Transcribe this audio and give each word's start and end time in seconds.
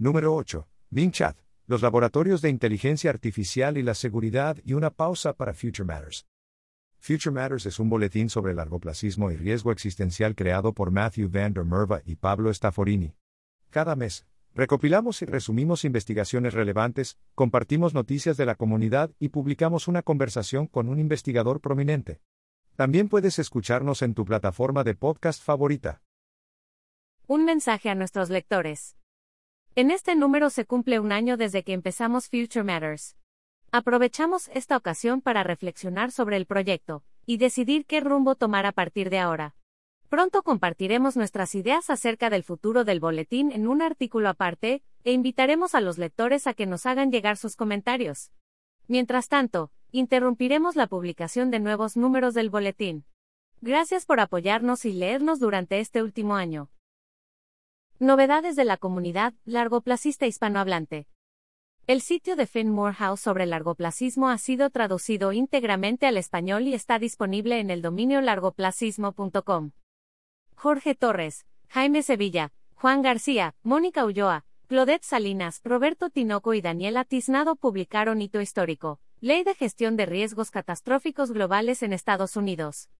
Número 0.00 0.32
8. 0.32 0.68
Bing 0.90 1.10
Chat, 1.10 1.36
los 1.66 1.82
laboratorios 1.82 2.40
de 2.40 2.48
inteligencia 2.48 3.10
artificial 3.10 3.76
y 3.76 3.82
la 3.82 3.94
seguridad 3.94 4.56
y 4.62 4.74
una 4.74 4.90
pausa 4.90 5.32
para 5.32 5.54
Future 5.54 5.84
Matters. 5.84 6.24
Future 7.00 7.32
Matters 7.32 7.66
es 7.66 7.80
un 7.80 7.88
boletín 7.88 8.30
sobre 8.30 8.54
largoplacismo 8.54 9.32
y 9.32 9.36
riesgo 9.36 9.72
existencial 9.72 10.36
creado 10.36 10.72
por 10.72 10.92
Matthew 10.92 11.28
Van 11.30 11.52
der 11.52 11.64
Merva 11.64 12.00
y 12.04 12.14
Pablo 12.14 12.54
Stafforini. 12.54 13.16
Cada 13.70 13.96
mes, 13.96 14.24
recopilamos 14.54 15.20
y 15.22 15.24
resumimos 15.24 15.84
investigaciones 15.84 16.54
relevantes, 16.54 17.18
compartimos 17.34 17.92
noticias 17.92 18.36
de 18.36 18.46
la 18.46 18.54
comunidad 18.54 19.10
y 19.18 19.30
publicamos 19.30 19.88
una 19.88 20.02
conversación 20.02 20.68
con 20.68 20.88
un 20.88 21.00
investigador 21.00 21.60
prominente. 21.60 22.20
También 22.76 23.08
puedes 23.08 23.40
escucharnos 23.40 24.02
en 24.02 24.14
tu 24.14 24.24
plataforma 24.24 24.84
de 24.84 24.94
podcast 24.94 25.42
favorita. 25.42 26.02
Un 27.26 27.44
mensaje 27.44 27.90
a 27.90 27.96
nuestros 27.96 28.30
lectores. 28.30 28.97
En 29.78 29.92
este 29.92 30.16
número 30.16 30.50
se 30.50 30.64
cumple 30.64 30.98
un 30.98 31.12
año 31.12 31.36
desde 31.36 31.62
que 31.62 31.72
empezamos 31.72 32.28
Future 32.28 32.64
Matters. 32.64 33.16
Aprovechamos 33.70 34.48
esta 34.52 34.76
ocasión 34.76 35.20
para 35.20 35.44
reflexionar 35.44 36.10
sobre 36.10 36.36
el 36.36 36.46
proyecto 36.46 37.04
y 37.26 37.36
decidir 37.36 37.86
qué 37.86 38.00
rumbo 38.00 38.34
tomar 38.34 38.66
a 38.66 38.72
partir 38.72 39.08
de 39.08 39.20
ahora. 39.20 39.54
Pronto 40.08 40.42
compartiremos 40.42 41.16
nuestras 41.16 41.54
ideas 41.54 41.90
acerca 41.90 42.28
del 42.28 42.42
futuro 42.42 42.82
del 42.82 42.98
boletín 42.98 43.52
en 43.52 43.68
un 43.68 43.80
artículo 43.80 44.28
aparte, 44.28 44.82
e 45.04 45.12
invitaremos 45.12 45.76
a 45.76 45.80
los 45.80 45.96
lectores 45.96 46.48
a 46.48 46.54
que 46.54 46.66
nos 46.66 46.84
hagan 46.84 47.12
llegar 47.12 47.36
sus 47.36 47.54
comentarios. 47.54 48.32
Mientras 48.88 49.28
tanto, 49.28 49.70
interrumpiremos 49.92 50.74
la 50.74 50.88
publicación 50.88 51.52
de 51.52 51.60
nuevos 51.60 51.96
números 51.96 52.34
del 52.34 52.50
boletín. 52.50 53.04
Gracias 53.60 54.06
por 54.06 54.18
apoyarnos 54.18 54.84
y 54.84 54.92
leernos 54.92 55.38
durante 55.38 55.78
este 55.78 56.02
último 56.02 56.34
año. 56.34 56.68
Novedades 58.00 58.54
de 58.54 58.64
la 58.64 58.76
comunidad 58.76 59.34
largoplacista 59.44 60.24
hispanohablante. 60.24 61.08
El 61.88 62.00
sitio 62.00 62.36
de 62.36 62.46
Finn 62.46 62.70
Morehouse 62.70 63.18
sobre 63.18 63.44
largoplacismo 63.44 64.28
ha 64.28 64.38
sido 64.38 64.70
traducido 64.70 65.32
íntegramente 65.32 66.06
al 66.06 66.16
español 66.16 66.68
y 66.68 66.74
está 66.74 67.00
disponible 67.00 67.58
en 67.58 67.70
el 67.70 67.82
dominio 67.82 68.20
largoplacismo.com. 68.20 69.72
Jorge 70.54 70.94
Torres, 70.94 71.44
Jaime 71.70 72.04
Sevilla, 72.04 72.52
Juan 72.76 73.02
García, 73.02 73.56
Mónica 73.64 74.04
Ulloa, 74.04 74.44
Claudette 74.68 75.04
Salinas, 75.04 75.60
Roberto 75.64 76.08
Tinoco 76.08 76.54
y 76.54 76.60
Daniela 76.60 77.04
Tiznado 77.04 77.56
publicaron 77.56 78.22
Hito 78.22 78.40
Histórico, 78.40 79.00
Ley 79.20 79.42
de 79.42 79.56
Gestión 79.56 79.96
de 79.96 80.06
Riesgos 80.06 80.52
Catastróficos 80.52 81.32
Globales 81.32 81.82
en 81.82 81.92
Estados 81.92 82.36
Unidos. 82.36 82.90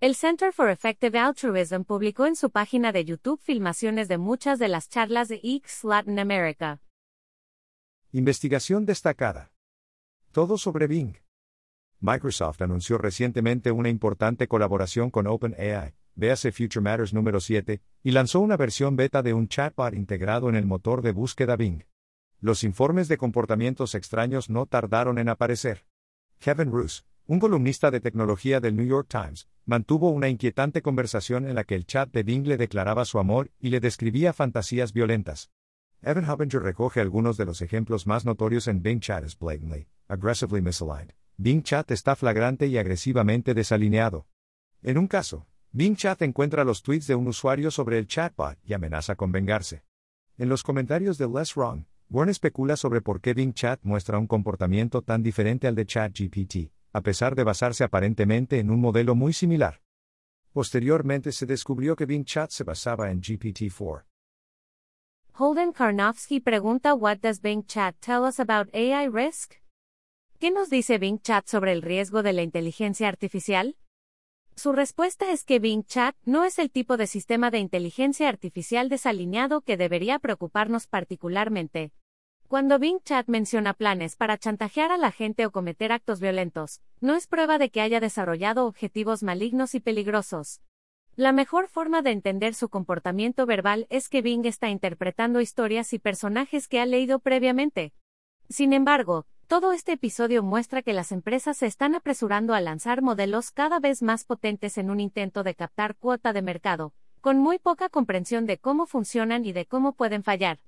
El 0.00 0.14
Center 0.14 0.52
for 0.52 0.70
Effective 0.70 1.18
Altruism 1.18 1.82
publicó 1.82 2.26
en 2.26 2.36
su 2.36 2.50
página 2.50 2.92
de 2.92 3.04
YouTube 3.04 3.40
filmaciones 3.42 4.06
de 4.06 4.16
muchas 4.16 4.60
de 4.60 4.68
las 4.68 4.88
charlas 4.88 5.26
de 5.26 5.40
X 5.42 5.82
Latin 5.82 6.20
America. 6.20 6.80
Investigación 8.12 8.86
destacada. 8.86 9.50
Todo 10.30 10.56
sobre 10.56 10.86
Bing. 10.86 11.16
Microsoft 11.98 12.62
anunció 12.62 12.96
recientemente 12.96 13.72
una 13.72 13.88
importante 13.88 14.46
colaboración 14.46 15.10
con 15.10 15.26
OpenAI, 15.26 15.96
véase 16.14 16.52
Future 16.52 16.80
Matters 16.80 17.12
número 17.12 17.40
7, 17.40 17.82
y 18.04 18.12
lanzó 18.12 18.38
una 18.38 18.56
versión 18.56 18.94
beta 18.94 19.20
de 19.24 19.34
un 19.34 19.48
chatbot 19.48 19.94
integrado 19.94 20.48
en 20.48 20.54
el 20.54 20.64
motor 20.64 21.02
de 21.02 21.10
búsqueda 21.10 21.56
Bing. 21.56 21.82
Los 22.40 22.62
informes 22.62 23.08
de 23.08 23.18
comportamientos 23.18 23.96
extraños 23.96 24.48
no 24.48 24.66
tardaron 24.66 25.18
en 25.18 25.28
aparecer. 25.28 25.86
Kevin 26.38 26.70
Roos, 26.70 27.04
un 27.28 27.40
columnista 27.40 27.90
de 27.90 28.00
tecnología 28.00 28.58
del 28.58 28.74
New 28.74 28.86
York 28.86 29.06
Times, 29.10 29.48
mantuvo 29.66 30.08
una 30.08 30.30
inquietante 30.30 30.80
conversación 30.80 31.46
en 31.46 31.56
la 31.56 31.64
que 31.64 31.74
el 31.74 31.84
chat 31.84 32.10
de 32.10 32.22
Bing 32.22 32.46
le 32.46 32.56
declaraba 32.56 33.04
su 33.04 33.18
amor 33.18 33.50
y 33.60 33.68
le 33.68 33.80
describía 33.80 34.32
fantasías 34.32 34.94
violentas. 34.94 35.50
Evan 36.00 36.24
Hubinger 36.24 36.62
recoge 36.62 37.02
algunos 37.02 37.36
de 37.36 37.44
los 37.44 37.60
ejemplos 37.60 38.06
más 38.06 38.24
notorios 38.24 38.66
en 38.66 38.80
Bing 38.80 39.00
Chat 39.00 39.24
es 39.24 39.38
blatantly, 39.38 39.88
aggressively 40.08 40.62
misaligned. 40.62 41.12
Bing 41.36 41.62
Chat 41.62 41.90
está 41.90 42.16
flagrante 42.16 42.66
y 42.66 42.78
agresivamente 42.78 43.52
desalineado. 43.52 44.26
En 44.80 44.96
un 44.96 45.06
caso, 45.06 45.46
Bing 45.70 45.96
Chat 45.96 46.22
encuentra 46.22 46.64
los 46.64 46.80
tweets 46.80 47.08
de 47.08 47.14
un 47.14 47.26
usuario 47.26 47.70
sobre 47.70 47.98
el 47.98 48.06
chatbot 48.06 48.56
y 48.64 48.72
amenaza 48.72 49.16
con 49.16 49.32
vengarse. 49.32 49.84
En 50.38 50.48
los 50.48 50.62
comentarios 50.62 51.18
de 51.18 51.28
Less 51.28 51.56
Wrong, 51.56 51.84
Warren 52.08 52.30
especula 52.30 52.78
sobre 52.78 53.02
por 53.02 53.20
qué 53.20 53.34
Bing 53.34 53.52
Chat 53.52 53.80
muestra 53.82 54.18
un 54.18 54.26
comportamiento 54.26 55.02
tan 55.02 55.22
diferente 55.22 55.68
al 55.68 55.74
de 55.74 55.84
ChatGPT 55.84 56.77
a 56.92 57.00
pesar 57.02 57.34
de 57.34 57.44
basarse 57.44 57.84
aparentemente 57.84 58.58
en 58.58 58.70
un 58.70 58.80
modelo 58.80 59.14
muy 59.14 59.32
similar. 59.32 59.82
Posteriormente 60.52 61.32
se 61.32 61.46
descubrió 61.46 61.94
que 61.94 62.06
Bing 62.06 62.24
Chat 62.24 62.50
se 62.50 62.64
basaba 62.64 63.10
en 63.10 63.20
GPT-4. 63.20 64.04
Holden 65.34 65.72
Karnofsky 65.72 66.40
pregunta 66.40 66.94
What 66.94 67.18
does 67.18 67.40
Bing 67.40 67.64
Chat 67.64 67.96
tell 68.00 68.22
us 68.22 68.40
about 68.40 68.74
AI 68.74 69.08
risk? 69.08 69.54
¿Qué 70.40 70.50
nos 70.50 70.68
dice 70.70 70.98
Bing 70.98 71.20
Chat 71.20 71.46
sobre 71.46 71.72
el 71.72 71.82
riesgo 71.82 72.22
de 72.22 72.32
la 72.32 72.42
inteligencia 72.42 73.08
artificial? 73.08 73.76
Su 74.56 74.72
respuesta 74.72 75.30
es 75.30 75.44
que 75.44 75.60
Bing 75.60 75.84
Chat 75.84 76.16
no 76.24 76.44
es 76.44 76.58
el 76.58 76.72
tipo 76.72 76.96
de 76.96 77.06
sistema 77.06 77.52
de 77.52 77.58
inteligencia 77.58 78.28
artificial 78.28 78.88
desalineado 78.88 79.60
que 79.60 79.76
debería 79.76 80.18
preocuparnos 80.18 80.88
particularmente, 80.88 81.92
cuando 82.48 82.78
Bing 82.78 83.00
Chat 83.04 83.28
menciona 83.28 83.74
planes 83.74 84.16
para 84.16 84.38
chantajear 84.38 84.90
a 84.90 84.96
la 84.96 85.12
gente 85.12 85.44
o 85.44 85.50
cometer 85.52 85.92
actos 85.92 86.18
violentos, 86.18 86.80
no 86.98 87.14
es 87.14 87.26
prueba 87.26 87.58
de 87.58 87.68
que 87.68 87.82
haya 87.82 88.00
desarrollado 88.00 88.64
objetivos 88.64 89.22
malignos 89.22 89.74
y 89.74 89.80
peligrosos. 89.80 90.62
La 91.14 91.32
mejor 91.32 91.68
forma 91.68 92.00
de 92.00 92.12
entender 92.12 92.54
su 92.54 92.70
comportamiento 92.70 93.44
verbal 93.44 93.86
es 93.90 94.08
que 94.08 94.22
Bing 94.22 94.46
está 94.46 94.70
interpretando 94.70 95.42
historias 95.42 95.92
y 95.92 95.98
personajes 95.98 96.68
que 96.68 96.80
ha 96.80 96.86
leído 96.86 97.18
previamente. 97.18 97.92
Sin 98.48 98.72
embargo, 98.72 99.26
todo 99.46 99.72
este 99.72 99.92
episodio 99.92 100.42
muestra 100.42 100.80
que 100.80 100.94
las 100.94 101.12
empresas 101.12 101.58
se 101.58 101.66
están 101.66 101.94
apresurando 101.94 102.54
a 102.54 102.62
lanzar 102.62 103.02
modelos 103.02 103.50
cada 103.50 103.78
vez 103.78 104.02
más 104.02 104.24
potentes 104.24 104.78
en 104.78 104.88
un 104.88 105.00
intento 105.00 105.42
de 105.42 105.54
captar 105.54 105.96
cuota 105.96 106.32
de 106.32 106.40
mercado, 106.40 106.94
con 107.20 107.36
muy 107.36 107.58
poca 107.58 107.90
comprensión 107.90 108.46
de 108.46 108.56
cómo 108.56 108.86
funcionan 108.86 109.44
y 109.44 109.52
de 109.52 109.66
cómo 109.66 109.92
pueden 109.92 110.22
fallar. 110.22 110.60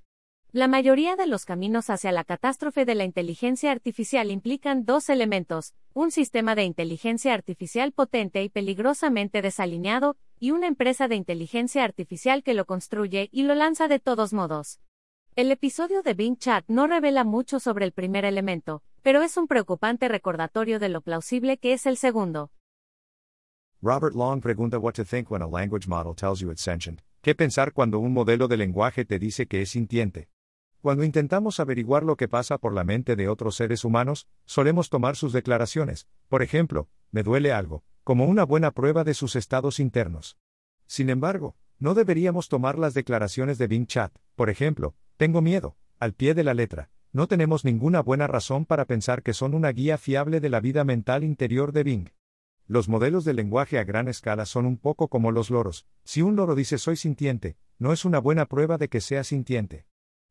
La 0.53 0.67
mayoría 0.67 1.15
de 1.15 1.29
los 1.29 1.45
caminos 1.45 1.91
hacia 1.91 2.11
la 2.11 2.25
catástrofe 2.25 2.85
de 2.85 2.97
la 2.97 3.05
inteligencia 3.05 3.71
artificial 3.71 4.33
implican 4.33 4.85
dos 4.85 5.09
elementos, 5.09 5.75
un 5.95 6.11
sistema 6.11 6.57
de 6.57 6.65
inteligencia 6.65 7.35
artificial 7.35 7.93
potente 7.93 8.43
y 8.43 8.49
peligrosamente 8.49 9.43
desalineado, 9.43 10.17
y 10.41 10.51
una 10.51 10.67
empresa 10.67 11.07
de 11.07 11.15
inteligencia 11.15 11.85
artificial 11.85 12.43
que 12.43 12.55
lo 12.55 12.65
construye 12.65 13.29
y 13.31 13.45
lo 13.45 13.55
lanza 13.55 13.87
de 13.87 14.01
todos 14.01 14.33
modos. 14.33 14.81
El 15.37 15.53
episodio 15.53 16.03
de 16.03 16.15
Bing 16.15 16.37
Chat 16.37 16.65
no 16.67 16.89
revela 16.89 17.23
mucho 17.23 17.61
sobre 17.61 17.85
el 17.85 17.93
primer 17.93 18.25
elemento, 18.25 18.83
pero 19.03 19.23
es 19.23 19.37
un 19.37 19.47
preocupante 19.47 20.09
recordatorio 20.09 20.81
de 20.81 20.89
lo 20.89 21.01
plausible 21.01 21.59
que 21.59 21.75
es 21.75 21.87
el 21.87 21.97
segundo. 21.97 22.51
Robert 23.81 24.17
Long 24.17 24.41
pregunta 24.41 24.81
what 24.81 24.95
to 24.95 25.05
think 25.05 25.31
when 25.31 25.43
language 25.49 25.87
model 25.87 26.13
it's 26.51 26.61
sentient. 26.61 27.03
¿Qué 27.23 27.37
pensar 27.37 27.73
cuando 27.73 28.01
un 28.01 28.13
modelo 28.13 28.49
de 28.49 28.57
lenguaje 28.57 29.05
te 29.05 29.21
dice 29.21 29.47
que 29.47 29.63
es 29.63 29.71
sintiente? 29.71 30.29
Cuando 30.81 31.05
intentamos 31.05 31.61
averiguar 31.61 32.05
lo 32.05 32.17
que 32.17 32.27
pasa 32.27 32.57
por 32.57 32.73
la 32.73 32.85
mente 32.85 33.15
de 33.15 33.29
otros 33.29 33.55
seres 33.57 33.85
humanos, 33.85 34.29
solemos 34.47 34.89
tomar 34.89 35.15
sus 35.15 35.35
declaraciones, 35.35 36.09
por 36.29 36.43
ejemplo, 36.43 36.89
me 37.11 37.23
duele 37.23 37.53
algo, 37.53 37.85
como 38.03 38.25
una 38.25 38.45
buena 38.45 38.71
prueba 38.71 39.05
de 39.05 39.13
sus 39.13 39.37
estados 39.37 39.79
internos. 39.79 40.39
Sin 40.87 41.11
embargo, 41.11 41.55
no 41.79 41.93
deberíamos 41.93 42.49
tomar 42.49 42.79
las 42.79 42.95
declaraciones 42.95 43.59
de 43.59 43.67
Bing 43.67 43.87
Chat, 43.87 44.17
por 44.37 44.49
ejemplo, 44.49 44.95
tengo 45.19 45.43
miedo, 45.43 45.77
al 45.99 46.15
pie 46.15 46.33
de 46.33 46.45
la 46.45 46.55
letra. 46.55 46.91
No 47.13 47.27
tenemos 47.27 47.65
ninguna 47.65 48.01
buena 48.01 48.27
razón 48.27 48.65
para 48.65 48.87
pensar 48.87 49.23
que 49.23 49.35
son 49.35 49.55
una 49.55 49.73
guía 49.73 49.99
fiable 49.99 50.41
de 50.41 50.49
la 50.49 50.61
vida 50.61 50.85
mental 50.85 51.25
interior 51.25 51.73
de 51.73 51.83
Bing. 51.83 52.09
Los 52.67 52.89
modelos 52.89 53.27
de 53.27 53.35
lenguaje 53.35 53.79
a 53.79 53.85
gran 53.85 54.09
escala 54.09 54.47
son 54.47 54.65
un 54.65 54.79
poco 54.79 55.09
como 55.09 55.31
los 55.31 55.51
loros. 55.51 55.87
Si 56.05 56.23
un 56.23 56.37
loro 56.37 56.55
dice 56.55 56.79
soy 56.79 56.97
sintiente, 56.97 57.59
no 57.79 57.93
es 57.93 58.07
una 58.07 58.19
buena 58.19 58.47
prueba 58.47 58.79
de 58.79 58.89
que 58.89 59.01
sea 59.01 59.25
sintiente. 59.25 59.90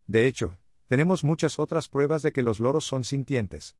De 0.09 0.25
hecho, 0.25 0.57
tenemos 0.87 1.23
muchas 1.23 1.59
otras 1.59 1.87
pruebas 1.87 2.23
de 2.23 2.31
que 2.31 2.41
los 2.41 2.59
loros 2.59 2.83
son 2.83 3.03
sintientes. 3.03 3.75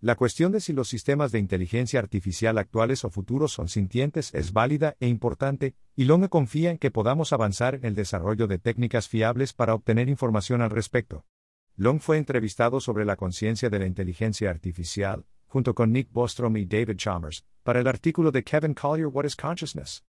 La 0.00 0.14
cuestión 0.14 0.52
de 0.52 0.60
si 0.60 0.72
los 0.72 0.88
sistemas 0.88 1.32
de 1.32 1.40
inteligencia 1.40 1.98
artificial 1.98 2.56
actuales 2.58 3.04
o 3.04 3.10
futuros 3.10 3.52
son 3.52 3.68
sintientes 3.68 4.32
es 4.32 4.52
válida 4.52 4.94
e 5.00 5.08
importante, 5.08 5.74
y 5.96 6.04
Long 6.04 6.28
confía 6.28 6.70
en 6.70 6.78
que 6.78 6.92
podamos 6.92 7.32
avanzar 7.32 7.74
en 7.74 7.84
el 7.84 7.96
desarrollo 7.96 8.46
de 8.46 8.60
técnicas 8.60 9.08
fiables 9.08 9.54
para 9.54 9.74
obtener 9.74 10.08
información 10.08 10.62
al 10.62 10.70
respecto. 10.70 11.26
Long 11.74 11.98
fue 11.98 12.16
entrevistado 12.16 12.78
sobre 12.78 13.04
la 13.04 13.16
conciencia 13.16 13.68
de 13.68 13.80
la 13.80 13.86
inteligencia 13.86 14.50
artificial, 14.50 15.24
junto 15.48 15.74
con 15.74 15.90
Nick 15.90 16.12
Bostrom 16.12 16.56
y 16.58 16.64
David 16.64 16.96
Chalmers, 16.96 17.44
para 17.64 17.80
el 17.80 17.88
artículo 17.88 18.30
de 18.30 18.44
Kevin 18.44 18.74
Collier 18.74 19.08
What 19.08 19.24
is 19.24 19.34
Consciousness? 19.34 20.04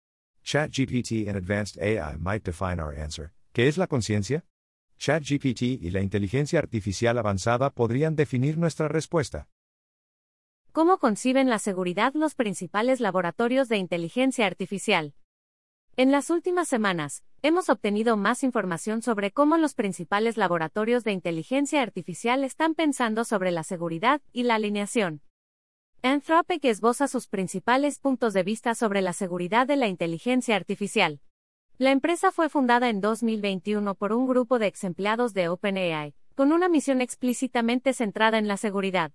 ChatGPT 0.44 1.30
and 1.30 1.38
Advanced 1.38 1.82
AI 1.82 2.18
might 2.18 2.44
define 2.44 2.82
our 2.82 2.94
answer. 2.94 3.32
¿Qué 3.54 3.70
es 3.70 3.78
la 3.78 3.88
conciencia? 3.88 4.44
ChatGPT 5.02 5.64
y 5.82 5.90
la 5.90 6.02
inteligencia 6.02 6.60
artificial 6.60 7.18
avanzada 7.18 7.72
podrían 7.72 8.16
definir 8.16 8.60
nuestra 8.60 8.88
respuesta. 8.88 9.48
¿Cómo 10.72 11.00
conciben 11.00 11.50
la 11.50 11.58
seguridad 11.58 12.14
los 12.14 12.36
principales 12.36 13.00
laboratorios 13.00 13.68
de 13.68 13.78
inteligencia 13.78 14.46
artificial? 14.46 15.16
En 15.98 16.12
las 16.12 16.30
últimas 16.30 16.68
semanas, 16.68 17.24
hemos 17.42 17.70
obtenido 17.70 18.16
más 18.16 18.44
información 18.44 19.02
sobre 19.02 19.32
cómo 19.32 19.58
los 19.58 19.74
principales 19.74 20.38
laboratorios 20.38 21.04
de 21.04 21.14
inteligencia 21.14 21.82
artificial 21.82 22.44
están 22.44 22.76
pensando 22.76 23.26
sobre 23.26 23.50
la 23.50 23.64
seguridad 23.64 24.22
y 24.32 24.44
la 24.44 24.54
alineación. 24.54 25.22
Anthropic 26.04 26.64
esboza 26.66 27.08
sus 27.08 27.28
principales 27.28 27.98
puntos 27.98 28.34
de 28.34 28.44
vista 28.44 28.76
sobre 28.76 29.02
la 29.02 29.14
seguridad 29.14 29.66
de 29.66 29.78
la 29.78 29.88
inteligencia 29.88 30.56
artificial. 30.56 31.22
La 31.82 31.90
empresa 31.90 32.32
fue 32.32 32.48
fundada 32.48 32.90
en 32.90 33.02
2021 33.02 33.96
por 33.96 34.14
un 34.14 34.28
grupo 34.28 34.60
de 34.60 34.68
ex 34.68 34.84
empleados 34.84 35.34
de 35.34 35.50
OpenAI, 35.50 36.14
con 36.36 36.52
una 36.52 36.70
misión 36.70 37.02
explícitamente 37.02 37.94
centrada 37.94 38.38
en 38.38 38.48
la 38.48 38.58
seguridad. 38.58 39.14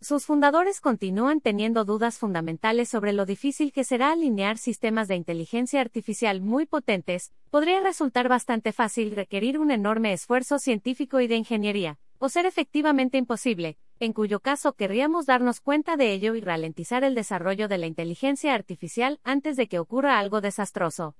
Sus 0.00 0.26
fundadores 0.26 0.80
continúan 0.80 1.40
teniendo 1.40 1.84
dudas 1.84 2.18
fundamentales 2.18 2.88
sobre 2.88 3.12
lo 3.12 3.26
difícil 3.26 3.72
que 3.72 3.84
será 3.84 4.10
alinear 4.10 4.58
sistemas 4.58 5.06
de 5.06 5.14
inteligencia 5.14 5.80
artificial 5.80 6.40
muy 6.40 6.66
potentes, 6.66 7.30
podría 7.48 7.78
resultar 7.78 8.28
bastante 8.28 8.72
fácil 8.72 9.14
requerir 9.14 9.56
un 9.60 9.70
enorme 9.70 10.12
esfuerzo 10.12 10.58
científico 10.58 11.20
y 11.20 11.28
de 11.28 11.36
ingeniería, 11.36 12.00
o 12.18 12.28
ser 12.28 12.44
efectivamente 12.44 13.18
imposible, 13.18 13.78
en 14.00 14.14
cuyo 14.14 14.40
caso 14.40 14.72
querríamos 14.72 15.26
darnos 15.26 15.60
cuenta 15.60 15.96
de 15.96 16.12
ello 16.12 16.34
y 16.34 16.40
ralentizar 16.40 17.04
el 17.04 17.14
desarrollo 17.14 17.68
de 17.68 17.78
la 17.78 17.86
inteligencia 17.86 18.52
artificial 18.52 19.20
antes 19.22 19.56
de 19.56 19.68
que 19.68 19.78
ocurra 19.78 20.18
algo 20.18 20.40
desastroso. 20.40 21.14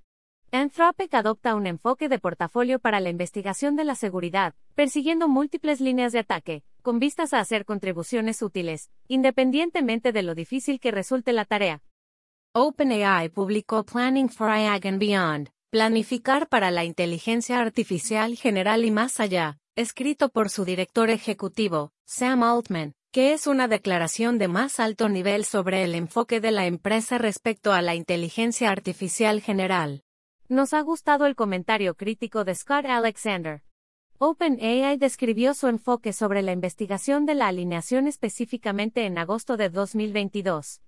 Anthropic 0.53 1.15
adopta 1.15 1.55
un 1.55 1.69
enfoque 1.69 2.09
de 2.09 2.19
portafolio 2.19 2.81
para 2.81 2.99
la 2.99 3.09
investigación 3.09 3.77
de 3.77 3.85
la 3.85 3.95
seguridad, 3.95 4.55
persiguiendo 4.75 5.29
múltiples 5.29 5.81
líneas 5.81 6.13
de 6.13 6.19
ataque, 6.19 6.65
con 6.83 6.99
vistas 6.99 7.33
a 7.33 7.39
hacer 7.39 7.65
contribuciones 7.65 8.43
útiles, 8.43 8.91
independientemente 9.07 10.11
de 10.11 10.25
lo 10.25 10.35
difícil 10.35 10.81
que 10.81 10.91
resulte 10.91 11.33
la 11.33 11.45
tarea. 11.45 11.83
OpenAI 12.53 13.29
publicó 13.29 13.85
Planning 13.85 14.29
for 14.29 14.51
AI 14.51 14.81
and 14.83 14.99
Beyond, 14.99 15.51
Planificar 15.71 16.49
para 16.49 16.73
la 16.73 16.85
Inteligencia 16.85 17.61
Artificial 17.61 18.37
General 18.37 18.85
y 18.85 18.91
más 18.91 19.21
allá, 19.21 19.59
escrito 19.77 20.31
por 20.31 20.51
su 20.51 20.65
director 20.65 21.11
ejecutivo, 21.11 21.93
Sam 22.07 22.43
Altman, 22.43 22.95
que 23.13 23.35
es 23.35 23.47
una 23.47 23.69
declaración 23.69 24.39
de 24.39 24.49
más 24.49 24.81
alto 24.81 25.09
nivel 25.09 25.45
sobre 25.45 25.85
el 25.85 25.95
enfoque 25.95 26.41
de 26.41 26.51
la 26.51 26.67
empresa 26.67 27.19
respecto 27.19 27.73
a 27.73 27.83
la 27.83 27.95
inteligencia 27.95 28.71
artificial 28.71 29.41
general. 29.41 30.03
Nos 30.51 30.75
ha 30.75 30.81
gustado 30.81 31.27
el 31.27 31.37
comentario 31.37 31.95
crítico 31.95 32.43
de 32.43 32.57
Scott 32.57 32.85
Alexander. 32.85 33.63
OpenAI 34.19 34.97
describió 34.97 35.55
su 35.55 35.69
enfoque 35.69 36.13
sobre 36.13 36.43
la 36.43 36.51
investigación 36.51 37.25
de 37.25 37.37
la 37.37 37.47
alineación 37.47 38.09
específicamente 38.09 39.07
en 39.07 39.17
agosto 39.17 39.57
de 39.57 39.71
2022. 39.71 40.83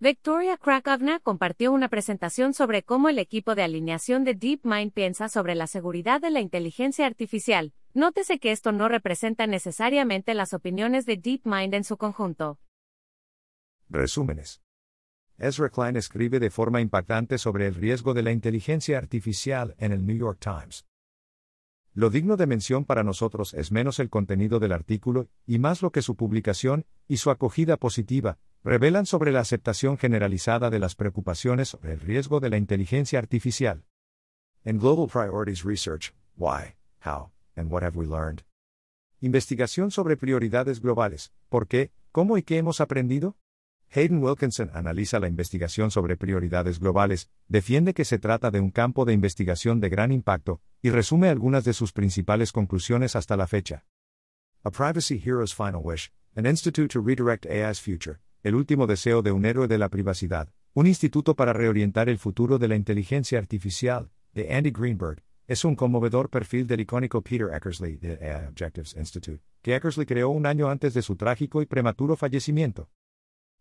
Victoria 0.00 0.56
Krakovna 0.56 1.20
compartió 1.20 1.70
una 1.70 1.90
presentación 1.90 2.54
sobre 2.54 2.82
cómo 2.82 3.10
el 3.10 3.18
equipo 3.18 3.54
de 3.54 3.62
alineación 3.62 4.24
de 4.24 4.32
DeepMind 4.32 4.94
piensa 4.94 5.28
sobre 5.28 5.54
la 5.54 5.66
seguridad 5.66 6.22
de 6.22 6.30
la 6.30 6.40
inteligencia 6.40 7.04
artificial. 7.04 7.74
Nótese 7.92 8.38
que 8.38 8.52
esto 8.52 8.72
no 8.72 8.88
representa 8.88 9.46
necesariamente 9.46 10.32
las 10.32 10.54
opiniones 10.54 11.04
de 11.04 11.18
DeepMind 11.18 11.74
en 11.74 11.84
su 11.84 11.98
conjunto. 11.98 12.58
Resúmenes. 13.90 14.62
Ezra 15.40 15.68
Klein 15.68 15.96
escribe 15.96 16.40
de 16.40 16.50
forma 16.50 16.80
impactante 16.80 17.38
sobre 17.38 17.68
el 17.68 17.76
riesgo 17.76 18.12
de 18.12 18.22
la 18.24 18.32
inteligencia 18.32 18.98
artificial 18.98 19.76
en 19.78 19.92
el 19.92 20.04
New 20.04 20.16
York 20.16 20.40
Times. 20.40 20.84
Lo 21.94 22.10
digno 22.10 22.36
de 22.36 22.48
mención 22.48 22.84
para 22.84 23.04
nosotros 23.04 23.54
es 23.54 23.70
menos 23.70 24.00
el 24.00 24.10
contenido 24.10 24.58
del 24.58 24.72
artículo, 24.72 25.28
y 25.46 25.60
más 25.60 25.80
lo 25.80 25.92
que 25.92 26.02
su 26.02 26.16
publicación, 26.16 26.86
y 27.06 27.18
su 27.18 27.30
acogida 27.30 27.76
positiva, 27.76 28.38
revelan 28.64 29.06
sobre 29.06 29.30
la 29.30 29.38
aceptación 29.38 29.96
generalizada 29.96 30.70
de 30.70 30.80
las 30.80 30.96
preocupaciones 30.96 31.68
sobre 31.68 31.92
el 31.92 32.00
riesgo 32.00 32.40
de 32.40 32.50
la 32.50 32.56
inteligencia 32.56 33.20
artificial. 33.20 33.84
En 34.64 34.78
Global 34.78 35.06
Priorities 35.06 35.62
Research, 35.62 36.12
Why, 36.36 36.74
How, 37.06 37.30
and 37.54 37.72
What 37.72 37.84
Have 37.84 37.96
We 37.96 38.06
Learned? 38.06 38.42
Investigación 39.20 39.92
sobre 39.92 40.16
prioridades 40.16 40.80
globales, 40.80 41.32
¿por 41.48 41.68
qué, 41.68 41.92
cómo 42.10 42.38
y 42.38 42.42
qué 42.42 42.58
hemos 42.58 42.80
aprendido? 42.80 43.36
Hayden 43.90 44.22
Wilkinson 44.22 44.70
analiza 44.74 45.18
la 45.18 45.28
investigación 45.28 45.90
sobre 45.90 46.16
prioridades 46.16 46.78
globales, 46.78 47.30
defiende 47.48 47.94
que 47.94 48.04
se 48.04 48.18
trata 48.18 48.50
de 48.50 48.60
un 48.60 48.70
campo 48.70 49.06
de 49.06 49.14
investigación 49.14 49.80
de 49.80 49.88
gran 49.88 50.12
impacto, 50.12 50.60
y 50.82 50.90
resume 50.90 51.28
algunas 51.28 51.64
de 51.64 51.72
sus 51.72 51.92
principales 51.92 52.52
conclusiones 52.52 53.16
hasta 53.16 53.36
la 53.36 53.46
fecha. 53.46 53.86
A 54.62 54.70
Privacy 54.70 55.22
Hero's 55.24 55.54
Final 55.54 55.80
Wish, 55.82 56.12
an 56.36 56.44
Institute 56.44 56.88
to 56.88 57.00
Redirect 57.00 57.46
AI's 57.46 57.80
Future, 57.80 58.18
el 58.42 58.54
último 58.54 58.86
deseo 58.86 59.22
de 59.22 59.32
un 59.32 59.46
héroe 59.46 59.66
de 59.66 59.78
la 59.78 59.88
privacidad, 59.88 60.50
un 60.74 60.86
instituto 60.86 61.34
para 61.34 61.54
reorientar 61.54 62.10
el 62.10 62.18
futuro 62.18 62.58
de 62.58 62.68
la 62.68 62.76
inteligencia 62.76 63.38
artificial, 63.38 64.10
de 64.34 64.54
Andy 64.54 64.70
Greenberg, 64.70 65.22
es 65.46 65.64
un 65.64 65.74
conmovedor 65.74 66.28
perfil 66.28 66.66
del 66.66 66.80
icónico 66.80 67.22
Peter 67.22 67.48
Eckersley 67.54 67.96
de 67.96 68.18
AI 68.30 68.48
Objectives 68.48 68.94
Institute, 68.98 69.42
que 69.62 69.74
Eckersley 69.74 70.04
creó 70.04 70.28
un 70.28 70.44
año 70.44 70.68
antes 70.68 70.92
de 70.92 71.00
su 71.00 71.16
trágico 71.16 71.62
y 71.62 71.66
prematuro 71.66 72.16
fallecimiento. 72.16 72.90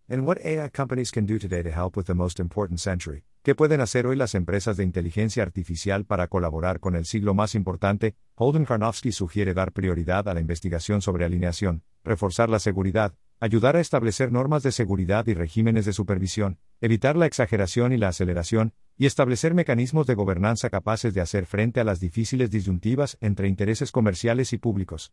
And 0.09 0.25
what 0.25 0.37
AI 0.37 0.69
companies 0.69 1.11
can 1.11 1.25
do 1.25 1.37
today 1.37 1.61
to 1.63 1.69
help 1.69 1.97
with 1.97 2.05
the 2.05 2.13
most 2.13 2.39
important 2.39 2.79
century. 2.79 3.25
¿Qué 3.43 3.55
pueden 3.55 3.81
hacer 3.81 4.07
hoy 4.07 4.15
las 4.15 4.35
empresas 4.35 4.77
de 4.77 4.85
inteligencia 4.85 5.43
artificial 5.43 6.05
para 6.05 6.27
colaborar 6.27 6.79
con 6.79 6.95
el 6.95 7.03
siglo 7.03 7.33
más 7.33 7.55
importante? 7.55 8.15
Holden 8.35 8.63
Karnofsky 8.63 9.11
sugiere 9.11 9.53
dar 9.53 9.73
prioridad 9.73 10.29
a 10.29 10.33
la 10.33 10.39
investigación 10.39 11.01
sobre 11.01 11.25
alineación, 11.25 11.83
reforzar 12.05 12.49
la 12.49 12.59
seguridad, 12.59 13.15
ayudar 13.41 13.75
a 13.75 13.81
establecer 13.81 14.31
normas 14.31 14.63
de 14.63 14.71
seguridad 14.71 15.27
y 15.27 15.33
regímenes 15.33 15.83
de 15.83 15.91
supervisión, 15.91 16.57
evitar 16.79 17.17
la 17.17 17.25
exageración 17.25 17.91
y 17.91 17.97
la 17.97 18.07
aceleración, 18.07 18.73
y 18.97 19.07
establecer 19.07 19.53
mecanismos 19.53 20.07
de 20.07 20.15
gobernanza 20.15 20.69
capaces 20.69 21.13
de 21.13 21.19
hacer 21.19 21.45
frente 21.45 21.81
a 21.81 21.83
las 21.83 21.99
difíciles 21.99 22.49
disyuntivas 22.49 23.17
entre 23.19 23.49
intereses 23.49 23.91
comerciales 23.91 24.53
y 24.53 24.57
públicos. 24.57 25.11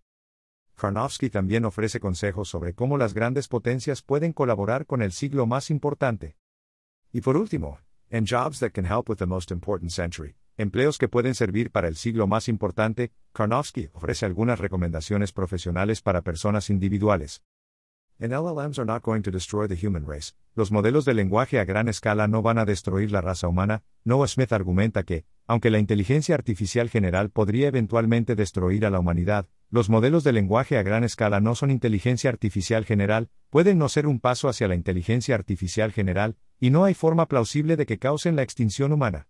Karnofsky 0.76 1.30
también 1.30 1.64
ofrece 1.64 2.00
consejos 2.00 2.48
sobre 2.48 2.74
cómo 2.74 2.98
las 2.98 3.14
grandes 3.14 3.48
potencias 3.48 4.02
pueden 4.02 4.32
colaborar 4.32 4.86
con 4.86 5.02
el 5.02 5.12
siglo 5.12 5.46
más 5.46 5.70
importante. 5.70 6.36
Y 7.12 7.20
por 7.20 7.36
último, 7.36 7.78
en 8.10 8.26
Jobs 8.26 8.58
That 8.58 8.72
Can 8.72 8.86
Help 8.86 9.08
with 9.08 9.16
the 9.16 9.26
Most 9.26 9.50
Important 9.50 9.90
Century, 9.90 10.36
empleos 10.56 10.98
que 10.98 11.08
pueden 11.08 11.34
servir 11.34 11.70
para 11.70 11.88
el 11.88 11.96
siglo 11.96 12.26
más 12.26 12.48
importante, 12.48 13.12
Karnofsky 13.32 13.90
ofrece 13.92 14.26
algunas 14.26 14.58
recomendaciones 14.58 15.32
profesionales 15.32 16.02
para 16.02 16.22
personas 16.22 16.70
individuales. 16.70 17.42
En 18.20 18.30
LLMs 18.30 18.78
are 18.78 18.86
not 18.86 19.02
going 19.02 19.22
to 19.22 19.32
destroy 19.32 19.66
the 19.66 19.74
human 19.74 20.06
race. 20.06 20.34
Los 20.54 20.70
modelos 20.70 21.04
de 21.04 21.14
lenguaje 21.14 21.58
a 21.58 21.64
gran 21.64 21.88
escala 21.88 22.28
no 22.28 22.42
van 22.42 22.58
a 22.58 22.64
destruir 22.64 23.10
la 23.10 23.20
raza 23.20 23.48
humana. 23.48 23.82
Noah 24.04 24.28
Smith 24.28 24.52
argumenta 24.52 25.02
que, 25.02 25.24
aunque 25.48 25.68
la 25.68 25.80
inteligencia 25.80 26.36
artificial 26.36 26.88
general 26.88 27.30
podría 27.30 27.66
eventualmente 27.66 28.36
destruir 28.36 28.86
a 28.86 28.90
la 28.90 29.00
humanidad, 29.00 29.48
los 29.70 29.88
modelos 29.88 30.24
de 30.24 30.32
lenguaje 30.32 30.78
a 30.78 30.82
gran 30.82 31.04
escala 31.04 31.40
no 31.40 31.54
son 31.54 31.70
inteligencia 31.70 32.30
artificial 32.30 32.84
general, 32.84 33.30
pueden 33.50 33.78
no 33.78 33.88
ser 33.88 34.06
un 34.06 34.20
paso 34.20 34.48
hacia 34.48 34.68
la 34.68 34.74
inteligencia 34.74 35.34
artificial 35.34 35.92
general, 35.92 36.36
y 36.60 36.70
no 36.70 36.84
hay 36.84 36.94
forma 36.94 37.26
plausible 37.26 37.76
de 37.76 37.86
que 37.86 37.98
causen 37.98 38.36
la 38.36 38.42
extinción 38.42 38.92
humana. 38.92 39.28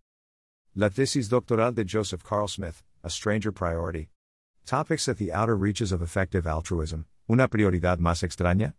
La 0.74 0.90
tesis 0.90 1.28
doctoral 1.28 1.74
de 1.74 1.86
Joseph 1.88 2.22
Carl 2.22 2.48
Smith, 2.48 2.76
A 3.02 3.08
Stranger 3.08 3.52
Priority. 3.52 4.10
Topics 4.64 5.08
at 5.08 5.16
the 5.16 5.32
Outer 5.32 5.56
Reaches 5.56 5.92
of 5.92 6.02
Effective 6.02 6.48
Altruism, 6.48 7.04
una 7.26 7.48
prioridad 7.48 7.98
más 7.98 8.22
extraña. 8.22 8.76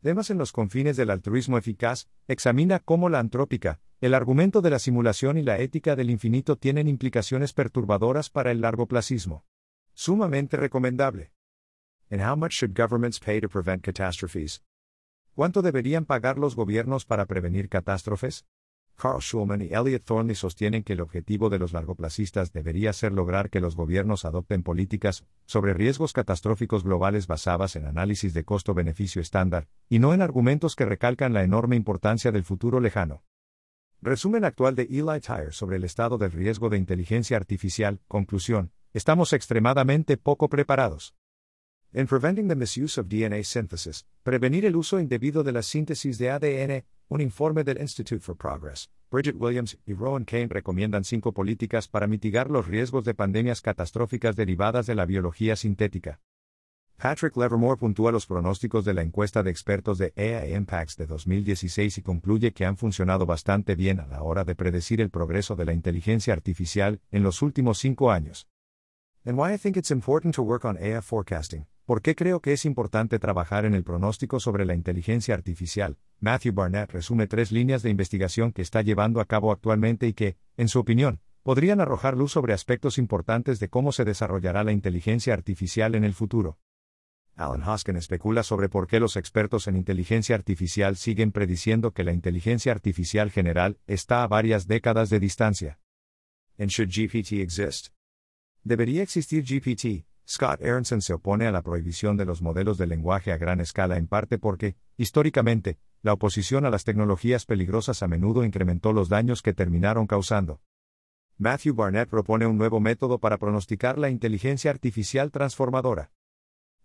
Temas 0.00 0.30
en 0.30 0.38
los 0.38 0.52
confines 0.52 0.96
del 0.96 1.10
altruismo 1.10 1.58
eficaz, 1.58 2.08
examina 2.28 2.78
cómo 2.78 3.08
la 3.08 3.18
antrópica, 3.18 3.80
el 4.00 4.14
argumento 4.14 4.60
de 4.60 4.70
la 4.70 4.78
simulación 4.78 5.38
y 5.38 5.42
la 5.42 5.58
ética 5.58 5.96
del 5.96 6.10
infinito 6.10 6.56
tienen 6.56 6.88
implicaciones 6.88 7.52
perturbadoras 7.52 8.30
para 8.30 8.50
el 8.50 8.60
largoplacismo. 8.60 9.44
Sumamente 9.96 10.56
recomendable. 10.56 11.30
And 12.10 12.20
how 12.20 12.34
much 12.34 12.54
should 12.54 12.74
governments 12.74 13.20
pay 13.20 13.40
to 13.40 13.48
prevent 13.48 13.82
catastrophes? 13.82 14.64
¿Cuánto 15.36 15.62
deberían 15.62 16.04
pagar 16.04 16.36
los 16.36 16.56
gobiernos 16.56 17.04
para 17.04 17.26
prevenir 17.26 17.68
catástrofes? 17.68 18.44
Carl 18.96 19.20
Schulman 19.20 19.62
y 19.62 19.72
Elliot 19.72 20.04
Thornley 20.04 20.34
sostienen 20.34 20.82
que 20.82 20.94
el 20.94 21.00
objetivo 21.00 21.48
de 21.48 21.60
los 21.60 21.72
largoplacistas 21.72 22.52
debería 22.52 22.92
ser 22.92 23.12
lograr 23.12 23.50
que 23.50 23.60
los 23.60 23.76
gobiernos 23.76 24.24
adopten 24.24 24.64
políticas 24.64 25.24
sobre 25.46 25.74
riesgos 25.74 26.12
catastróficos 26.12 26.82
globales 26.82 27.28
basadas 27.28 27.76
en 27.76 27.86
análisis 27.86 28.34
de 28.34 28.44
costo-beneficio 28.44 29.22
estándar, 29.22 29.68
y 29.88 30.00
no 30.00 30.12
en 30.12 30.22
argumentos 30.22 30.74
que 30.74 30.86
recalcan 30.86 31.32
la 31.32 31.44
enorme 31.44 31.76
importancia 31.76 32.32
del 32.32 32.44
futuro 32.44 32.80
lejano. 32.80 33.22
Resumen 34.02 34.44
actual 34.44 34.74
de 34.74 34.82
Eli 34.82 35.20
Tyre 35.20 35.52
sobre 35.52 35.76
el 35.76 35.84
estado 35.84 36.18
del 36.18 36.32
riesgo 36.32 36.68
de 36.68 36.78
inteligencia 36.78 37.36
artificial. 37.36 38.00
Conclusión. 38.08 38.72
Estamos 38.94 39.32
extremadamente 39.32 40.16
poco 40.16 40.48
preparados. 40.48 41.16
En 41.92 42.06
Preventing 42.06 42.46
the 42.46 42.54
Misuse 42.54 43.00
of 43.00 43.08
DNA 43.08 43.42
Synthesis, 43.42 44.06
prevenir 44.22 44.64
el 44.66 44.76
uso 44.76 45.00
indebido 45.00 45.42
de 45.42 45.50
la 45.50 45.62
síntesis 45.62 46.16
de 46.16 46.30
ADN, 46.30 46.84
un 47.08 47.20
informe 47.20 47.64
del 47.64 47.80
Institute 47.80 48.20
for 48.20 48.36
Progress, 48.36 48.88
Bridget 49.10 49.34
Williams 49.36 49.76
y 49.84 49.94
Rowan 49.94 50.24
Kane 50.24 50.46
recomiendan 50.46 51.02
cinco 51.02 51.32
políticas 51.32 51.88
para 51.88 52.06
mitigar 52.06 52.52
los 52.52 52.68
riesgos 52.68 53.04
de 53.04 53.14
pandemias 53.14 53.60
catastróficas 53.60 54.36
derivadas 54.36 54.86
de 54.86 54.94
la 54.94 55.06
biología 55.06 55.56
sintética. 55.56 56.20
Patrick 56.96 57.36
Levermore 57.36 57.80
puntúa 57.80 58.12
los 58.12 58.26
pronósticos 58.26 58.84
de 58.84 58.94
la 58.94 59.02
encuesta 59.02 59.42
de 59.42 59.50
expertos 59.50 59.98
de 59.98 60.12
AI 60.16 60.54
Impacts 60.54 60.96
de 60.96 61.06
2016 61.06 61.98
y 61.98 62.02
concluye 62.02 62.52
que 62.52 62.64
han 62.64 62.76
funcionado 62.76 63.26
bastante 63.26 63.74
bien 63.74 63.98
a 63.98 64.06
la 64.06 64.22
hora 64.22 64.44
de 64.44 64.54
predecir 64.54 65.00
el 65.00 65.10
progreso 65.10 65.56
de 65.56 65.64
la 65.64 65.72
inteligencia 65.72 66.32
artificial 66.32 67.00
en 67.10 67.24
los 67.24 67.42
últimos 67.42 67.78
cinco 67.78 68.12
años. 68.12 68.46
And 69.26 69.38
why 69.38 69.54
I 69.54 69.56
think 69.56 69.78
it's 69.78 69.90
important 69.90 70.34
to 70.34 70.42
work 70.42 70.66
on 70.66 70.76
AI 70.76 71.00
forecasting. 71.00 71.66
¿Por 71.86 72.02
qué 72.02 72.14
creo 72.14 72.40
que 72.40 72.52
es 72.52 72.66
importante 72.66 73.18
trabajar 73.18 73.64
en 73.64 73.74
el 73.74 73.82
pronóstico 73.82 74.38
sobre 74.38 74.66
la 74.66 74.74
inteligencia 74.74 75.34
artificial? 75.34 75.96
Matthew 76.20 76.52
Barnett 76.52 76.92
resume 76.92 77.26
tres 77.26 77.50
líneas 77.50 77.82
de 77.82 77.88
investigación 77.88 78.52
que 78.52 78.60
está 78.60 78.82
llevando 78.82 79.20
a 79.20 79.24
cabo 79.24 79.50
actualmente 79.50 80.06
y 80.06 80.12
que, 80.12 80.36
en 80.58 80.68
su 80.68 80.78
opinión, 80.78 81.20
podrían 81.42 81.80
arrojar 81.80 82.18
luz 82.18 82.32
sobre 82.32 82.52
aspectos 82.52 82.98
importantes 82.98 83.60
de 83.60 83.70
cómo 83.70 83.92
se 83.92 84.04
desarrollará 84.04 84.62
la 84.62 84.72
inteligencia 84.72 85.32
artificial 85.32 85.94
en 85.94 86.04
el 86.04 86.12
futuro. 86.12 86.58
Alan 87.34 87.62
Hoskin 87.62 87.96
especula 87.96 88.42
sobre 88.42 88.68
por 88.68 88.86
qué 88.86 89.00
los 89.00 89.16
expertos 89.16 89.66
en 89.68 89.76
inteligencia 89.76 90.36
artificial 90.36 90.96
siguen 90.96 91.32
prediciendo 91.32 91.92
que 91.92 92.04
la 92.04 92.12
inteligencia 92.12 92.72
artificial 92.72 93.30
general 93.30 93.78
está 93.86 94.22
a 94.22 94.28
varias 94.28 94.66
décadas 94.66 95.08
de 95.08 95.18
distancia. 95.18 95.78
And 96.58 96.68
should 96.68 96.90
GPT 96.90 97.40
exist? 97.40 97.93
¿Debería 98.66 99.02
existir 99.02 99.44
GPT? 99.44 100.06
Scott 100.26 100.62
Aronson 100.62 101.02
se 101.02 101.12
opone 101.12 101.46
a 101.46 101.52
la 101.52 101.60
prohibición 101.60 102.16
de 102.16 102.24
los 102.24 102.40
modelos 102.40 102.78
de 102.78 102.86
lenguaje 102.86 103.30
a 103.30 103.36
gran 103.36 103.60
escala 103.60 103.98
en 103.98 104.06
parte 104.06 104.38
porque, 104.38 104.76
históricamente, 104.96 105.78
la 106.00 106.14
oposición 106.14 106.64
a 106.64 106.70
las 106.70 106.82
tecnologías 106.84 107.44
peligrosas 107.44 108.02
a 108.02 108.08
menudo 108.08 108.42
incrementó 108.42 108.94
los 108.94 109.10
daños 109.10 109.42
que 109.42 109.52
terminaron 109.52 110.06
causando. 110.06 110.62
Matthew 111.36 111.74
Barnett 111.74 112.08
propone 112.08 112.46
un 112.46 112.56
nuevo 112.56 112.80
método 112.80 113.18
para 113.18 113.36
pronosticar 113.36 113.98
la 113.98 114.08
inteligencia 114.08 114.70
artificial 114.70 115.30
transformadora. 115.30 116.10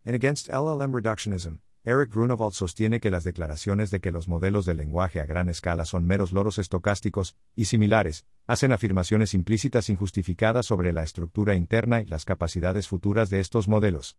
En 0.03 0.15
Against 0.15 0.49
LLM 0.49 0.93
Reductionism, 0.93 1.59
Eric 1.85 2.13
Grunewald 2.13 2.53
sostiene 2.53 2.99
que 2.99 3.09
las 3.09 3.23
declaraciones 3.23 3.89
de 3.89 4.01
que 4.01 4.11
los 4.11 4.27
modelos 4.27 4.65
de 4.65 4.73
lenguaje 4.73 5.21
a 5.21 5.25
gran 5.25 5.47
escala 5.47 5.85
son 5.85 6.05
meros 6.05 6.33
loros 6.33 6.57
estocásticos, 6.57 7.37
y 7.55 7.65
similares, 7.65 8.25
hacen 8.47 8.73
afirmaciones 8.73 9.33
implícitas 9.33 9.89
injustificadas 9.89 10.65
sobre 10.65 10.91
la 10.91 11.03
estructura 11.03 11.55
interna 11.55 12.01
y 12.01 12.05
las 12.05 12.25
capacidades 12.25 12.89
futuras 12.89 13.29
de 13.29 13.39
estos 13.39 13.69
modelos. 13.69 14.17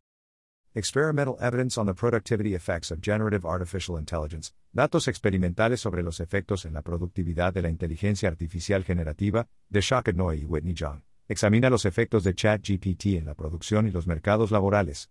Experimental 0.72 1.36
Evidence 1.40 1.78
on 1.78 1.86
the 1.86 1.94
Productivity 1.94 2.54
Effects 2.54 2.92
of 2.92 3.00
Generative 3.02 3.46
Artificial 3.46 3.98
Intelligence. 3.98 4.52
Datos 4.72 5.08
experimentales 5.08 5.80
sobre 5.80 6.02
los 6.02 6.20
efectos 6.20 6.64
en 6.64 6.72
la 6.72 6.82
productividad 6.82 7.52
de 7.52 7.60
la 7.60 7.68
inteligencia 7.68 8.28
artificial 8.28 8.84
generativa, 8.84 9.48
de 9.68 9.80
Shaka 9.80 10.12
Noy 10.12 10.42
y 10.42 10.44
Whitney 10.46 10.72
Young. 10.72 11.02
Examina 11.28 11.68
los 11.68 11.84
efectos 11.84 12.24
de 12.24 12.34
ChatGPT 12.34 13.18
en 13.18 13.26
la 13.26 13.34
producción 13.34 13.86
y 13.86 13.90
los 13.90 14.06
mercados 14.06 14.50
laborales. 14.50 15.10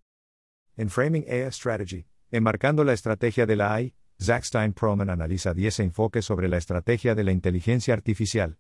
En 0.78 0.90
Framing 0.90 1.26
AI 1.30 1.52
Strategy, 1.52 2.06
enmarcando 2.32 2.84
la 2.84 2.94
estrategia 2.94 3.46
de 3.46 3.56
la 3.56 3.74
AI, 3.74 3.94
Zach 4.22 4.44
Stein 4.44 4.74
Proman 4.74 5.10
analiza 5.10 5.54
10 5.54 5.80
enfoques 5.80 6.26
sobre 6.26 6.48
la 6.48 6.58
estrategia 6.58 7.16
de 7.16 7.24
la 7.24 7.32
inteligencia 7.32 7.94
artificial. 7.94 8.58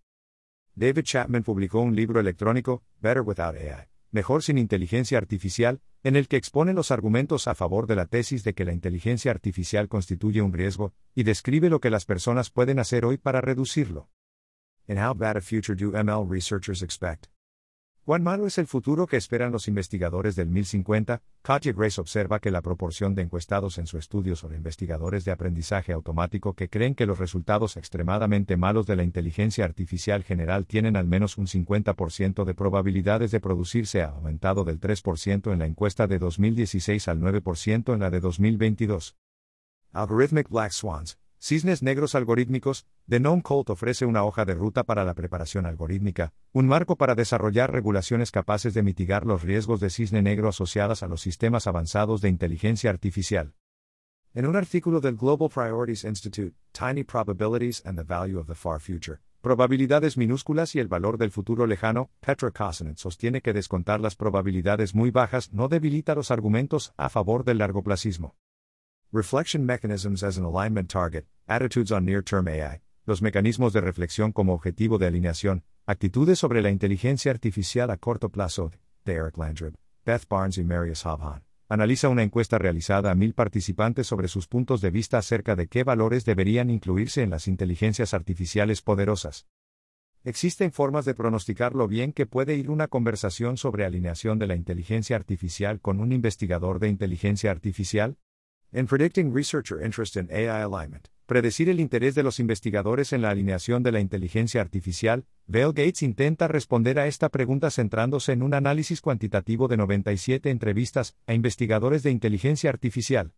David 0.75 1.03
Chapman 1.03 1.43
publicó 1.43 1.81
un 1.81 1.95
libro 1.95 2.19
electrónico, 2.19 2.83
Better 3.01 3.21
Without 3.21 3.55
AI, 3.55 3.89
Mejor 4.11 4.41
sin 4.41 4.57
inteligencia 4.57 5.19
artificial, 5.19 5.81
en 6.01 6.15
el 6.15 6.27
que 6.27 6.37
expone 6.37 6.73
los 6.73 6.89
argumentos 6.89 7.47
a 7.47 7.53
favor 7.53 7.85
de 7.85 7.95
la 7.95 8.07
tesis 8.07 8.43
de 8.43 8.55
que 8.55 8.65
la 8.65 8.73
inteligencia 8.73 9.29
artificial 9.29 9.87
constituye 9.87 10.41
un 10.41 10.51
riesgo, 10.51 10.93
y 11.13 11.23
describe 11.23 11.69
lo 11.69 11.79
que 11.79 11.91
las 11.91 12.05
personas 12.05 12.49
pueden 12.49 12.79
hacer 12.79 13.05
hoy 13.05 13.17
para 13.17 13.41
reducirlo. 13.41 14.09
En 14.87 14.97
How 14.97 15.13
Bad 15.13 15.37
a 15.37 15.41
Future 15.41 15.75
Do 15.75 15.91
ML 15.91 16.27
Researchers 16.27 16.81
Expect? 16.81 17.27
¿Cuán 18.09 18.23
malo 18.23 18.47
es 18.47 18.57
el 18.57 18.65
futuro 18.65 19.05
que 19.05 19.17
esperan 19.17 19.51
los 19.51 19.67
investigadores 19.67 20.35
del 20.35 20.49
1050? 20.49 21.21
Katja 21.43 21.71
Grace 21.73 22.01
observa 22.01 22.39
que 22.39 22.49
la 22.49 22.63
proporción 22.63 23.13
de 23.13 23.21
encuestados 23.21 23.77
en 23.77 23.85
su 23.85 23.99
estudio 23.99 24.35
sobre 24.35 24.57
investigadores 24.57 25.25
de 25.25 25.31
aprendizaje 25.31 25.93
automático 25.93 26.55
que 26.55 26.69
creen 26.69 26.95
que 26.95 27.05
los 27.05 27.19
resultados 27.19 27.77
extremadamente 27.77 28.57
malos 28.57 28.87
de 28.87 28.95
la 28.95 29.03
inteligencia 29.03 29.63
artificial 29.63 30.23
general 30.23 30.65
tienen 30.65 30.95
al 30.95 31.05
menos 31.05 31.37
un 31.37 31.45
50% 31.45 32.45
de 32.45 32.55
probabilidades 32.55 33.29
de 33.29 33.41
producirse 33.41 34.01
ha 34.01 34.07
aumentado 34.07 34.63
del 34.63 34.79
3% 34.79 35.53
en 35.53 35.59
la 35.59 35.67
encuesta 35.67 36.07
de 36.07 36.17
2016 36.17 37.07
al 37.09 37.19
9% 37.19 37.93
en 37.93 37.99
la 37.99 38.09
de 38.09 38.21
2022. 38.21 39.17
Algorithmic 39.91 40.49
Black 40.49 40.71
Swans, 40.71 41.19
Cisnes 41.41 41.81
Negros 41.81 42.15
Algorítmicos, 42.15 42.85
The 43.07 43.19
Gnome 43.19 43.41
Colt 43.41 43.69
ofrece 43.69 44.05
una 44.05 44.25
hoja 44.25 44.43
de 44.43 44.55
ruta 44.55 44.83
para 44.83 45.05
la 45.05 45.13
preparación 45.13 45.65
algorítmica, 45.65 46.33
un 46.51 46.67
marco 46.67 46.97
para 46.97 47.15
desarrollar 47.15 47.71
regulaciones 47.71 48.29
capaces 48.29 48.73
de 48.73 48.83
mitigar 48.83 49.25
los 49.25 49.41
riesgos 49.41 49.79
de 49.79 49.89
cisne 49.89 50.21
negro 50.21 50.49
asociadas 50.49 51.01
a 51.01 51.07
los 51.07 51.21
sistemas 51.21 51.65
avanzados 51.65 52.19
de 52.19 52.27
inteligencia 52.27 52.89
artificial. 52.89 53.53
En 54.33 54.47
un 54.47 54.57
artículo 54.57 54.99
del 54.99 55.15
Global 55.15 55.47
Priorities 55.49 56.03
Institute, 56.03 56.57
Tiny 56.73 57.05
Probabilities 57.05 57.85
and 57.85 57.97
the 57.97 58.03
Value 58.03 58.37
of 58.37 58.47
the 58.47 58.55
Far 58.55 58.81
Future, 58.81 59.21
Probabilidades 59.39 60.17
minúsculas 60.17 60.75
y 60.75 60.79
el 60.79 60.89
valor 60.89 61.17
del 61.17 61.31
futuro 61.31 61.65
lejano, 61.65 62.09
Petra 62.19 62.51
Kosonet 62.51 62.97
sostiene 62.97 63.41
que 63.41 63.53
descontar 63.53 64.01
las 64.01 64.17
probabilidades 64.17 64.93
muy 64.93 65.11
bajas 65.11 65.53
no 65.53 65.69
debilita 65.69 66.13
los 66.15 66.31
argumentos 66.31 66.93
a 66.97 67.07
favor 67.07 67.45
del 67.45 67.59
largoplacismo. 67.59 68.35
Reflection 69.11 69.65
Mechanisms 69.65 70.21
as 70.21 70.37
an 70.37 70.45
Alignment 70.45 70.87
Target, 70.87 71.25
Attitudes 71.47 71.91
on 71.91 72.05
Near-Term 72.05 72.47
AI, 72.47 72.81
los 73.07 73.23
mecanismos 73.23 73.73
de 73.73 73.81
reflexión 73.81 74.31
como 74.31 74.53
objetivo 74.53 74.99
de 74.99 75.07
alineación, 75.07 75.63
actitudes 75.87 76.37
sobre 76.37 76.61
la 76.61 76.69
inteligencia 76.69 77.31
artificial 77.31 77.89
a 77.89 77.97
corto 77.97 78.29
plazo, 78.29 78.69
de 79.05 79.13
Eric 79.15 79.35
Landrib, 79.39 79.73
Beth 80.05 80.27
Barnes 80.29 80.59
y 80.59 80.63
Marius 80.63 81.07
Hobhan. 81.07 81.43
Analiza 81.69 82.07
una 82.07 82.21
encuesta 82.21 82.59
realizada 82.59 83.09
a 83.09 83.15
mil 83.15 83.33
participantes 83.33 84.05
sobre 84.05 84.27
sus 84.27 84.47
puntos 84.47 84.79
de 84.79 84.91
vista 84.91 85.17
acerca 85.17 85.55
de 85.55 85.65
qué 85.65 85.83
valores 85.83 86.23
deberían 86.23 86.69
incluirse 86.69 87.23
en 87.23 87.31
las 87.31 87.47
inteligencias 87.47 88.13
artificiales 88.13 88.83
poderosas. 88.83 89.47
Existen 90.23 90.71
formas 90.71 91.05
de 91.05 91.15
pronosticar 91.15 91.73
lo 91.73 91.87
bien 91.87 92.13
que 92.13 92.27
puede 92.27 92.53
ir 92.57 92.69
una 92.69 92.87
conversación 92.87 93.57
sobre 93.57 93.85
alineación 93.85 94.37
de 94.37 94.45
la 94.45 94.55
inteligencia 94.55 95.15
artificial 95.15 95.81
con 95.81 95.99
un 95.99 96.11
investigador 96.11 96.77
de 96.77 96.89
inteligencia 96.89 97.49
artificial? 97.49 98.19
En 98.71 98.85
Predicting 98.85 99.33
Researcher 99.33 99.83
Interest 99.83 100.15
in 100.15 100.29
AI 100.31 100.61
Alignment, 100.61 101.07
predecir 101.25 101.69
el 101.69 101.79
interés 101.79 102.13
de 102.13 102.21
los 102.21 102.39
investigadores 102.39 103.13
en 103.13 103.23
la 103.23 103.31
alineación 103.31 103.81
de 103.81 103.91
la 103.91 103.99
inteligencia 103.99 104.61
artificial, 104.61 105.25
Bill 105.47 105.73
Gates 105.73 106.03
intenta 106.03 106.47
responder 106.47 106.99
a 106.99 107.07
esta 107.07 107.29
pregunta 107.29 107.71
centrándose 107.71 108.31
en 108.31 108.43
un 108.43 108.53
análisis 108.53 109.01
cuantitativo 109.01 109.67
de 109.67 109.77
97 109.77 110.51
entrevistas 110.51 111.17
a 111.25 111.33
investigadores 111.33 112.03
de 112.03 112.11
inteligencia 112.11 112.69
artificial. 112.69 113.33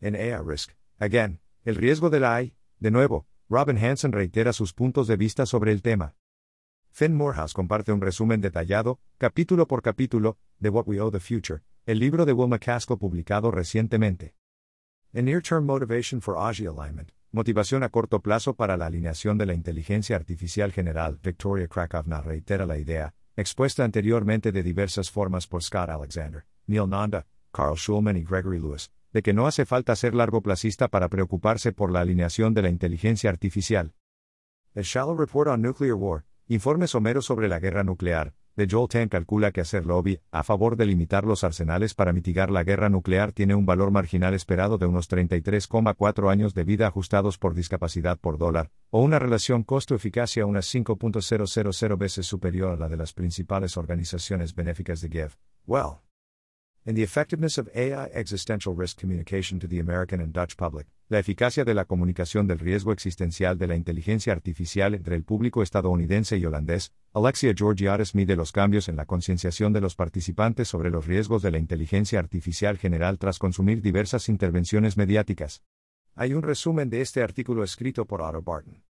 En 0.00 0.16
AI 0.16 0.38
Risk, 0.42 0.70
again, 0.98 1.42
el 1.64 1.76
riesgo 1.76 2.08
de 2.08 2.20
la 2.20 2.36
AI, 2.36 2.54
de 2.78 2.90
nuevo, 2.90 3.26
Robin 3.50 3.76
Hanson 3.76 4.12
reitera 4.12 4.54
sus 4.54 4.72
puntos 4.72 5.06
de 5.06 5.18
vista 5.18 5.44
sobre 5.44 5.70
el 5.70 5.82
tema. 5.82 6.14
Finn 6.90 7.14
Morehouse 7.14 7.52
comparte 7.52 7.92
un 7.92 8.00
resumen 8.00 8.40
detallado, 8.40 9.00
capítulo 9.18 9.66
por 9.66 9.82
capítulo, 9.82 10.38
de 10.58 10.70
What 10.70 10.84
We 10.86 10.98
Owe 10.98 11.12
the 11.12 11.20
Future, 11.20 11.60
el 11.84 11.98
libro 11.98 12.24
de 12.24 12.32
Will 12.32 12.48
McCaskill 12.48 12.96
publicado 12.96 13.50
recientemente. 13.50 14.34
En 15.16 15.24
Near-Term 15.24 15.64
Motivation 15.64 16.20
for 16.20 16.36
AGI 16.36 16.66
Alignment, 16.66 17.10
motivación 17.32 17.82
a 17.82 17.88
corto 17.88 18.20
plazo 18.20 18.52
para 18.52 18.76
la 18.76 18.84
alineación 18.84 19.38
de 19.38 19.46
la 19.46 19.54
inteligencia 19.54 20.14
artificial 20.14 20.72
general, 20.72 21.18
Victoria 21.22 21.68
Krakovna 21.68 22.20
reitera 22.20 22.66
la 22.66 22.76
idea, 22.76 23.14
expuesta 23.34 23.82
anteriormente 23.82 24.52
de 24.52 24.62
diversas 24.62 25.10
formas 25.10 25.46
por 25.46 25.62
Scott 25.62 25.88
Alexander, 25.88 26.44
Neil 26.66 26.90
Nanda, 26.90 27.26
Carl 27.50 27.78
Schulman 27.78 28.18
y 28.18 28.24
Gregory 28.24 28.58
Lewis, 28.58 28.90
de 29.14 29.22
que 29.22 29.32
no 29.32 29.46
hace 29.46 29.64
falta 29.64 29.96
ser 29.96 30.14
largoplacista 30.14 30.88
para 30.88 31.08
preocuparse 31.08 31.72
por 31.72 31.90
la 31.90 32.00
alineación 32.00 32.52
de 32.52 32.60
la 32.60 32.68
inteligencia 32.68 33.30
artificial. 33.30 33.94
El 34.74 34.84
Shallow 34.84 35.16
Report 35.16 35.48
on 35.48 35.62
Nuclear 35.62 35.94
War, 35.94 36.26
informe 36.46 36.86
somero 36.86 37.22
sobre 37.22 37.48
la 37.48 37.58
guerra 37.58 37.84
nuclear, 37.84 38.34
de 38.56 38.66
Joel 38.70 38.88
Tan 38.88 39.08
calcula 39.08 39.52
que 39.52 39.60
hacer 39.60 39.86
lobby 39.86 40.18
a 40.30 40.42
favor 40.42 40.76
de 40.76 40.86
limitar 40.86 41.24
los 41.24 41.44
arsenales 41.44 41.94
para 41.94 42.12
mitigar 42.12 42.50
la 42.50 42.64
guerra 42.64 42.88
nuclear 42.88 43.32
tiene 43.32 43.54
un 43.54 43.66
valor 43.66 43.90
marginal 43.90 44.34
esperado 44.34 44.78
de 44.78 44.86
unos 44.86 45.10
33,4 45.10 46.30
años 46.30 46.54
de 46.54 46.64
vida 46.64 46.86
ajustados 46.86 47.38
por 47.38 47.54
discapacidad 47.54 48.18
por 48.18 48.38
dólar, 48.38 48.70
o 48.90 49.02
una 49.02 49.18
relación 49.18 49.62
costo-eficacia 49.62 50.46
unas 50.46 50.74
5.000 50.74 51.98
veces 51.98 52.26
superior 52.26 52.72
a 52.72 52.76
la 52.76 52.88
de 52.88 52.96
las 52.96 53.12
principales 53.12 53.76
organizaciones 53.76 54.54
benéficas 54.54 55.00
de 55.00 55.08
Give. 55.08 55.30
Well. 55.66 56.05
In 56.86 56.94
the 56.94 57.02
effectiveness 57.02 57.58
of 57.58 57.68
AI 57.74 58.08
existential 58.14 58.72
risk 58.72 59.00
communication 59.00 59.58
to 59.58 59.66
the 59.66 59.80
American 59.80 60.20
and 60.20 60.32
Dutch 60.32 60.56
public, 60.56 60.86
la 61.08 61.18
eficacia 61.18 61.64
de 61.64 61.74
la 61.74 61.84
comunicación 61.84 62.46
del 62.46 62.60
riesgo 62.60 62.92
existencial 62.92 63.58
de 63.58 63.66
la 63.66 63.74
inteligencia 63.74 64.32
artificial 64.32 64.94
entre 64.94 65.16
el 65.16 65.24
público 65.24 65.64
estadounidense 65.64 66.36
y 66.36 66.44
holandés, 66.44 66.92
Alexia 67.12 67.52
Georgiades 67.56 68.14
mide 68.14 68.36
los 68.36 68.52
cambios 68.52 68.88
en 68.88 68.94
la 68.94 69.04
concienciación 69.04 69.72
de 69.72 69.80
los 69.80 69.96
participantes 69.96 70.68
sobre 70.68 70.90
los 70.90 71.08
riesgos 71.08 71.42
de 71.42 71.50
la 71.50 71.58
inteligencia 71.58 72.20
artificial 72.20 72.78
general 72.78 73.18
tras 73.18 73.40
consumir 73.40 73.82
diversas 73.82 74.28
intervenciones 74.28 74.96
mediáticas. 74.96 75.64
Hay 76.14 76.34
un 76.34 76.44
resumen 76.44 76.88
de 76.88 77.00
este 77.00 77.20
artículo 77.20 77.64
escrito 77.64 78.04
por 78.04 78.22
Otto 78.22 78.42
Barton. 78.42 78.84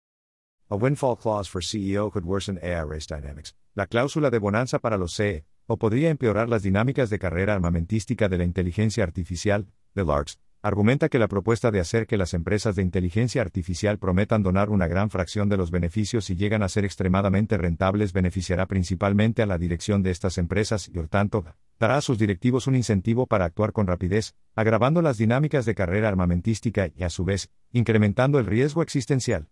A 0.67 0.75
windfall 0.75 1.15
clause 1.15 1.47
for 1.47 1.63
CEO 1.63 2.09
could 2.09 2.25
worsen 2.25 2.57
AI 2.63 2.85
race 2.85 3.05
dynamics. 3.07 3.55
La 3.75 3.85
cláusula 3.85 4.31
de 4.31 4.39
bonanza 4.39 4.79
para 4.79 4.97
los 4.97 5.13
CE 5.13 5.45
o 5.65 5.77
podría 5.77 6.09
empeorar 6.09 6.49
las 6.49 6.63
dinámicas 6.63 7.09
de 7.09 7.19
carrera 7.19 7.53
armamentística 7.53 8.29
de 8.29 8.37
la 8.37 8.43
inteligencia 8.43 9.03
artificial, 9.03 9.67
de 9.95 10.05
Larks, 10.05 10.39
argumenta 10.63 11.09
que 11.09 11.19
la 11.19 11.27
propuesta 11.27 11.71
de 11.71 11.81
hacer 11.81 12.07
que 12.07 12.17
las 12.17 12.33
empresas 12.33 12.75
de 12.77 12.81
inteligencia 12.81 13.41
artificial 13.41 13.99
prometan 13.99 14.43
donar 14.43 14.69
una 14.69 14.87
gran 14.87 15.09
fracción 15.09 15.49
de 15.49 15.57
los 15.57 15.71
beneficios 15.71 16.23
si 16.23 16.37
llegan 16.37 16.63
a 16.63 16.69
ser 16.69 16.85
extremadamente 16.85 17.57
rentables 17.57 18.13
beneficiará 18.13 18.65
principalmente 18.65 19.41
a 19.41 19.45
la 19.45 19.57
dirección 19.57 20.03
de 20.03 20.11
estas 20.11 20.37
empresas 20.37 20.87
y, 20.87 20.91
por 20.91 21.09
tanto, 21.09 21.43
dará 21.79 21.97
a 21.97 22.01
sus 22.01 22.17
directivos 22.17 22.67
un 22.67 22.75
incentivo 22.75 23.27
para 23.27 23.43
actuar 23.43 23.73
con 23.73 23.87
rapidez, 23.87 24.35
agravando 24.55 25.01
las 25.01 25.17
dinámicas 25.17 25.65
de 25.65 25.75
carrera 25.75 26.07
armamentística 26.07 26.89
y, 26.95 27.03
a 27.03 27.09
su 27.09 27.25
vez, 27.25 27.49
incrementando 27.73 28.39
el 28.39 28.45
riesgo 28.45 28.81
existencial. 28.81 29.49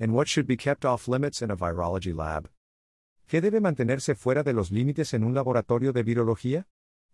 And 0.00 0.12
what 0.12 0.28
should 0.28 0.46
be 0.46 0.56
kept 0.56 0.86
off 0.86 1.08
limits 1.08 1.42
in 1.42 1.50
a 1.50 1.56
virology 1.56 2.14
lab? 2.14 2.48
¿Qué 3.32 3.40
debe 3.40 3.62
mantenerse 3.62 4.14
fuera 4.14 4.42
de 4.42 4.52
los 4.52 4.70
límites 4.70 5.14
en 5.14 5.24
un 5.24 5.32
laboratorio 5.32 5.94
de 5.94 6.02
virología? 6.02 6.66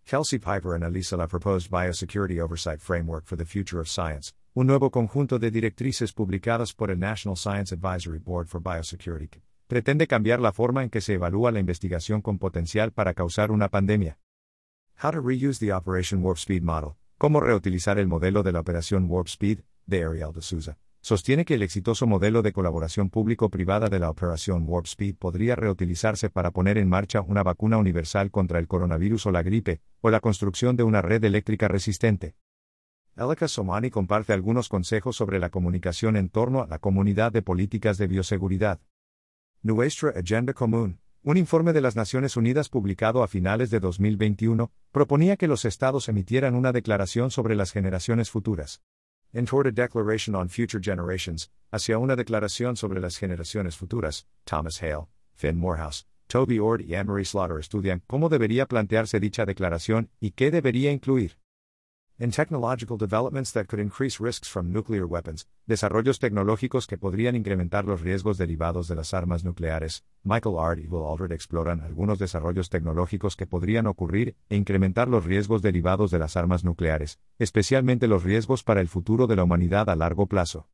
Kelsey 0.05 0.41
Piper 0.41 0.75
analiza 0.75 1.17
la 1.17 1.29
proposed 1.29 1.71
Biosecurity 1.71 2.41
Oversight 2.41 2.81
Framework 2.81 3.25
for 3.25 3.39
the 3.39 3.45
Future 3.45 3.81
of 3.81 3.87
Science, 3.87 4.33
un 4.53 4.67
nuevo 4.67 4.91
conjunto 4.91 5.39
de 5.39 5.53
directrices 5.53 6.13
publicadas 6.13 6.75
por 6.75 6.91
el 6.91 6.99
National 6.99 7.37
Science 7.37 7.73
Advisory 7.73 8.19
Board 8.19 8.49
for 8.49 8.61
Biosecurity. 8.61 9.45
Pretende 9.69 10.09
cambiar 10.09 10.41
la 10.41 10.51
forma 10.51 10.83
en 10.83 10.91
que 10.91 11.01
se 11.01 11.15
evalúa 11.15 11.53
la 11.53 11.61
investigación 11.61 12.21
con 12.21 12.37
potencial 12.37 12.91
para 12.91 13.15
causar 13.15 13.53
una 13.53 13.69
pandemia. 13.69 14.19
How 15.01 15.13
to 15.13 15.21
reuse 15.21 15.61
the 15.61 15.73
Operation 15.73 16.21
Warp 16.21 16.39
Speed 16.39 16.65
model. 16.65 16.97
Cómo 17.17 17.39
reutilizar 17.39 17.97
el 17.97 18.09
modelo 18.09 18.43
de 18.43 18.51
la 18.51 18.59
Operación 18.59 19.07
Warp 19.09 19.29
Speed, 19.29 19.61
de 19.87 20.05
Ariel 20.05 20.33
de 20.33 20.43
sostiene 21.09 21.47
que 21.47 21.55
el 21.55 21.63
exitoso 21.63 22.07
modelo 22.07 22.43
de 22.43 22.53
colaboración 22.53 23.09
público-privada 23.09 23.89
de 23.89 23.99
la 23.99 24.11
Operación 24.11 24.65
Warp 24.67 24.85
Speed 24.85 25.17
podría 25.17 25.57
reutilizarse 25.57 26.29
para 26.29 26.51
poner 26.51 26.77
en 26.77 26.87
marcha 26.87 27.23
una 27.23 27.43
vacuna 27.43 27.79
universal 27.79 28.31
contra 28.31 28.59
el 28.59 28.69
coronavirus 28.69 29.25
o 29.25 29.31
la 29.31 29.43
gripe, 29.43 29.81
o 30.03 30.11
la 30.11 30.21
construcción 30.21 30.77
de 30.77 30.83
una 30.83 31.01
red 31.01 31.25
eléctrica 31.25 31.67
resistente. 31.67 32.35
Elika 33.17 33.49
Somani 33.49 33.89
comparte 33.89 34.35
algunos 34.35 34.69
consejos 34.69 35.17
sobre 35.17 35.39
la 35.39 35.49
comunicación 35.49 36.15
en 36.15 36.29
torno 36.29 36.61
a 36.61 36.67
la 36.67 36.79
comunidad 36.79 37.33
de 37.33 37.41
políticas 37.41 37.97
de 37.97 38.07
bioseguridad. 38.07 38.79
Nuestra 39.63 40.11
Agenda 40.11 40.53
Común, 40.53 41.01
un 41.23 41.39
informe 41.39 41.73
de 41.73 41.81
las 41.81 41.97
Naciones 41.97 42.37
Unidas 42.37 42.69
publicado 42.69 43.23
a 43.23 43.29
finales 43.29 43.71
de 43.71 43.81
2021, 43.81 44.71
proponía 44.93 45.39
que 45.39 45.49
los 45.49 45.65
estados 45.65 46.11
emitieran 46.11 46.55
una 46.55 46.73
declaración 46.73 47.31
sobre 47.31 47.57
las 47.57 47.73
generaciones 47.73 48.29
futuras. 48.31 48.83
En 49.35 49.45
toward 49.45 49.67
a 49.67 49.71
declaration 49.71 50.35
on 50.35 50.49
future 50.49 50.81
generations, 50.81 51.51
hacia 51.71 51.99
una 51.99 52.17
declaración 52.17 52.77
sobre 52.77 52.99
las 52.99 53.19
generaciones 53.19 53.77
futuras, 53.77 54.27
Thomas 54.45 54.83
Hale, 54.83 55.07
Finn 55.35 55.59
Morehouse, 55.59 56.07
Toby 56.29 56.59
Ord 56.59 56.81
y 56.81 56.95
Anne-Marie 56.95 57.27
Slaughter 57.27 57.59
estudian 57.59 58.03
cómo 58.07 58.31
debería 58.31 58.65
plantearse 58.65 59.21
dicha 59.21 59.45
declaración 59.45 60.09
y 60.19 60.31
qué 60.31 60.51
debería 60.51 60.93
incluir. 60.93 61.37
En 62.21 62.33
technological 62.33 62.97
developments 62.97 63.53
that 63.53 63.69
could 63.69 63.79
increase 63.79 64.19
risks 64.19 64.49
from 64.49 64.73
nuclear 64.73 65.07
weapons, 65.07 65.47
desarrollos 65.69 66.19
tecnológicos 66.19 66.89
que 66.89 66.99
podrían 66.99 67.37
incrementar 67.37 67.85
los 67.85 68.01
riesgos 68.01 68.39
derivados 68.39 68.89
de 68.89 68.97
las 68.97 69.15
armas 69.15 69.45
nucleares, 69.45 70.03
Michael 70.25 70.59
Ard 70.59 70.81
y 70.81 70.89
Will 70.89 71.07
Aldred 71.07 71.31
exploran 71.31 71.81
algunos 71.81 72.19
desarrollos 72.19 72.71
tecnológicos 72.71 73.37
que 73.37 73.47
podrían 73.47 73.87
ocurrir 73.87 74.35
e 74.49 74.57
incrementar 74.57 75.07
los 75.07 75.25
riesgos 75.27 75.63
derivados 75.63 76.11
de 76.11 76.19
las 76.19 76.37
armas 76.37 76.65
nucleares, 76.65 77.21
especialmente 77.39 78.09
los 78.09 78.25
riesgos 78.25 78.65
para 78.65 78.81
el 78.81 78.89
futuro 78.89 79.29
de 79.29 79.37
la 79.37 79.45
humanidad 79.45 79.89
a 79.89 79.95
largo 79.95 80.27
plazo. 80.27 80.69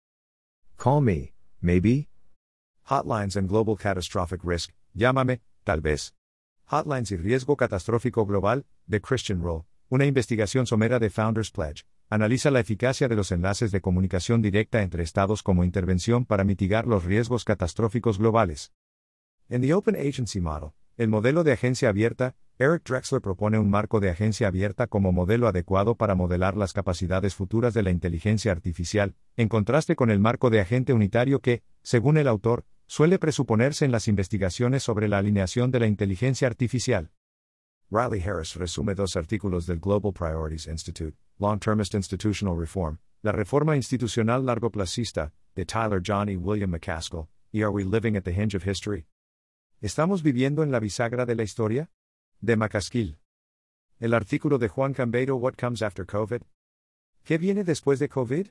Call 0.79 1.03
me, 1.03 1.35
maybe. 1.61 2.09
Hotlines 2.85 3.37
and 3.37 3.51
Global 3.51 3.77
Catastrophic 3.77 4.43
Risk, 4.43 4.71
llámame, 4.95 5.43
tal 5.63 5.83
vez. 5.83 6.15
Hotlines 6.71 7.11
y 7.11 7.19
Riesgo 7.19 7.55
Catastrófico 7.55 8.25
Global, 8.25 8.65
de 8.87 9.03
Christian 9.03 9.43
Roll 9.43 9.67
una 9.95 10.07
investigación 10.07 10.67
somera 10.67 10.99
de 10.99 11.09
Founders 11.09 11.53
Pledge 11.53 11.85
analiza 12.11 12.51
la 12.51 12.59
eficacia 12.59 13.07
de 13.07 13.15
los 13.15 13.31
enlaces 13.31 13.71
de 13.71 13.81
comunicación 13.81 14.43
directa 14.43 14.83
entre 14.83 15.05
estados 15.05 15.45
como 15.45 15.63
intervención 15.63 16.25
para 16.25 16.43
mitigar 16.43 16.89
los 16.89 17.05
riesgos 17.05 17.45
catastróficos 17.45 18.19
globales. 18.19 18.73
En 19.49 19.63
The 19.63 19.73
Open 19.73 19.95
Agency 19.95 20.41
Model, 20.41 20.71
el 20.97 21.07
modelo 21.07 21.45
de 21.45 21.53
agencia 21.53 21.91
abierta, 21.91 22.35
Eric 22.59 22.83
Drexler 22.85 23.21
propone 23.21 23.57
un 23.57 23.71
marco 23.71 24.01
de 24.01 24.11
agencia 24.11 24.49
abierta 24.49 24.89
como 24.89 25.13
modelo 25.13 25.47
adecuado 25.47 25.95
para 25.95 26.17
modelar 26.17 26.57
las 26.57 26.73
capacidades 26.73 27.37
futuras 27.37 27.73
de 27.73 27.85
la 27.85 27.91
inteligencia 27.91 28.51
artificial, 28.51 29.15
en 29.37 29.49
contraste 29.49 29.95
con 29.95 30.11
el 30.11 30.19
marco 30.19 30.51
de 30.51 30.59
agente 30.59 30.93
unitario 30.93 31.39
que, 31.39 31.63
según 31.85 32.17
el 32.17 32.27
autor, 32.27 32.65
suele 32.89 33.21
presuponerse 33.21 33.85
en 33.85 33.93
las 33.93 34.09
investigaciones 34.09 34.83
sobre 34.83 35.07
la 35.07 35.19
alineación 35.19 35.71
de 35.71 35.79
la 35.79 35.87
inteligencia 35.87 36.49
artificial. 36.49 37.13
Riley 37.91 38.21
Harris 38.21 38.57
resume 38.57 38.95
dos 38.95 39.15
artículos 39.15 39.67
del 39.67 39.79
Global 39.79 40.13
Priorities 40.13 40.67
Institute, 40.67 41.15
Long-Termist 41.39 41.95
Institutional 41.95 42.57
Reform, 42.57 42.99
la 43.23 43.33
reforma 43.33 43.77
institucional 43.77 44.45
largoplacista, 44.45 45.33
de 45.55 45.65
Tyler 45.65 46.01
John 46.05 46.29
y 46.29 46.37
William 46.37 46.71
McCaskill, 46.71 47.29
y 47.53 47.63
Are 47.63 47.71
We 47.71 47.85
Living 47.85 48.17
at 48.17 48.25
the 48.25 48.33
Hinge 48.33 48.57
of 48.57 48.67
History? 48.67 49.07
¿Estamos 49.81 50.23
viviendo 50.23 50.63
en 50.63 50.73
la 50.73 50.81
bisagra 50.81 51.27
de 51.27 51.35
la 51.35 51.43
historia? 51.43 51.91
De 52.41 52.57
McCaskill. 52.57 53.19
El 54.01 54.15
artículo 54.15 54.59
de 54.59 54.69
Juan 54.69 54.95
Cambeiro 54.95 55.37
What 55.37 55.55
Comes 55.57 55.83
After 55.83 56.07
COVID? 56.07 56.43
¿Qué 57.23 57.39
viene 57.39 57.65
después 57.65 57.99
de 57.99 58.09
COVID? 58.09 58.49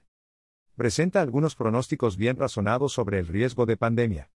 Presenta 0.75 1.21
algunos 1.21 1.55
pronósticos 1.55 2.17
bien 2.17 2.37
razonados 2.37 2.93
sobre 2.93 3.19
el 3.19 3.27
riesgo 3.27 3.65
de 3.65 3.77
pandemia. 3.77 4.31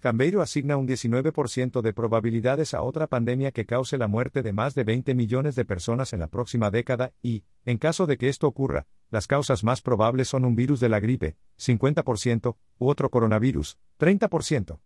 Cambeiro 0.00 0.40
asigna 0.40 0.78
un 0.78 0.88
19% 0.88 1.82
de 1.82 1.92
probabilidades 1.92 2.72
a 2.72 2.82
otra 2.82 3.06
pandemia 3.06 3.52
que 3.52 3.66
cause 3.66 3.98
la 3.98 4.08
muerte 4.08 4.42
de 4.42 4.52
más 4.52 4.74
de 4.74 4.84
20 4.84 5.14
millones 5.14 5.54
de 5.54 5.66
personas 5.66 6.14
en 6.14 6.20
la 6.20 6.26
próxima 6.26 6.70
década 6.70 7.12
y, 7.22 7.44
en 7.66 7.76
caso 7.76 8.06
de 8.06 8.16
que 8.16 8.28
esto 8.28 8.46
ocurra, 8.46 8.86
las 9.10 9.26
causas 9.26 9.62
más 9.62 9.82
probables 9.82 10.28
son 10.28 10.46
un 10.46 10.56
virus 10.56 10.80
de 10.80 10.88
la 10.88 11.00
gripe, 11.00 11.36
50%, 11.58 12.56
u 12.78 12.88
otro 12.88 13.10
coronavirus, 13.10 13.78
30%. 13.98 14.80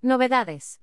Novedades. 0.00 0.80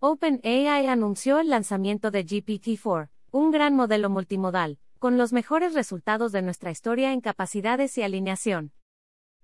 OpenAI 0.00 0.86
anunció 0.86 1.38
el 1.38 1.50
lanzamiento 1.50 2.10
de 2.10 2.24
GPT-4, 2.24 3.10
un 3.30 3.50
gran 3.50 3.76
modelo 3.76 4.08
multimodal, 4.08 4.78
con 4.98 5.18
los 5.18 5.32
mejores 5.34 5.74
resultados 5.74 6.32
de 6.32 6.42
nuestra 6.42 6.70
historia 6.70 7.12
en 7.12 7.20
capacidades 7.20 7.96
y 7.98 8.02
alineación. 8.02 8.72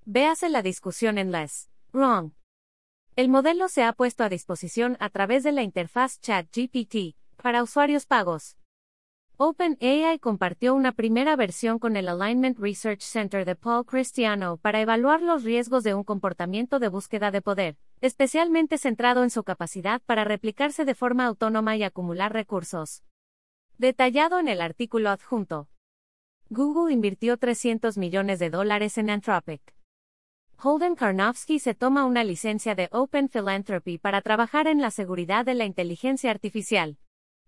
Véase 0.06 0.48
la 0.48 0.62
discusión 0.62 1.18
en 1.18 1.32
Les. 1.32 1.68
Wrong. 1.92 2.37
El 3.18 3.28
modelo 3.30 3.66
se 3.68 3.82
ha 3.82 3.92
puesto 3.92 4.22
a 4.22 4.28
disposición 4.28 4.96
a 5.00 5.10
través 5.10 5.42
de 5.42 5.50
la 5.50 5.64
interfaz 5.64 6.20
ChatGPT 6.20 7.16
para 7.42 7.64
usuarios 7.64 8.06
pagos. 8.06 8.56
OpenAI 9.36 10.20
compartió 10.20 10.72
una 10.72 10.92
primera 10.92 11.34
versión 11.34 11.80
con 11.80 11.96
el 11.96 12.06
Alignment 12.06 12.60
Research 12.60 13.00
Center 13.00 13.44
de 13.44 13.56
Paul 13.56 13.84
Cristiano 13.86 14.58
para 14.58 14.80
evaluar 14.80 15.20
los 15.20 15.42
riesgos 15.42 15.82
de 15.82 15.94
un 15.94 16.04
comportamiento 16.04 16.78
de 16.78 16.86
búsqueda 16.86 17.32
de 17.32 17.42
poder, 17.42 17.76
especialmente 18.00 18.78
centrado 18.78 19.24
en 19.24 19.30
su 19.30 19.42
capacidad 19.42 20.00
para 20.06 20.22
replicarse 20.22 20.84
de 20.84 20.94
forma 20.94 21.26
autónoma 21.26 21.74
y 21.76 21.82
acumular 21.82 22.32
recursos. 22.32 23.02
Detallado 23.78 24.38
en 24.38 24.46
el 24.46 24.60
artículo 24.60 25.10
adjunto. 25.10 25.68
Google 26.50 26.94
invirtió 26.94 27.36
300 27.36 27.98
millones 27.98 28.38
de 28.38 28.50
dólares 28.50 28.96
en 28.96 29.10
Anthropic. 29.10 29.77
Holden 30.60 30.96
Karnofsky 30.96 31.60
se 31.60 31.74
toma 31.74 32.04
una 32.04 32.24
licencia 32.24 32.74
de 32.74 32.88
Open 32.90 33.28
Philanthropy 33.28 33.96
para 33.96 34.22
trabajar 34.22 34.66
en 34.66 34.80
la 34.80 34.90
seguridad 34.90 35.44
de 35.44 35.54
la 35.54 35.64
inteligencia 35.64 36.32
artificial. 36.32 36.98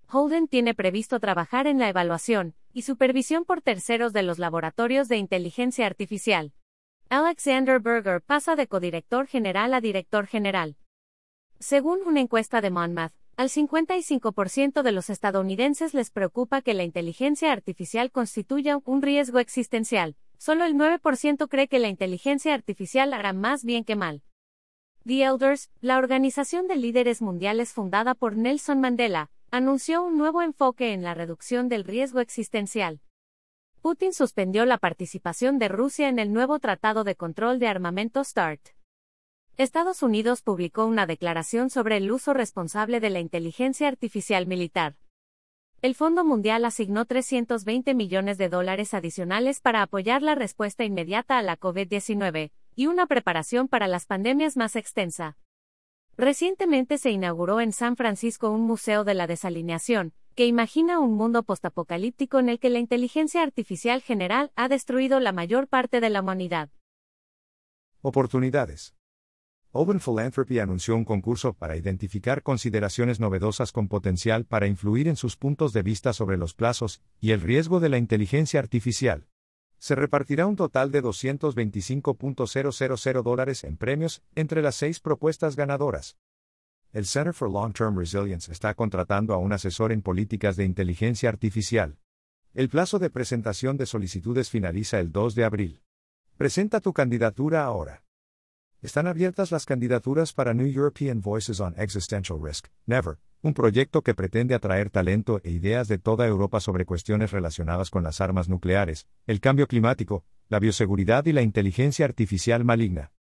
Holden 0.09 0.47
tiene 0.47 0.75
previsto 0.75 1.19
trabajar 1.19 1.67
en 1.67 1.81
la 1.81 1.89
evaluación 1.89 2.55
y 2.73 2.83
supervisión 2.83 3.45
por 3.45 3.63
terceros 3.63 4.13
de 4.13 4.23
los 4.23 4.39
laboratorios 4.39 5.09
de 5.09 5.17
inteligencia 5.17 5.87
artificial. 5.87 6.53
Alexander 7.09 7.81
Berger 7.81 8.23
pasa 8.23 8.55
de 8.55 8.69
codirector 8.69 9.27
general 9.27 9.75
a 9.75 9.81
director 9.81 10.29
general. 10.29 10.77
Según 11.59 12.03
una 12.07 12.21
encuesta 12.21 12.61
de 12.61 12.71
Monmouth, 12.71 13.13
al 13.37 13.49
55% 13.49 14.83
de 14.83 14.93
los 14.93 15.11
estadounidenses 15.11 15.95
les 15.95 16.13
preocupa 16.13 16.63
que 16.63 16.75
la 16.75 16.85
inteligencia 16.85 17.51
artificial 17.51 18.13
constituya 18.13 18.79
un 18.85 19.03
riesgo 19.03 19.41
existencial, 19.41 20.15
Solo 20.41 20.65
el 20.65 20.75
9% 20.75 21.49
cree 21.49 21.69
que 21.69 21.79
la 21.79 21.89
inteligencia 21.89 22.55
artificial 22.55 23.13
hará 23.13 23.35
más 23.35 23.63
bien 23.63 23.85
que 23.85 23.95
mal. 23.95 24.23
The 25.05 25.23
Elders, 25.23 25.71
la 25.83 25.99
organización 25.99 26.67
de 26.67 26.77
líderes 26.77 27.21
mundiales 27.21 27.75
fundada 27.75 28.15
por 28.15 28.37
Nelson 28.37 28.81
Mandela, 28.81 29.31
anunció 29.51 30.03
un 30.03 30.17
nuevo 30.17 30.41
enfoque 30.41 30.95
en 30.95 31.03
la 31.03 31.13
reducción 31.13 31.69
del 31.69 31.85
riesgo 31.85 32.21
existencial. 32.21 33.03
Putin 33.83 34.15
suspendió 34.15 34.65
la 34.65 34.79
participación 34.79 35.59
de 35.59 35.69
Rusia 35.69 36.09
en 36.09 36.19
el 36.19 36.33
nuevo 36.33 36.59
Tratado 36.59 37.05
de 37.05 37.17
Control 37.17 37.59
de 37.59 37.69
Armamento 37.69 38.25
START. 38.25 38.71
Estados 39.59 40.03
Unidos 40.03 40.41
publicó 40.41 40.87
una 40.87 41.05
declaración 41.05 41.69
sobre 41.69 41.99
el 41.99 42.11
uso 42.11 42.33
responsable 42.33 43.01
de 43.01 43.11
la 43.11 43.21
inteligencia 43.21 43.89
artificial 43.89 44.47
militar. 44.47 44.97
El 45.83 45.95
Fondo 45.95 46.27
Mundial 46.27 46.67
asignó 46.67 47.07
320 47.07 47.95
millones 47.95 48.37
de 48.37 48.51
dólares 48.51 48.93
adicionales 48.93 49.61
para 49.61 49.81
apoyar 49.81 50.21
la 50.21 50.35
respuesta 50.35 50.85
inmediata 50.85 51.39
a 51.39 51.43
la 51.43 51.59
COVID-19 51.59 52.51
y 52.77 52.87
una 52.87 53.07
preparación 53.07 53.67
para 53.67 53.89
las 53.89 54.05
pandemias 54.05 54.59
más 54.59 54.77
extensa. 54.77 55.39
Recientemente 56.19 56.99
se 56.99 57.11
inauguró 57.11 57.63
en 57.63 57.73
San 57.73 57.97
Francisco 57.97 58.51
un 58.51 58.61
museo 58.61 59.05
de 59.05 59.15
la 59.15 59.27
desalineación, 59.27 60.13
que 60.35 60.45
imagina 60.45 60.99
un 60.99 61.15
mundo 61.15 61.45
postapocalíptico 61.45 62.39
en 62.39 62.51
el 62.51 62.59
que 62.59 62.69
la 62.69 62.79
inteligencia 62.79 63.43
artificial 63.43 64.03
general 64.03 64.53
ha 64.57 64.69
destruido 64.69 65.19
la 65.19 65.33
mayor 65.33 65.67
parte 65.67 66.01
de 66.01 66.11
la 66.11 66.21
humanidad. 66.21 66.69
Oportunidades. 68.03 68.95
Open 69.73 70.01
Philanthropy 70.01 70.59
anunció 70.59 70.97
un 70.97 71.05
concurso 71.05 71.53
para 71.53 71.77
identificar 71.77 72.43
consideraciones 72.43 73.21
novedosas 73.21 73.71
con 73.71 73.87
potencial 73.87 74.45
para 74.45 74.67
influir 74.67 75.07
en 75.07 75.15
sus 75.15 75.37
puntos 75.37 75.73
de 75.73 75.83
vista 75.83 76.13
sobre 76.13 76.37
los 76.37 76.55
plazos 76.55 77.01
y 77.21 77.31
el 77.31 77.41
riesgo 77.41 77.79
de 77.79 77.89
la 77.89 77.97
inteligencia 77.97 78.59
artificial. 78.59 79.29
Se 79.79 79.95
repartirá 79.95 80.47
un 80.47 80.57
total 80.57 80.91
de 80.91 81.05
225.000 81.05 83.23
dólares 83.23 83.63
en 83.63 83.77
premios 83.77 84.25
entre 84.35 84.61
las 84.61 84.75
seis 84.75 84.99
propuestas 84.99 85.55
ganadoras. 85.55 86.17
El 86.93 87.07
Center 87.07 87.33
for 87.33 87.49
Long-Term 87.49 87.97
Resilience 87.97 88.51
está 88.51 88.75
contratando 88.75 89.35
a 89.35 89.37
un 89.37 89.53
asesor 89.53 89.93
en 89.93 90.03
políticas 90.03 90.57
de 90.57 90.65
inteligencia 90.65 91.29
artificial. 91.29 91.97
El 92.55 92.71
plazo 92.71 92.99
de 92.99 93.11
presentación 93.11 93.77
de 93.77 93.87
solicitudes 93.87 94.51
finaliza 94.51 94.99
el 94.99 95.13
2 95.13 95.37
de 95.37 95.45
abril. 95.45 95.81
Presenta 96.37 96.81
tu 96.81 96.93
candidatura 96.93 97.63
ahora. 97.63 98.03
Están 98.83 99.07
abiertas 99.07 99.53
las 99.53 99.67
candidaturas 99.67 100.33
para 100.33 100.55
New 100.55 100.67
European 100.67 101.21
Voices 101.21 101.61
on 101.61 101.75
Existential 101.77 102.39
Risk, 102.43 102.69
Never, 102.87 103.19
un 103.43 103.53
proyecto 103.53 104.01
que 104.01 104.15
pretende 104.15 104.55
atraer 104.55 104.89
talento 104.89 105.39
e 105.45 105.51
ideas 105.51 105.87
de 105.87 105.99
toda 105.99 106.27
Europa 106.27 106.61
sobre 106.61 106.87
cuestiones 106.87 107.31
relacionadas 107.31 107.91
con 107.91 108.03
las 108.05 108.23
armas 108.23 108.49
nucleares, 108.49 109.07
el 109.27 109.41
cambio 109.41 109.67
climático, 109.67 110.25
la 110.49 110.59
bioseguridad 110.59 111.27
y 111.27 111.33
la 111.33 111.43
inteligencia 111.43 112.07
artificial 112.07 112.65
maligna. 112.65 113.13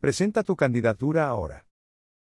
Presenta 0.00 0.44
tu 0.44 0.56
candidatura 0.56 1.28
ahora. 1.28 1.66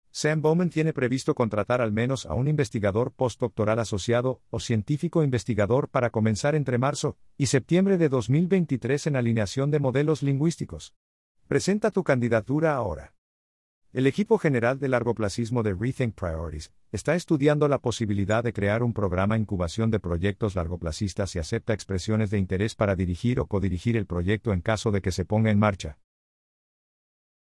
Sam 0.09 0.41
Bowman 0.41 0.71
tiene 0.71 0.91
previsto 0.91 1.35
contratar 1.35 1.81
al 1.81 1.91
menos 1.91 2.25
a 2.25 2.33
un 2.33 2.47
investigador 2.47 3.11
postdoctoral 3.13 3.77
asociado 3.77 4.41
o 4.49 4.59
científico 4.59 5.23
investigador 5.23 5.87
para 5.87 6.09
comenzar 6.09 6.55
entre 6.55 6.79
marzo 6.79 7.15
y 7.37 7.45
septiembre 7.45 7.99
de 7.99 8.09
2023 8.09 9.05
en 9.05 9.17
alineación 9.17 9.69
de 9.69 9.79
modelos 9.79 10.23
lingüísticos. 10.23 10.95
Presenta 11.51 11.91
tu 11.91 12.05
candidatura 12.05 12.75
ahora. 12.75 13.13
El 13.91 14.07
equipo 14.07 14.37
general 14.37 14.79
de 14.79 14.87
largoplacismo 14.87 15.63
de 15.63 15.73
Rethink 15.73 16.15
Priorities 16.15 16.71
está 16.93 17.13
estudiando 17.13 17.67
la 17.67 17.79
posibilidad 17.79 18.41
de 18.41 18.53
crear 18.53 18.83
un 18.83 18.93
programa 18.93 19.37
incubación 19.37 19.91
de 19.91 19.99
proyectos 19.99 20.55
largoplacistas 20.55 21.35
y 21.35 21.39
acepta 21.39 21.73
expresiones 21.73 22.29
de 22.29 22.37
interés 22.37 22.73
para 22.73 22.95
dirigir 22.95 23.41
o 23.41 23.47
codirigir 23.47 23.97
el 23.97 24.05
proyecto 24.05 24.53
en 24.53 24.61
caso 24.61 24.91
de 24.91 25.01
que 25.01 25.11
se 25.11 25.25
ponga 25.25 25.51
en 25.51 25.59
marcha. 25.59 25.97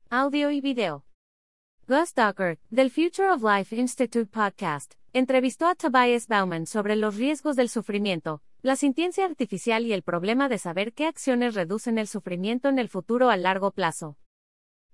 Audio 0.09 0.51
y 0.51 0.61
video. 0.61 1.05
Gus 1.87 2.13
Docker, 2.13 2.59
del 2.69 2.91
Future 2.91 3.31
of 3.31 3.45
Life 3.45 3.77
Institute 3.77 4.27
podcast, 4.27 4.95
entrevistó 5.13 5.69
a 5.69 5.77
Tobias 5.77 6.27
Bauman 6.27 6.67
sobre 6.67 6.97
los 6.97 7.15
riesgos 7.15 7.55
del 7.55 7.69
sufrimiento, 7.69 8.43
la 8.63 8.77
sintiencia 8.77 9.25
artificial 9.25 9.87
y 9.87 9.95
el 9.95 10.03
problema 10.03 10.51
de 10.51 10.59
saber 10.59 10.93
qué 10.93 11.07
acciones 11.07 11.55
reducen 11.55 11.97
el 11.97 12.07
sufrimiento 12.07 12.69
en 12.69 12.79
el 12.79 12.91
futuro 12.91 13.31
a 13.31 13.37
largo 13.39 13.71
plazo. 13.71 14.19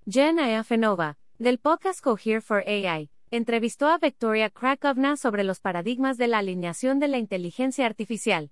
Jen 0.09 0.39
Afenova, 0.39 1.17
del 1.37 1.59
podcast 1.59 1.99
Cohere 2.01 2.39
for 2.39 2.63
AI, 2.65 3.09
entrevistó 3.29 3.89
a 3.89 3.97
Victoria 3.97 4.49
Krakovna 4.49 5.17
sobre 5.17 5.43
los 5.43 5.59
paradigmas 5.59 6.17
de 6.17 6.29
la 6.29 6.37
alineación 6.37 6.99
de 6.99 7.09
la 7.09 7.17
inteligencia 7.17 7.85
artificial. 7.85 8.51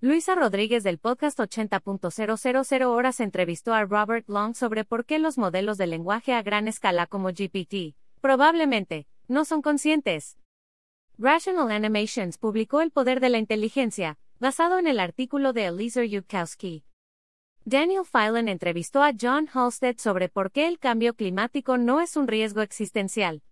Luisa 0.00 0.34
Rodríguez 0.34 0.82
del 0.82 0.98
podcast 0.98 1.38
80.000 1.38 2.86
horas 2.86 3.20
entrevistó 3.20 3.72
a 3.72 3.84
Robert 3.84 4.28
Long 4.28 4.54
sobre 4.56 4.84
por 4.84 5.06
qué 5.06 5.20
los 5.20 5.38
modelos 5.38 5.78
de 5.78 5.86
lenguaje 5.86 6.32
a 6.32 6.42
gran 6.42 6.66
escala 6.66 7.06
como 7.06 7.28
GPT, 7.28 7.94
probablemente, 8.20 9.06
no 9.28 9.44
son 9.44 9.62
conscientes. 9.62 10.38
Rational 11.18 11.70
Animations 11.70 12.36
publicó 12.36 12.80
El 12.80 12.90
poder 12.90 13.20
de 13.20 13.28
la 13.28 13.38
inteligencia, 13.38 14.18
basado 14.44 14.78
en 14.78 14.86
el 14.86 15.00
artículo 15.00 15.54
de 15.54 15.64
Eliezer 15.64 16.06
Yudkowsky. 16.06 16.84
Daniel 17.64 18.02
Phelan 18.04 18.48
entrevistó 18.48 19.02
a 19.02 19.12
John 19.18 19.48
Halstead 19.50 19.96
sobre 19.96 20.28
por 20.28 20.52
qué 20.52 20.68
el 20.68 20.78
cambio 20.78 21.14
climático 21.14 21.78
no 21.78 22.02
es 22.02 22.14
un 22.14 22.28
riesgo 22.28 22.60
existencial. 22.60 23.42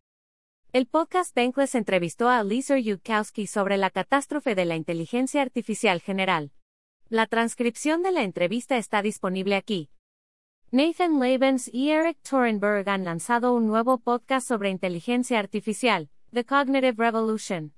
El 0.75 0.87
podcast 0.87 1.35
Bankless 1.35 1.77
entrevistó 1.77 2.29
a 2.29 2.45
Lisa 2.45 2.79
Yudkowsky 2.79 3.47
sobre 3.47 3.79
la 3.79 3.89
catástrofe 3.89 4.55
de 4.55 4.67
la 4.67 4.77
inteligencia 4.77 5.41
artificial 5.41 6.03
general. 6.03 6.53
La 7.09 7.27
transcripción 7.27 8.03
de 8.03 8.13
la 8.13 8.23
entrevista 8.23 8.77
está 8.77 9.01
disponible 9.01 9.57
aquí. 9.57 9.89
Nathan 10.73 11.19
Labens 11.19 11.73
y 11.73 11.89
Eric 11.89 12.19
Torenberg 12.21 12.87
han 12.91 13.07
lanzado 13.07 13.55
un 13.55 13.67
nuevo 13.67 13.97
podcast 13.97 14.47
sobre 14.47 14.69
inteligencia 14.69 15.39
artificial, 15.39 16.11
The 16.35 16.45
Cognitive 16.45 16.97
Revolution. 16.99 17.73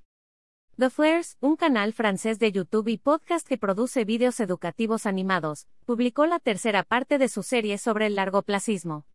The 0.77 0.91
Flares, 0.91 1.37
un 1.41 1.55
canal 1.55 1.93
francés 1.93 2.41
de 2.41 2.51
YouTube 2.51 2.89
y 2.89 2.99
podcast 2.99 3.47
que 3.47 3.57
produce 3.57 4.05
vídeos 4.05 4.41
educativos 4.41 5.07
animados, 5.07 5.69
publicó 5.85 6.27
la 6.27 6.41
tercera 6.41 6.83
parte 6.83 7.17
de 7.17 7.29
su 7.29 7.45
serie 7.45 7.79
sobre 7.79 8.07
el 8.07 8.17
largoplacismo. 8.17 9.07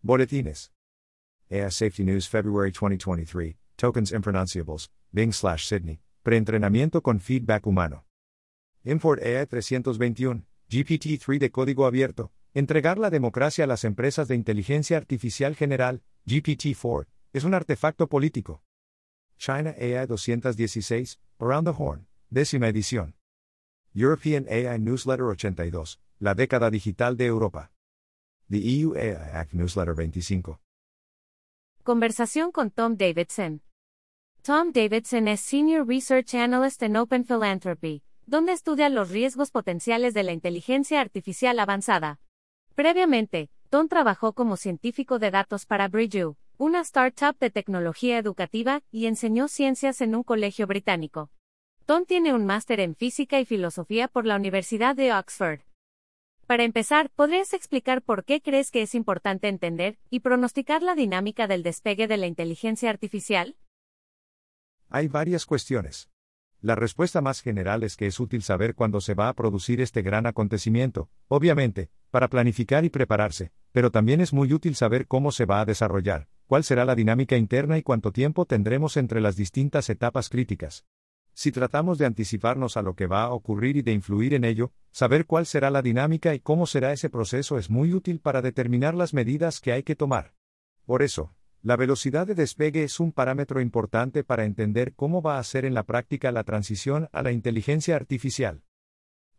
Boletines. 0.00 0.72
EA 1.48 1.70
Safety 1.70 2.02
News 2.02 2.28
February 2.28 2.72
2023, 2.72 3.54
Tokens 3.76 4.10
Impronunciables, 4.10 4.90
Bing 5.12 5.32
slash 5.32 5.68
Sydney, 5.68 6.00
Preentrenamiento 6.24 7.02
con 7.02 7.20
feedback 7.20 7.64
humano. 7.64 8.04
Import 8.82 9.22
EA 9.22 9.46
321, 9.46 10.44
GPT-3 10.68 11.38
de 11.38 11.52
código 11.52 11.86
abierto, 11.86 12.32
entregar 12.52 12.98
la 12.98 13.10
democracia 13.10 13.62
a 13.62 13.68
las 13.68 13.84
empresas 13.84 14.26
de 14.26 14.34
inteligencia 14.34 14.96
artificial 14.96 15.54
general, 15.54 16.02
GPT-4, 16.26 17.06
es 17.32 17.44
un 17.44 17.54
artefacto 17.54 18.08
político. 18.08 18.64
China 19.42 19.74
AI 19.76 20.06
216, 20.06 21.18
Around 21.40 21.64
the 21.64 21.74
Horn, 21.76 22.06
décima 22.30 22.68
edición. 22.68 23.16
European 23.92 24.46
AI 24.48 24.78
Newsletter 24.78 25.24
82, 25.24 25.98
la 26.20 26.34
década 26.34 26.70
digital 26.70 27.16
de 27.16 27.26
Europa. 27.26 27.72
The 28.48 28.58
EU 28.58 28.94
AI 28.94 29.40
Act 29.40 29.52
Newsletter 29.52 29.96
25. 29.96 30.60
Conversación 31.82 32.52
con 32.52 32.70
Tom 32.70 32.96
Davidson. 32.96 33.62
Tom 34.42 34.70
Davidson 34.72 35.26
es 35.26 35.40
Senior 35.40 35.88
Research 35.88 36.34
Analyst 36.36 36.80
en 36.84 36.94
Open 36.94 37.24
Philanthropy, 37.24 38.04
donde 38.26 38.52
estudia 38.52 38.88
los 38.90 39.10
riesgos 39.10 39.50
potenciales 39.50 40.14
de 40.14 40.22
la 40.22 40.30
inteligencia 40.30 41.00
artificial 41.00 41.58
avanzada. 41.58 42.20
Previamente, 42.76 43.50
Tom 43.70 43.88
trabajó 43.88 44.34
como 44.34 44.56
científico 44.56 45.18
de 45.18 45.32
datos 45.32 45.66
para 45.66 45.88
Bridgeu, 45.88 46.36
una 46.62 46.82
startup 46.82 47.36
de 47.40 47.50
tecnología 47.50 48.18
educativa, 48.18 48.84
y 48.92 49.06
enseñó 49.06 49.48
ciencias 49.48 50.00
en 50.00 50.14
un 50.14 50.22
colegio 50.22 50.68
británico. 50.68 51.28
Tom 51.86 52.04
tiene 52.04 52.32
un 52.32 52.46
máster 52.46 52.78
en 52.78 52.94
física 52.94 53.40
y 53.40 53.44
filosofía 53.44 54.06
por 54.06 54.26
la 54.26 54.36
Universidad 54.36 54.94
de 54.94 55.12
Oxford. 55.12 55.62
Para 56.46 56.62
empezar, 56.62 57.10
¿podrías 57.10 57.52
explicar 57.52 58.00
por 58.00 58.24
qué 58.24 58.40
crees 58.40 58.70
que 58.70 58.82
es 58.82 58.94
importante 58.94 59.48
entender 59.48 59.98
y 60.08 60.20
pronosticar 60.20 60.84
la 60.84 60.94
dinámica 60.94 61.48
del 61.48 61.64
despegue 61.64 62.06
de 62.06 62.16
la 62.16 62.28
inteligencia 62.28 62.90
artificial? 62.90 63.56
Hay 64.88 65.08
varias 65.08 65.46
cuestiones. 65.46 66.10
La 66.60 66.76
respuesta 66.76 67.20
más 67.20 67.40
general 67.40 67.82
es 67.82 67.96
que 67.96 68.06
es 68.06 68.20
útil 68.20 68.44
saber 68.44 68.76
cuándo 68.76 69.00
se 69.00 69.14
va 69.14 69.28
a 69.28 69.34
producir 69.34 69.80
este 69.80 70.02
gran 70.02 70.26
acontecimiento, 70.26 71.10
obviamente, 71.26 71.90
para 72.12 72.28
planificar 72.28 72.84
y 72.84 72.88
prepararse, 72.88 73.50
pero 73.72 73.90
también 73.90 74.20
es 74.20 74.32
muy 74.32 74.52
útil 74.52 74.76
saber 74.76 75.08
cómo 75.08 75.32
se 75.32 75.44
va 75.44 75.60
a 75.60 75.64
desarrollar, 75.64 76.28
cuál 76.52 76.64
será 76.64 76.84
la 76.84 76.94
dinámica 76.94 77.38
interna 77.38 77.78
y 77.78 77.82
cuánto 77.82 78.12
tiempo 78.12 78.44
tendremos 78.44 78.98
entre 78.98 79.22
las 79.22 79.36
distintas 79.36 79.88
etapas 79.88 80.28
críticas. 80.28 80.84
Si 81.32 81.50
tratamos 81.50 81.96
de 81.96 82.04
anticiparnos 82.04 82.76
a 82.76 82.82
lo 82.82 82.94
que 82.94 83.06
va 83.06 83.22
a 83.22 83.32
ocurrir 83.32 83.78
y 83.78 83.80
de 83.80 83.92
influir 83.92 84.34
en 84.34 84.44
ello, 84.44 84.70
saber 84.90 85.24
cuál 85.24 85.46
será 85.46 85.70
la 85.70 85.80
dinámica 85.80 86.34
y 86.34 86.40
cómo 86.40 86.66
será 86.66 86.92
ese 86.92 87.08
proceso 87.08 87.56
es 87.56 87.70
muy 87.70 87.94
útil 87.94 88.20
para 88.20 88.42
determinar 88.42 88.92
las 88.92 89.14
medidas 89.14 89.60
que 89.60 89.72
hay 89.72 89.82
que 89.82 89.96
tomar. 89.96 90.34
Por 90.84 91.00
eso, 91.00 91.34
la 91.62 91.78
velocidad 91.78 92.26
de 92.26 92.34
despegue 92.34 92.82
es 92.82 93.00
un 93.00 93.12
parámetro 93.12 93.62
importante 93.62 94.22
para 94.22 94.44
entender 94.44 94.92
cómo 94.94 95.22
va 95.22 95.38
a 95.38 95.44
ser 95.44 95.64
en 95.64 95.72
la 95.72 95.84
práctica 95.84 96.32
la 96.32 96.44
transición 96.44 97.08
a 97.12 97.22
la 97.22 97.32
inteligencia 97.32 97.96
artificial. 97.96 98.62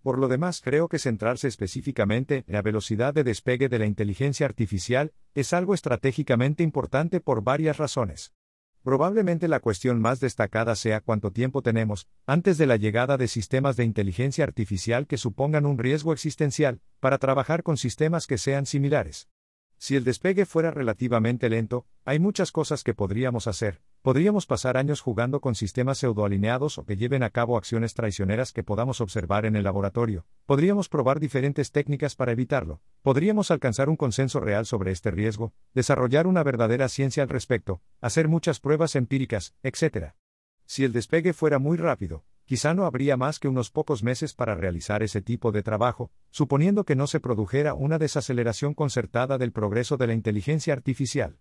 Por 0.04 0.20
lo 0.20 0.28
demás, 0.28 0.60
creo 0.62 0.90
que 0.90 1.00
centrarse 1.00 1.48
específicamente 1.48 2.44
en 2.46 2.54
la 2.54 2.62
velocidad 2.62 3.14
de 3.14 3.24
despegue 3.24 3.70
de 3.70 3.80
la 3.80 3.86
inteligencia 3.86 4.46
artificial 4.46 5.14
es 5.34 5.54
algo 5.54 5.74
estratégicamente 5.74 6.62
importante 6.62 7.22
por 7.22 7.42
varias 7.42 7.78
razones. 7.78 8.34
Probablemente 8.84 9.48
la 9.48 9.62
cuestión 9.62 10.02
más 10.02 10.20
destacada 10.20 10.76
sea 10.76 11.00
cuánto 11.00 11.32
tiempo 11.32 11.62
tenemos, 11.62 12.10
antes 12.28 12.58
de 12.58 12.68
la 12.68 12.76
llegada 12.76 13.16
de 13.16 13.30
sistemas 13.30 13.78
de 13.78 13.86
inteligencia 13.86 14.44
artificial 14.44 15.08
que 15.08 15.18
supongan 15.18 15.66
un 15.66 15.78
riesgo 15.78 16.12
existencial, 16.12 16.82
para 17.00 17.18
trabajar 17.18 17.64
con 17.64 17.78
sistemas 17.78 18.28
que 18.28 18.38
sean 18.38 18.66
similares. 18.66 19.30
Si 19.78 19.96
el 19.96 20.04
despegue 20.04 20.46
fuera 20.46 20.72
relativamente 20.72 21.48
lento, 21.50 21.88
hay 22.04 22.20
muchas 22.20 22.52
cosas 22.52 22.84
que 22.84 22.94
podríamos 22.94 23.48
hacer, 23.48 23.82
Podríamos 24.04 24.46
pasar 24.46 24.76
años 24.76 25.00
jugando 25.00 25.40
con 25.40 25.56
sistemas 25.56 26.00
pseudoalineados 26.00 26.78
o 26.78 26.84
que 26.84 26.98
lleven 26.98 27.24
a 27.24 27.30
cabo 27.30 27.56
acciones 27.56 27.94
traicioneras 27.94 28.52
que 28.52 28.62
podamos 28.62 29.00
observar 29.00 29.46
en 29.46 29.56
el 29.56 29.64
laboratorio. 29.64 30.26
Podríamos 30.46 30.90
probar 30.90 31.22
diferentes 31.22 31.72
técnicas 31.72 32.14
para 32.14 32.34
evitarlo. 32.34 32.82
Podríamos 33.02 33.50
alcanzar 33.50 33.88
un 33.88 33.96
consenso 33.96 34.42
real 34.42 34.66
sobre 34.66 34.92
este 34.92 35.10
riesgo, 35.10 35.54
desarrollar 35.74 36.28
una 36.28 36.44
verdadera 36.44 36.90
ciencia 36.90 37.24
al 37.24 37.30
respecto, 37.30 37.82
hacer 38.02 38.28
muchas 38.28 38.60
pruebas 38.60 38.98
empíricas, 38.98 39.56
etc. 39.64 40.16
Si 40.66 40.84
el 40.84 40.92
despegue 40.92 41.32
fuera 41.32 41.58
muy 41.58 41.78
rápido, 41.78 42.26
quizá 42.44 42.74
no 42.74 42.86
habría 42.86 43.16
más 43.16 43.40
que 43.40 43.48
unos 43.48 43.72
pocos 43.72 44.04
meses 44.04 44.34
para 44.34 44.54
realizar 44.54 45.02
ese 45.02 45.22
tipo 45.22 45.54
de 45.54 45.64
trabajo, 45.64 46.12
suponiendo 46.30 46.84
que 46.84 46.98
no 46.98 47.08
se 47.08 47.22
produjera 47.22 47.74
una 47.74 48.00
desaceleración 48.00 48.74
concertada 48.74 49.38
del 49.38 49.54
progreso 49.54 49.96
de 49.96 50.08
la 50.08 50.14
inteligencia 50.14 50.74
artificial. 50.74 51.40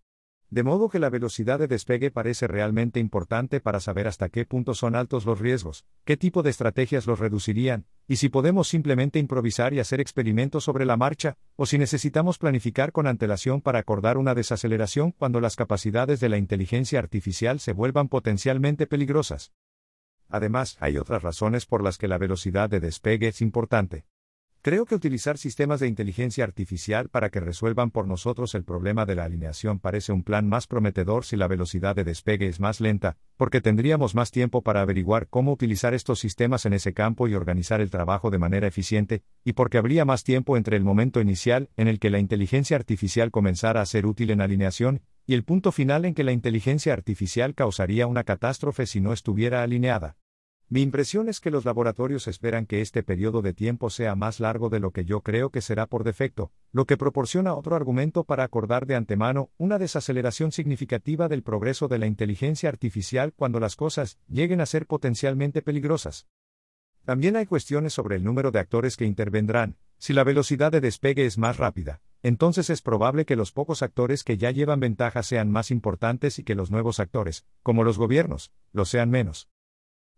De 0.52 0.62
modo 0.62 0.90
que 0.90 0.98
la 0.98 1.08
velocidad 1.08 1.58
de 1.58 1.66
despegue 1.66 2.10
parece 2.10 2.46
realmente 2.46 3.00
importante 3.00 3.58
para 3.58 3.80
saber 3.80 4.06
hasta 4.06 4.28
qué 4.28 4.44
punto 4.44 4.74
son 4.74 4.94
altos 4.94 5.24
los 5.24 5.40
riesgos, 5.40 5.86
qué 6.04 6.18
tipo 6.18 6.42
de 6.42 6.50
estrategias 6.50 7.06
los 7.06 7.20
reducirían, 7.20 7.86
y 8.06 8.16
si 8.16 8.28
podemos 8.28 8.68
simplemente 8.68 9.18
improvisar 9.18 9.72
y 9.72 9.80
hacer 9.80 9.98
experimentos 9.98 10.64
sobre 10.64 10.84
la 10.84 10.98
marcha, 10.98 11.38
o 11.56 11.64
si 11.64 11.78
necesitamos 11.78 12.36
planificar 12.36 12.92
con 12.92 13.06
antelación 13.06 13.62
para 13.62 13.78
acordar 13.78 14.18
una 14.18 14.34
desaceleración 14.34 15.12
cuando 15.12 15.40
las 15.40 15.56
capacidades 15.56 16.20
de 16.20 16.28
la 16.28 16.36
inteligencia 16.36 16.98
artificial 16.98 17.58
se 17.58 17.72
vuelvan 17.72 18.08
potencialmente 18.08 18.86
peligrosas. 18.86 19.54
Además, 20.28 20.76
hay 20.80 20.98
otras 20.98 21.22
razones 21.22 21.64
por 21.64 21.82
las 21.82 21.96
que 21.96 22.08
la 22.08 22.18
velocidad 22.18 22.68
de 22.68 22.80
despegue 22.80 23.28
es 23.28 23.40
importante. 23.40 24.04
Creo 24.64 24.86
que 24.86 24.94
utilizar 24.94 25.38
sistemas 25.38 25.80
de 25.80 25.88
inteligencia 25.88 26.44
artificial 26.44 27.08
para 27.08 27.30
que 27.30 27.40
resuelvan 27.40 27.90
por 27.90 28.06
nosotros 28.06 28.54
el 28.54 28.62
problema 28.62 29.04
de 29.04 29.16
la 29.16 29.24
alineación 29.24 29.80
parece 29.80 30.12
un 30.12 30.22
plan 30.22 30.48
más 30.48 30.68
prometedor 30.68 31.24
si 31.24 31.34
la 31.34 31.48
velocidad 31.48 31.96
de 31.96 32.04
despegue 32.04 32.46
es 32.46 32.60
más 32.60 32.80
lenta, 32.80 33.16
porque 33.36 33.60
tendríamos 33.60 34.14
más 34.14 34.30
tiempo 34.30 34.62
para 34.62 34.80
averiguar 34.80 35.26
cómo 35.26 35.50
utilizar 35.50 35.94
estos 35.94 36.20
sistemas 36.20 36.64
en 36.64 36.74
ese 36.74 36.94
campo 36.94 37.26
y 37.26 37.34
organizar 37.34 37.80
el 37.80 37.90
trabajo 37.90 38.30
de 38.30 38.38
manera 38.38 38.68
eficiente, 38.68 39.24
y 39.42 39.54
porque 39.54 39.78
habría 39.78 40.04
más 40.04 40.22
tiempo 40.22 40.56
entre 40.56 40.76
el 40.76 40.84
momento 40.84 41.20
inicial 41.20 41.68
en 41.76 41.88
el 41.88 41.98
que 41.98 42.10
la 42.10 42.20
inteligencia 42.20 42.76
artificial 42.76 43.32
comenzara 43.32 43.80
a 43.80 43.86
ser 43.86 44.06
útil 44.06 44.30
en 44.30 44.40
alineación, 44.40 45.02
y 45.26 45.34
el 45.34 45.42
punto 45.42 45.72
final 45.72 46.04
en 46.04 46.14
que 46.14 46.22
la 46.22 46.30
inteligencia 46.30 46.92
artificial 46.92 47.56
causaría 47.56 48.06
una 48.06 48.22
catástrofe 48.22 48.86
si 48.86 49.00
no 49.00 49.12
estuviera 49.12 49.64
alineada. 49.64 50.18
Mi 50.72 50.80
impresión 50.80 51.28
es 51.28 51.40
que 51.40 51.50
los 51.50 51.66
laboratorios 51.66 52.26
esperan 52.28 52.64
que 52.64 52.80
este 52.80 53.02
periodo 53.02 53.42
de 53.42 53.52
tiempo 53.52 53.90
sea 53.90 54.14
más 54.14 54.40
largo 54.40 54.70
de 54.70 54.80
lo 54.80 54.90
que 54.90 55.04
yo 55.04 55.20
creo 55.20 55.50
que 55.50 55.60
será 55.60 55.86
por 55.86 56.02
defecto, 56.02 56.50
lo 56.72 56.86
que 56.86 56.96
proporciona 56.96 57.52
otro 57.52 57.76
argumento 57.76 58.24
para 58.24 58.42
acordar 58.42 58.86
de 58.86 58.94
antemano 58.94 59.50
una 59.58 59.78
desaceleración 59.78 60.50
significativa 60.50 61.28
del 61.28 61.42
progreso 61.42 61.88
de 61.88 61.98
la 61.98 62.06
inteligencia 62.06 62.70
artificial 62.70 63.34
cuando 63.36 63.60
las 63.60 63.76
cosas 63.76 64.16
lleguen 64.28 64.62
a 64.62 64.64
ser 64.64 64.86
potencialmente 64.86 65.60
peligrosas. 65.60 66.26
También 67.04 67.36
hay 67.36 67.44
cuestiones 67.44 67.92
sobre 67.92 68.16
el 68.16 68.24
número 68.24 68.50
de 68.50 68.60
actores 68.60 68.96
que 68.96 69.04
intervendrán. 69.04 69.76
Si 69.98 70.14
la 70.14 70.24
velocidad 70.24 70.72
de 70.72 70.80
despegue 70.80 71.26
es 71.26 71.36
más 71.36 71.58
rápida, 71.58 72.00
entonces 72.22 72.70
es 72.70 72.80
probable 72.80 73.26
que 73.26 73.36
los 73.36 73.52
pocos 73.52 73.82
actores 73.82 74.24
que 74.24 74.38
ya 74.38 74.50
llevan 74.50 74.80
ventaja 74.80 75.22
sean 75.22 75.50
más 75.50 75.70
importantes 75.70 76.38
y 76.38 76.44
que 76.44 76.54
los 76.54 76.70
nuevos 76.70 76.98
actores, 76.98 77.44
como 77.62 77.84
los 77.84 77.98
gobiernos, 77.98 78.54
lo 78.72 78.86
sean 78.86 79.10
menos. 79.10 79.51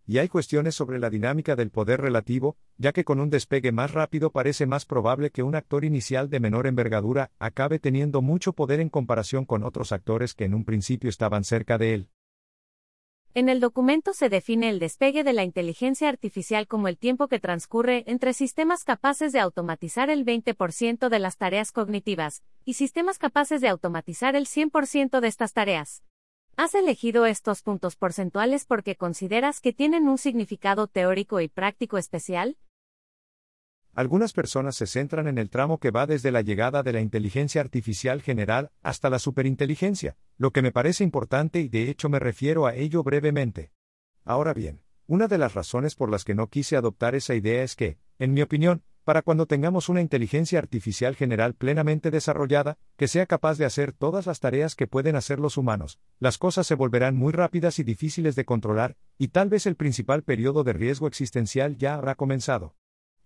Y 0.07 0.19
hay 0.19 0.29
cuestiones 0.29 0.75
sobre 0.75 0.99
la 0.99 1.09
dinámica 1.09 1.57
del 1.57 1.71
poder 1.71 2.01
relativo, 2.01 2.57
ya 2.77 2.93
que 2.93 3.05
con 3.05 3.21
un 3.21 3.31
despegue 3.31 3.73
más 3.73 3.93
rápido 3.93 4.31
parece 4.31 4.67
más 4.67 4.85
probable 4.85 5.31
que 5.31 5.43
un 5.43 5.55
actor 5.55 5.85
inicial 5.85 6.29
de 6.29 6.41
menor 6.41 6.67
envergadura 6.67 7.31
acabe 7.39 7.79
teniendo 7.79 8.21
mucho 8.21 8.53
poder 8.53 8.81
en 8.81 8.91
comparación 8.91 9.47
con 9.47 9.65
otros 9.65 9.93
actores 9.93 10.35
que 10.35 10.45
en 10.45 10.55
un 10.55 10.65
principio 10.65 11.09
estaban 11.09 11.43
cerca 11.43 11.79
de 11.79 11.95
él. 11.95 12.09
En 13.37 13.49
el 13.49 13.59
documento 13.59 14.13
se 14.13 14.29
define 14.29 14.69
el 14.69 14.79
despegue 14.79 15.25
de 15.25 15.33
la 15.33 15.43
inteligencia 15.43 16.09
artificial 16.09 16.69
como 16.69 16.87
el 16.87 16.97
tiempo 16.97 17.27
que 17.27 17.41
transcurre 17.41 18.05
entre 18.07 18.33
sistemas 18.33 18.85
capaces 18.85 19.33
de 19.33 19.41
automatizar 19.41 20.09
el 20.09 20.25
20% 20.25 21.09
de 21.09 21.19
las 21.19 21.37
tareas 21.37 21.73
cognitivas 21.73 22.45
y 22.65 22.75
sistemas 22.75 23.19
capaces 23.19 23.61
de 23.61 23.69
automatizar 23.69 24.37
el 24.37 24.47
100% 24.47 25.19
de 25.19 25.27
estas 25.27 25.53
tareas. 25.53 26.05
Has 26.57 26.77
elegido 26.77 27.27
estos 27.27 27.63
puntos 27.63 27.97
porcentuales 27.97 28.65
porque 28.65 28.95
consideras 28.95 29.61
que 29.61 29.73
tienen 29.73 30.07
un 30.07 30.19
significado 30.19 30.87
teórico 30.87 31.41
y 31.41 31.49
práctico 31.49 31.99
especial? 31.99 32.57
Algunas 33.93 34.33
personas 34.33 34.77
se 34.77 34.87
centran 34.87 35.27
en 35.27 35.39
el 35.39 35.51
tramo 35.51 35.79
que 35.79 35.91
va 35.91 36.07
desde 36.07 36.31
la 36.31 36.43
llegada 36.43 36.85
de 36.85 36.93
la 36.93 37.01
inteligencia 37.01 37.61
artificial 37.61 38.23
general 38.23 38.71
hasta 38.83 39.11
la 39.11 39.19
superinteligencia, 39.19 40.17
lo 40.37 40.53
que 40.53 40.63
me 40.63 40.71
parece 40.71 41.03
importante 41.03 41.59
y 41.59 41.69
de 41.69 41.91
hecho 41.91 42.09
me 42.09 42.21
refiero 42.21 42.67
a 42.67 42.75
ello 42.77 43.03
brevemente. 43.03 43.73
Ahora 44.25 44.55
bien, 44.55 44.81
una 45.09 45.27
de 45.27 45.39
las 45.39 45.55
razones 45.55 45.97
por 45.97 46.09
las 46.09 46.25
que 46.25 46.37
no 46.37 46.51
quise 46.51 46.77
adoptar 46.77 47.17
esa 47.17 47.35
idea 47.35 47.65
es 47.65 47.75
que, 47.75 47.99
en 48.21 48.33
mi 48.33 48.43
opinión, 48.43 48.85
para 49.05 49.23
cuando 49.23 49.47
tengamos 49.47 49.89
una 49.89 50.01
inteligencia 50.01 50.59
artificial 50.59 51.15
general 51.15 51.55
plenamente 51.55 52.11
desarrollada, 52.11 52.79
que 52.97 53.07
sea 53.07 53.27
capaz 53.27 53.59
de 53.59 53.67
hacer 53.67 53.93
todas 53.93 54.27
las 54.27 54.41
tareas 54.41 54.75
que 54.75 54.87
pueden 54.87 55.15
hacer 55.15 55.39
los 55.39 55.57
humanos, 55.57 56.01
las 56.19 56.39
cosas 56.39 56.67
se 56.67 56.75
volverán 56.75 57.17
muy 57.17 57.33
rápidas 57.33 57.79
y 57.79 57.85
difíciles 57.85 58.35
de 58.35 58.45
controlar, 58.45 58.97
y 59.19 59.29
tal 59.29 59.51
vez 59.51 59.67
el 59.67 59.77
principal 59.77 60.23
periodo 60.23 60.65
de 60.65 60.73
riesgo 60.73 61.07
existencial 61.07 61.77
ya 61.77 61.95
habrá 61.95 62.15
comenzado. 62.15 62.75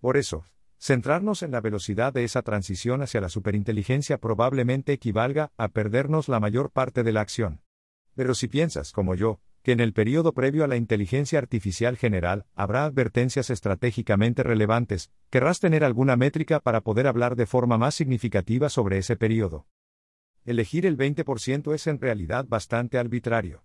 Por 0.00 0.16
eso, 0.16 0.44
centrarnos 0.78 1.42
en 1.42 1.52
la 1.52 1.60
velocidad 1.60 2.12
de 2.12 2.24
esa 2.24 2.42
transición 2.42 3.02
hacia 3.02 3.20
la 3.20 3.28
superinteligencia 3.28 4.18
probablemente 4.18 4.92
equivalga 4.92 5.52
a 5.56 5.68
perdernos 5.68 6.28
la 6.28 6.40
mayor 6.40 6.70
parte 6.70 7.02
de 7.02 7.12
la 7.12 7.20
acción. 7.20 7.62
Pero 8.14 8.34
si 8.34 8.48
piensas, 8.48 8.90
como 8.90 9.14
yo, 9.14 9.40
que 9.62 9.72
en 9.72 9.80
el 9.80 9.92
periodo 9.92 10.32
previo 10.32 10.64
a 10.64 10.68
la 10.68 10.76
inteligencia 10.76 11.38
artificial 11.38 11.96
general 11.96 12.46
habrá 12.54 12.84
advertencias 12.84 13.50
estratégicamente 13.50 14.42
relevantes, 14.42 15.10
querrás 15.30 15.60
tener 15.60 15.84
alguna 15.84 16.16
métrica 16.16 16.60
para 16.60 16.80
poder 16.80 17.06
hablar 17.06 17.36
de 17.36 17.46
forma 17.46 17.78
más 17.78 17.94
significativa 17.94 18.68
sobre 18.68 18.98
ese 18.98 19.16
periodo. 19.16 19.66
Elegir 20.44 20.86
el 20.86 20.96
20% 20.96 21.74
es 21.74 21.86
en 21.86 22.00
realidad 22.00 22.46
bastante 22.48 22.98
arbitrario. 22.98 23.64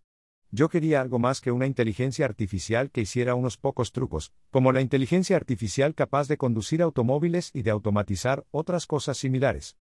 Yo 0.52 0.70
quería 0.70 1.02
algo 1.02 1.18
más 1.18 1.42
que 1.42 1.52
una 1.52 1.66
inteligencia 1.66 2.26
artificial 2.26 2.92
que 2.92 3.02
hiciera 3.02 3.34
unos 3.34 3.58
pocos 3.58 3.92
trucos, 3.92 4.34
como 4.52 4.72
la 4.72 4.82
inteligencia 4.82 5.36
artificial 5.36 5.96
capaz 5.96 6.28
de 6.28 6.38
conducir 6.38 6.84
automóviles 6.84 7.50
y 7.56 7.64
de 7.64 7.72
automatizar 7.72 8.46
otras 8.52 8.86
cosas 8.86 9.18
similares. 9.18 9.78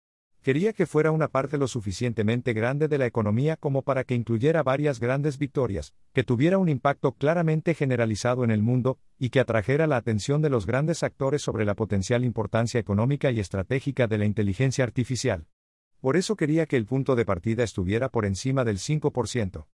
Quería 0.47 0.73
que 0.73 0.87
fuera 0.87 1.11
una 1.11 1.27
parte 1.27 1.59
lo 1.59 1.67
suficientemente 1.67 2.53
grande 2.53 2.87
de 2.87 2.99
la 2.99 3.07
economía 3.07 3.57
como 3.57 3.83
para 3.83 4.05
que 4.05 4.15
incluyera 4.15 4.63
varias 4.63 5.01
grandes 5.01 5.39
victorias, 5.39 5.93
que 6.13 6.23
tuviera 6.23 6.57
un 6.59 6.69
impacto 6.69 7.11
claramente 7.11 7.75
generalizado 7.75 8.45
en 8.45 8.53
el 8.53 8.63
mundo, 8.63 9.01
y 9.19 9.31
que 9.31 9.41
atrajera 9.41 9.89
la 9.89 9.97
atención 9.97 10.43
de 10.43 10.49
los 10.49 10.65
grandes 10.65 11.03
actores 11.03 11.43
sobre 11.43 11.65
la 11.65 11.75
potencial 11.75 12.25
importancia 12.25 12.79
económica 12.79 13.33
y 13.33 13.41
estratégica 13.41 14.07
de 14.07 14.19
la 14.19 14.25
inteligencia 14.25 14.85
artificial. 14.85 15.49
Por 16.01 16.17
eso 16.17 16.37
quería 16.37 16.67
que 16.67 16.77
el 16.77 16.87
punto 16.87 17.17
de 17.17 17.25
partida 17.25 17.65
estuviera 17.65 18.09
por 18.09 18.25
encima 18.25 18.63
del 18.63 18.79
5%. 18.79 19.67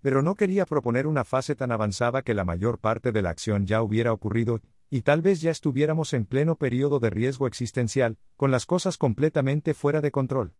Pero 0.00 0.20
no 0.20 0.34
quería 0.34 0.66
proponer 0.66 1.06
una 1.06 1.22
fase 1.22 1.54
tan 1.54 1.70
avanzada 1.70 2.22
que 2.22 2.34
la 2.34 2.44
mayor 2.44 2.80
parte 2.80 3.12
de 3.12 3.22
la 3.22 3.30
acción 3.30 3.66
ya 3.66 3.82
hubiera 3.82 4.12
ocurrido, 4.12 4.62
y 4.92 5.00
tal 5.00 5.22
vez 5.22 5.40
ya 5.40 5.50
estuviéramos 5.50 6.12
en 6.12 6.26
pleno 6.26 6.56
periodo 6.56 7.00
de 7.00 7.08
riesgo 7.08 7.46
existencial, 7.46 8.18
con 8.36 8.50
las 8.50 8.66
cosas 8.66 8.98
completamente 8.98 9.72
fuera 9.72 10.02
de 10.02 10.10
control. 10.10 10.52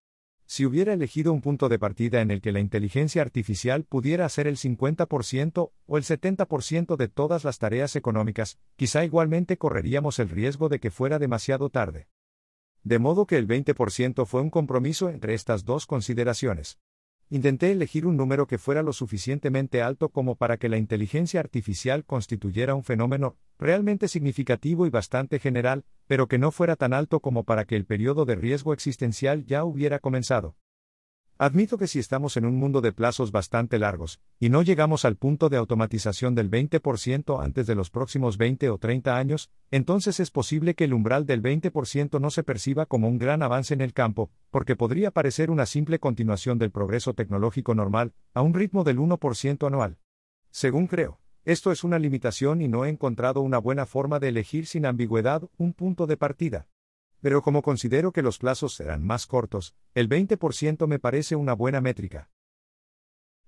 Si 0.46 0.64
hubiera 0.64 0.94
elegido 0.94 1.34
un 1.34 1.42
punto 1.42 1.68
de 1.68 1.78
partida 1.78 2.22
en 2.22 2.30
el 2.30 2.40
que 2.40 2.50
la 2.50 2.58
inteligencia 2.58 3.20
artificial 3.20 3.84
pudiera 3.84 4.24
hacer 4.24 4.46
el 4.46 4.56
50% 4.56 5.72
o 5.84 5.96
el 5.98 6.02
70% 6.04 6.96
de 6.96 7.08
todas 7.08 7.44
las 7.44 7.58
tareas 7.58 7.94
económicas, 7.94 8.58
quizá 8.76 9.04
igualmente 9.04 9.58
correríamos 9.58 10.18
el 10.18 10.30
riesgo 10.30 10.70
de 10.70 10.80
que 10.80 10.90
fuera 10.90 11.18
demasiado 11.18 11.68
tarde. 11.68 12.08
De 12.82 12.98
modo 12.98 13.26
que 13.26 13.36
el 13.36 13.46
20% 13.46 14.24
fue 14.24 14.40
un 14.40 14.48
compromiso 14.48 15.10
entre 15.10 15.34
estas 15.34 15.66
dos 15.66 15.84
consideraciones. 15.84 16.78
Intenté 17.34 17.72
elegir 17.72 18.04
un 18.04 18.18
número 18.18 18.46
que 18.46 18.58
fuera 18.58 18.82
lo 18.82 18.92
suficientemente 18.92 19.80
alto 19.80 20.10
como 20.10 20.36
para 20.36 20.58
que 20.58 20.68
la 20.68 20.76
inteligencia 20.76 21.40
artificial 21.40 22.04
constituyera 22.04 22.74
un 22.74 22.84
fenómeno 22.84 23.38
realmente 23.58 24.06
significativo 24.06 24.84
y 24.84 24.90
bastante 24.90 25.38
general, 25.38 25.86
pero 26.06 26.28
que 26.28 26.36
no 26.36 26.50
fuera 26.50 26.76
tan 26.76 26.92
alto 26.92 27.20
como 27.20 27.44
para 27.44 27.64
que 27.64 27.74
el 27.74 27.86
periodo 27.86 28.26
de 28.26 28.34
riesgo 28.34 28.74
existencial 28.74 29.46
ya 29.46 29.64
hubiera 29.64 29.98
comenzado. 29.98 30.56
Admito 31.42 31.76
que 31.76 31.88
si 31.88 31.98
estamos 31.98 32.36
en 32.36 32.44
un 32.44 32.54
mundo 32.54 32.80
de 32.80 32.92
plazos 32.92 33.32
bastante 33.32 33.76
largos, 33.76 34.20
y 34.38 34.48
no 34.48 34.62
llegamos 34.62 35.04
al 35.04 35.16
punto 35.16 35.48
de 35.48 35.56
automatización 35.56 36.36
del 36.36 36.48
20% 36.48 37.42
antes 37.42 37.66
de 37.66 37.74
los 37.74 37.90
próximos 37.90 38.38
20 38.38 38.70
o 38.70 38.78
30 38.78 39.16
años, 39.16 39.50
entonces 39.72 40.20
es 40.20 40.30
posible 40.30 40.76
que 40.76 40.84
el 40.84 40.94
umbral 40.94 41.26
del 41.26 41.42
20% 41.42 42.20
no 42.20 42.30
se 42.30 42.44
perciba 42.44 42.86
como 42.86 43.08
un 43.08 43.18
gran 43.18 43.42
avance 43.42 43.74
en 43.74 43.80
el 43.80 43.92
campo, 43.92 44.30
porque 44.52 44.76
podría 44.76 45.10
parecer 45.10 45.50
una 45.50 45.66
simple 45.66 45.98
continuación 45.98 46.58
del 46.58 46.70
progreso 46.70 47.12
tecnológico 47.12 47.74
normal, 47.74 48.12
a 48.34 48.42
un 48.42 48.54
ritmo 48.54 48.84
del 48.84 48.98
1% 48.98 49.66
anual. 49.66 49.98
Según 50.52 50.86
creo, 50.86 51.18
esto 51.44 51.72
es 51.72 51.82
una 51.82 51.98
limitación 51.98 52.62
y 52.62 52.68
no 52.68 52.84
he 52.84 52.88
encontrado 52.88 53.40
una 53.40 53.58
buena 53.58 53.84
forma 53.84 54.20
de 54.20 54.28
elegir 54.28 54.66
sin 54.66 54.86
ambigüedad 54.86 55.42
un 55.56 55.72
punto 55.72 56.06
de 56.06 56.16
partida. 56.16 56.68
Pero 57.22 57.40
como 57.40 57.62
considero 57.62 58.12
que 58.12 58.20
los 58.20 58.38
plazos 58.38 58.74
serán 58.74 59.04
más 59.04 59.28
cortos, 59.28 59.76
el 59.94 60.08
20% 60.08 60.88
me 60.88 60.98
parece 60.98 61.36
una 61.36 61.54
buena 61.54 61.80
métrica. 61.80 62.28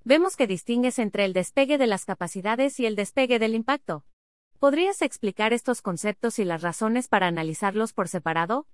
Vemos 0.05 0.37
que 0.37 0.47
distingues 0.47 1.01
entre 1.01 1.25
el 1.25 1.33
despegue 1.33 1.77
de 1.77 1.89
las 1.89 2.05
capacidades 2.05 2.79
y 2.79 2.87
el 2.87 2.95
despegue 2.95 3.41
del 3.41 3.55
impacto. 3.55 4.05
¿Podrías 4.61 5.03
explicar 5.03 5.53
estos 5.53 5.83
conceptos 5.83 6.39
y 6.39 6.45
las 6.45 6.63
razones 6.63 7.09
para 7.09 7.27
analizarlos 7.27 7.93
por 7.93 8.09
separado? 8.09 8.69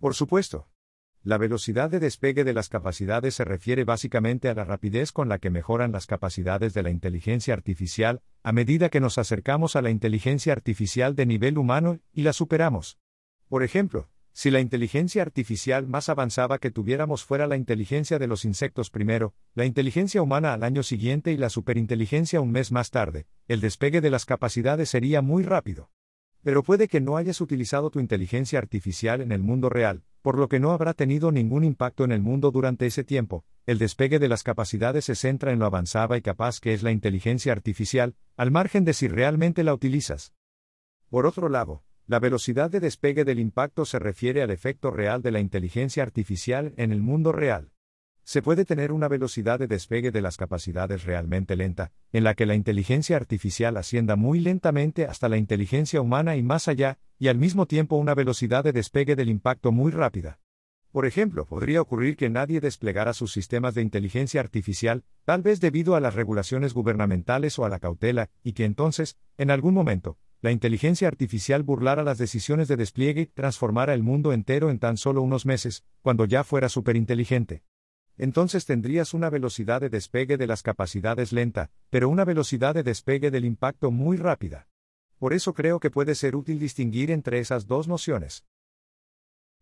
Por 0.00 0.14
supuesto. 0.14 0.70
La 1.22 1.38
velocidad 1.38 1.90
de 1.90 1.98
despegue 1.98 2.44
de 2.44 2.54
las 2.54 2.68
capacidades 2.68 3.34
se 3.34 3.44
refiere 3.44 3.84
básicamente 3.84 4.48
a 4.48 4.54
la 4.54 4.64
rapidez 4.64 5.12
con 5.12 5.28
la 5.28 5.38
que 5.38 5.50
mejoran 5.50 5.92
las 5.92 6.06
capacidades 6.06 6.72
de 6.72 6.82
la 6.82 6.90
inteligencia 6.90 7.52
artificial 7.52 8.22
a 8.42 8.52
medida 8.52 8.88
que 8.88 9.00
nos 9.00 9.18
acercamos 9.18 9.76
a 9.76 9.82
la 9.82 9.90
inteligencia 9.90 10.52
artificial 10.52 11.14
de 11.14 11.26
nivel 11.26 11.58
humano 11.58 11.98
y 12.12 12.22
la 12.22 12.32
superamos. 12.32 12.98
Por 13.48 13.62
ejemplo, 13.62 14.08
si 14.32 14.50
la 14.50 14.60
inteligencia 14.60 15.22
artificial 15.22 15.86
más 15.86 16.08
avanzada 16.08 16.58
que 16.58 16.70
tuviéramos 16.70 17.24
fuera 17.24 17.46
la 17.46 17.56
inteligencia 17.56 18.18
de 18.18 18.26
los 18.26 18.44
insectos 18.44 18.90
primero, 18.90 19.34
la 19.54 19.64
inteligencia 19.64 20.20
humana 20.20 20.52
al 20.52 20.64
año 20.64 20.82
siguiente 20.82 21.32
y 21.32 21.36
la 21.36 21.48
superinteligencia 21.48 22.40
un 22.40 22.50
mes 22.50 22.72
más 22.72 22.90
tarde, 22.90 23.28
el 23.48 23.60
despegue 23.60 24.00
de 24.00 24.10
las 24.10 24.26
capacidades 24.26 24.90
sería 24.90 25.22
muy 25.22 25.42
rápido. 25.42 25.90
Pero 26.42 26.62
puede 26.62 26.86
que 26.86 27.00
no 27.00 27.16
hayas 27.16 27.40
utilizado 27.40 27.88
tu 27.88 27.98
inteligencia 28.00 28.58
artificial 28.58 29.20
en 29.20 29.32
el 29.32 29.42
mundo 29.42 29.68
real, 29.68 30.02
por 30.22 30.38
lo 30.38 30.48
que 30.48 30.60
no 30.60 30.72
habrá 30.72 30.92
tenido 30.92 31.30
ningún 31.30 31.62
impacto 31.62 32.04
en 32.04 32.12
el 32.12 32.20
mundo 32.20 32.50
durante 32.50 32.84
ese 32.84 33.04
tiempo. 33.04 33.44
El 33.64 33.78
despegue 33.78 34.18
de 34.18 34.28
las 34.28 34.42
capacidades 34.42 35.04
se 35.04 35.14
centra 35.14 35.52
en 35.52 35.60
lo 35.60 35.66
avanzada 35.66 36.18
y 36.18 36.20
capaz 36.20 36.60
que 36.60 36.74
es 36.74 36.82
la 36.82 36.90
inteligencia 36.90 37.52
artificial, 37.52 38.16
al 38.36 38.50
margen 38.50 38.84
de 38.84 38.92
si 38.92 39.08
realmente 39.08 39.64
la 39.64 39.72
utilizas. 39.72 40.34
Por 41.08 41.26
otro 41.26 41.48
lado, 41.48 41.85
la 42.08 42.20
velocidad 42.20 42.70
de 42.70 42.78
despegue 42.78 43.24
del 43.24 43.40
impacto 43.40 43.84
se 43.84 43.98
refiere 43.98 44.40
al 44.40 44.52
efecto 44.52 44.92
real 44.92 45.22
de 45.22 45.32
la 45.32 45.40
inteligencia 45.40 46.04
artificial 46.04 46.72
en 46.76 46.92
el 46.92 47.02
mundo 47.02 47.32
real. 47.32 47.72
Se 48.22 48.42
puede 48.42 48.64
tener 48.64 48.92
una 48.92 49.08
velocidad 49.08 49.58
de 49.58 49.66
despegue 49.66 50.12
de 50.12 50.20
las 50.20 50.36
capacidades 50.36 51.04
realmente 51.04 51.56
lenta, 51.56 51.90
en 52.12 52.22
la 52.22 52.34
que 52.34 52.46
la 52.46 52.54
inteligencia 52.54 53.16
artificial 53.16 53.76
ascienda 53.76 54.14
muy 54.14 54.38
lentamente 54.38 55.04
hasta 55.04 55.28
la 55.28 55.36
inteligencia 55.36 56.00
humana 56.00 56.36
y 56.36 56.44
más 56.44 56.68
allá, 56.68 56.98
y 57.18 57.26
al 57.26 57.38
mismo 57.38 57.66
tiempo 57.66 57.96
una 57.96 58.14
velocidad 58.14 58.62
de 58.62 58.72
despegue 58.72 59.16
del 59.16 59.28
impacto 59.28 59.72
muy 59.72 59.90
rápida. 59.90 60.38
Por 60.92 61.06
ejemplo, 61.06 61.44
podría 61.44 61.80
ocurrir 61.80 62.16
que 62.16 62.30
nadie 62.30 62.60
desplegara 62.60 63.14
sus 63.14 63.32
sistemas 63.32 63.74
de 63.74 63.82
inteligencia 63.82 64.40
artificial, 64.40 65.02
tal 65.24 65.42
vez 65.42 65.60
debido 65.60 65.96
a 65.96 66.00
las 66.00 66.14
regulaciones 66.14 66.72
gubernamentales 66.72 67.58
o 67.58 67.64
a 67.64 67.68
la 67.68 67.80
cautela, 67.80 68.30
y 68.44 68.52
que 68.52 68.64
entonces, 68.64 69.18
en 69.38 69.50
algún 69.50 69.74
momento, 69.74 70.18
la 70.46 70.52
inteligencia 70.52 71.08
artificial 71.08 71.62
burlara 71.62 72.02
las 72.02 72.18
decisiones 72.18 72.68
de 72.68 72.76
despliegue 72.76 73.26
transformara 73.26 73.92
el 73.92 74.02
mundo 74.02 74.32
entero 74.32 74.70
en 74.70 74.78
tan 74.78 74.96
solo 74.96 75.20
unos 75.20 75.44
meses, 75.44 75.84
cuando 76.02 76.24
ya 76.24 76.44
fuera 76.44 76.68
superinteligente 76.68 77.64
entonces 78.18 78.64
tendrías 78.64 79.14
una 79.14 79.30
velocidad 79.30 79.80
de 79.80 79.90
despegue 79.90 80.36
de 80.36 80.46
las 80.46 80.62
capacidades 80.62 81.32
lenta, 81.32 81.70
pero 81.90 82.08
una 82.08 82.24
velocidad 82.24 82.74
de 82.74 82.82
despegue 82.82 83.30
del 83.30 83.44
impacto 83.44 83.90
muy 83.90 84.16
rápida. 84.16 84.68
Por 85.18 85.32
eso 85.32 85.54
creo 85.54 85.80
que 85.80 85.90
puede 85.90 86.14
ser 86.14 86.36
útil 86.36 86.58
distinguir 86.58 87.10
entre 87.10 87.38
esas 87.40 87.66
dos 87.66 87.88
nociones. 87.88 88.44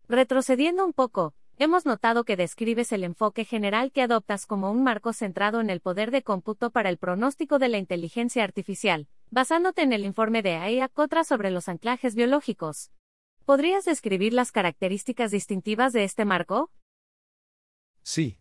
Retrocediendo 0.07 0.85
un 0.85 0.93
poco, 0.93 1.33
hemos 1.57 1.85
notado 1.85 2.23
que 2.23 2.37
describes 2.37 2.91
el 2.91 3.03
enfoque 3.03 3.43
general 3.43 3.91
que 3.91 4.01
adoptas 4.01 4.45
como 4.45 4.71
un 4.71 4.83
marco 4.83 5.13
centrado 5.13 5.61
en 5.61 5.69
el 5.69 5.81
poder 5.81 6.11
de 6.11 6.23
cómputo 6.23 6.69
para 6.69 6.89
el 6.89 6.97
pronóstico 6.97 7.59
de 7.59 7.69
la 7.69 7.77
inteligencia 7.77 8.43
artificial, 8.43 9.07
basándote 9.29 9.81
en 9.81 9.93
el 9.93 10.05
informe 10.05 10.41
de 10.41 10.55
AIA 10.55 10.89
Cotra 10.89 11.23
sobre 11.23 11.51
los 11.51 11.69
anclajes 11.69 12.15
biológicos. 12.15 12.91
¿Podrías 13.45 13.85
describir 13.85 14.33
las 14.33 14.51
características 14.51 15.31
distintivas 15.31 15.93
de 15.93 16.03
este 16.03 16.25
marco? 16.25 16.71
Sí, 18.01 18.39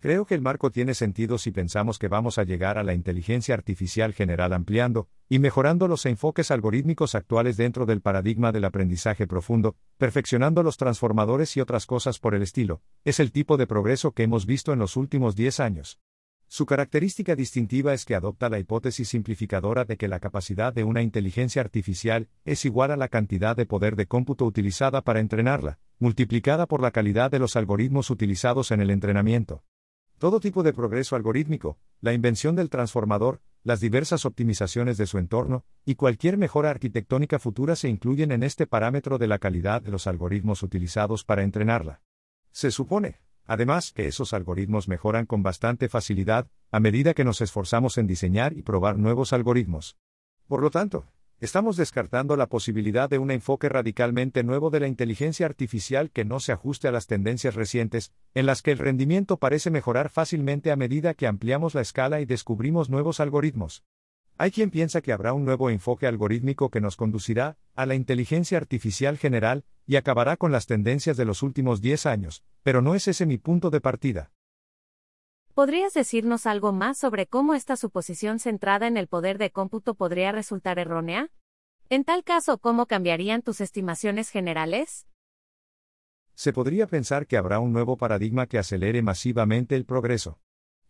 Creo 0.00 0.26
que 0.26 0.36
el 0.36 0.42
marco 0.42 0.70
tiene 0.70 0.94
sentido 0.94 1.38
si 1.38 1.50
pensamos 1.50 1.98
que 1.98 2.06
vamos 2.06 2.38
a 2.38 2.44
llegar 2.44 2.78
a 2.78 2.84
la 2.84 2.94
inteligencia 2.94 3.54
artificial 3.54 4.14
general 4.14 4.52
ampliando 4.52 5.08
y 5.28 5.40
mejorando 5.40 5.88
los 5.88 6.06
enfoques 6.06 6.52
algorítmicos 6.52 7.16
actuales 7.16 7.56
dentro 7.56 7.84
del 7.84 8.00
paradigma 8.00 8.52
del 8.52 8.64
aprendizaje 8.64 9.26
profundo, 9.26 9.74
perfeccionando 9.96 10.62
los 10.62 10.76
transformadores 10.76 11.56
y 11.56 11.60
otras 11.60 11.84
cosas 11.84 12.20
por 12.20 12.36
el 12.36 12.42
estilo. 12.42 12.80
Es 13.04 13.18
el 13.18 13.32
tipo 13.32 13.56
de 13.56 13.66
progreso 13.66 14.12
que 14.12 14.22
hemos 14.22 14.46
visto 14.46 14.72
en 14.72 14.78
los 14.78 14.96
últimos 14.96 15.34
10 15.34 15.58
años. 15.58 15.98
Su 16.50 16.64
característica 16.64 17.36
distintiva 17.36 17.92
es 17.92 18.06
que 18.06 18.14
adopta 18.14 18.48
la 18.48 18.58
hipótesis 18.58 19.10
simplificadora 19.10 19.84
de 19.84 19.98
que 19.98 20.08
la 20.08 20.18
capacidad 20.18 20.72
de 20.72 20.82
una 20.82 21.02
inteligencia 21.02 21.60
artificial 21.60 22.28
es 22.46 22.64
igual 22.64 22.90
a 22.90 22.96
la 22.96 23.08
cantidad 23.08 23.54
de 23.54 23.66
poder 23.66 23.96
de 23.96 24.06
cómputo 24.06 24.46
utilizada 24.46 25.02
para 25.02 25.20
entrenarla, 25.20 25.78
multiplicada 25.98 26.66
por 26.66 26.80
la 26.80 26.90
calidad 26.90 27.30
de 27.30 27.38
los 27.38 27.54
algoritmos 27.54 28.08
utilizados 28.08 28.70
en 28.70 28.80
el 28.80 28.88
entrenamiento. 28.88 29.62
Todo 30.16 30.40
tipo 30.40 30.62
de 30.62 30.72
progreso 30.72 31.16
algorítmico, 31.16 31.78
la 32.00 32.14
invención 32.14 32.56
del 32.56 32.70
transformador, 32.70 33.42
las 33.62 33.80
diversas 33.80 34.24
optimizaciones 34.24 34.96
de 34.96 35.06
su 35.06 35.18
entorno, 35.18 35.66
y 35.84 35.96
cualquier 35.96 36.38
mejora 36.38 36.70
arquitectónica 36.70 37.38
futura 37.38 37.76
se 37.76 37.90
incluyen 37.90 38.32
en 38.32 38.42
este 38.42 38.66
parámetro 38.66 39.18
de 39.18 39.26
la 39.26 39.38
calidad 39.38 39.82
de 39.82 39.90
los 39.90 40.06
algoritmos 40.06 40.62
utilizados 40.62 41.24
para 41.24 41.42
entrenarla. 41.42 42.00
Se 42.52 42.70
supone, 42.70 43.20
además, 43.48 43.92
que 43.92 44.06
esos 44.06 44.32
algoritmos 44.32 44.86
mejoran 44.86 45.26
con 45.26 45.42
bastante 45.42 45.88
facilidad, 45.88 46.46
a 46.70 46.78
medida 46.78 47.14
que 47.14 47.24
nos 47.24 47.40
esforzamos 47.40 47.98
en 47.98 48.06
diseñar 48.06 48.52
y 48.52 48.62
probar 48.62 48.96
nuevos 48.96 49.32
algoritmos. 49.32 49.96
Por 50.46 50.62
lo 50.62 50.70
tanto, 50.70 51.06
Estamos 51.40 51.76
descartando 51.76 52.36
la 52.36 52.48
posibilidad 52.48 53.08
de 53.08 53.18
un 53.18 53.30
enfoque 53.30 53.68
radicalmente 53.68 54.42
nuevo 54.42 54.70
de 54.70 54.80
la 54.80 54.88
inteligencia 54.88 55.46
artificial 55.46 56.10
que 56.10 56.24
no 56.24 56.40
se 56.40 56.50
ajuste 56.50 56.88
a 56.88 56.90
las 56.90 57.06
tendencias 57.06 57.54
recientes, 57.54 58.12
en 58.34 58.44
las 58.44 58.60
que 58.60 58.72
el 58.72 58.78
rendimiento 58.78 59.36
parece 59.36 59.70
mejorar 59.70 60.10
fácilmente 60.10 60.72
a 60.72 60.76
medida 60.76 61.14
que 61.14 61.28
ampliamos 61.28 61.76
la 61.76 61.80
escala 61.80 62.20
y 62.20 62.24
descubrimos 62.24 62.90
nuevos 62.90 63.20
algoritmos. 63.20 63.84
Hay 64.36 64.50
quien 64.50 64.70
piensa 64.70 65.00
que 65.00 65.12
habrá 65.12 65.32
un 65.32 65.44
nuevo 65.44 65.70
enfoque 65.70 66.08
algorítmico 66.08 66.70
que 66.70 66.80
nos 66.80 66.96
conducirá 66.96 67.56
a 67.76 67.86
la 67.86 67.94
inteligencia 67.94 68.58
artificial 68.58 69.16
general 69.16 69.64
y 69.88 69.96
acabará 69.96 70.36
con 70.36 70.52
las 70.52 70.66
tendencias 70.66 71.16
de 71.16 71.24
los 71.24 71.42
últimos 71.42 71.80
10 71.80 72.04
años, 72.04 72.44
pero 72.62 72.82
no 72.82 72.94
es 72.94 73.08
ese 73.08 73.24
mi 73.24 73.38
punto 73.38 73.70
de 73.70 73.80
partida. 73.80 74.30
¿Podrías 75.54 75.94
decirnos 75.94 76.44
algo 76.44 76.72
más 76.72 76.98
sobre 76.98 77.26
cómo 77.26 77.54
esta 77.54 77.74
suposición 77.74 78.38
centrada 78.38 78.86
en 78.86 78.98
el 78.98 79.08
poder 79.08 79.38
de 79.38 79.50
cómputo 79.50 79.94
podría 79.94 80.30
resultar 80.30 80.78
errónea? 80.78 81.30
En 81.88 82.04
tal 82.04 82.22
caso, 82.22 82.58
¿cómo 82.58 82.84
cambiarían 82.84 83.40
tus 83.40 83.62
estimaciones 83.62 84.28
generales? 84.28 85.08
Se 86.34 86.52
podría 86.52 86.86
pensar 86.86 87.26
que 87.26 87.38
habrá 87.38 87.58
un 87.58 87.72
nuevo 87.72 87.96
paradigma 87.96 88.46
que 88.46 88.58
acelere 88.58 89.00
masivamente 89.00 89.74
el 89.74 89.86
progreso. 89.86 90.38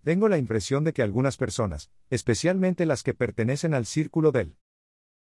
Tengo 0.03 0.29
la 0.29 0.39
impresión 0.39 0.83
de 0.83 0.93
que 0.93 1.03
algunas 1.03 1.37
personas, 1.37 1.93
especialmente 2.11 2.85
las 2.85 3.05
que 3.05 3.15
pertenecen 3.15 3.75
al 3.75 3.87
círculo 3.87 4.33
del 4.33 4.57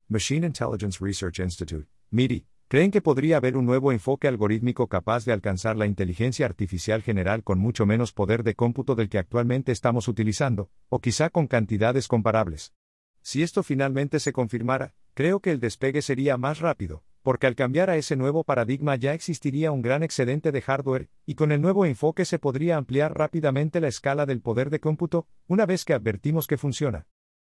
Machine 0.08 0.46
Intelligence 0.46 1.04
Research 1.04 1.40
Institute, 1.40 1.88
MIRI, 2.12 2.46
¿Creen 2.74 2.90
que 2.90 3.04
podría 3.04 3.38
haber 3.38 3.56
un 3.56 3.68
nuevo 3.68 3.92
enfoque 3.92 4.28
algorítmico 4.28 4.88
capaz 4.88 5.26
de 5.26 5.32
alcanzar 5.32 5.78
la 5.78 5.86
inteligencia 5.86 6.48
artificial 6.48 7.04
general 7.04 7.44
con 7.44 7.60
mucho 7.60 7.86
menos 7.86 8.14
poder 8.14 8.42
de 8.42 8.56
cómputo 8.56 8.96
del 8.96 9.10
que 9.10 9.20
actualmente 9.20 9.72
estamos 9.72 10.08
utilizando, 10.08 10.72
o 10.90 11.00
quizá 11.00 11.30
con 11.30 11.46
cantidades 11.46 12.08
comparables? 12.08 12.74
Si 13.22 13.44
esto 13.44 13.62
finalmente 13.62 14.20
se 14.20 14.34
confirmara, 14.34 14.96
creo 15.14 15.40
que 15.40 15.52
el 15.52 15.60
despegue 15.60 16.02
sería 16.02 16.36
más 16.38 16.62
rápido, 16.62 17.04
porque 17.22 17.46
al 17.46 17.54
cambiar 17.54 17.92
a 17.92 17.96
ese 17.96 18.16
nuevo 18.16 18.44
paradigma 18.44 18.96
ya 18.96 19.14
existiría 19.14 19.72
un 19.72 19.84
gran 19.84 20.02
excedente 20.02 20.52
de 20.52 20.62
hardware, 20.64 21.10
y 21.28 21.36
con 21.36 21.52
el 21.52 21.62
nuevo 21.62 21.86
enfoque 21.86 22.26
se 22.26 22.40
podría 22.40 22.78
ampliar 22.78 23.16
rápidamente 23.16 23.82
la 23.82 23.88
escala 23.88 24.26
del 24.26 24.42
poder 24.42 24.72
de 24.72 24.80
cómputo, 24.80 25.28
una 25.46 25.68
vez 25.68 25.86
que 25.86 25.94
advertimos 25.94 26.48
que 26.48 26.58
funciona. 26.58 27.06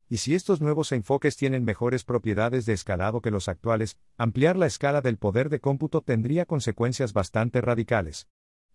Y 0.10 0.18
si 0.18 0.36
estos 0.36 0.62
nuevos 0.62 0.92
enfoques 0.92 1.36
tienen 1.38 1.64
mejores 1.64 2.04
propiedades 2.04 2.66
de 2.66 2.74
escalado 2.74 3.22
que 3.22 3.32
los 3.32 3.48
actuales, 3.48 3.98
ampliar 4.18 4.58
la 4.58 4.68
escala 4.68 5.02
del 5.02 5.18
poder 5.18 5.50
de 5.50 5.60
cómputo 5.60 6.02
tendría 6.02 6.46
consecuencias 6.46 7.14
bastante 7.14 7.62
radicales. 7.62 8.28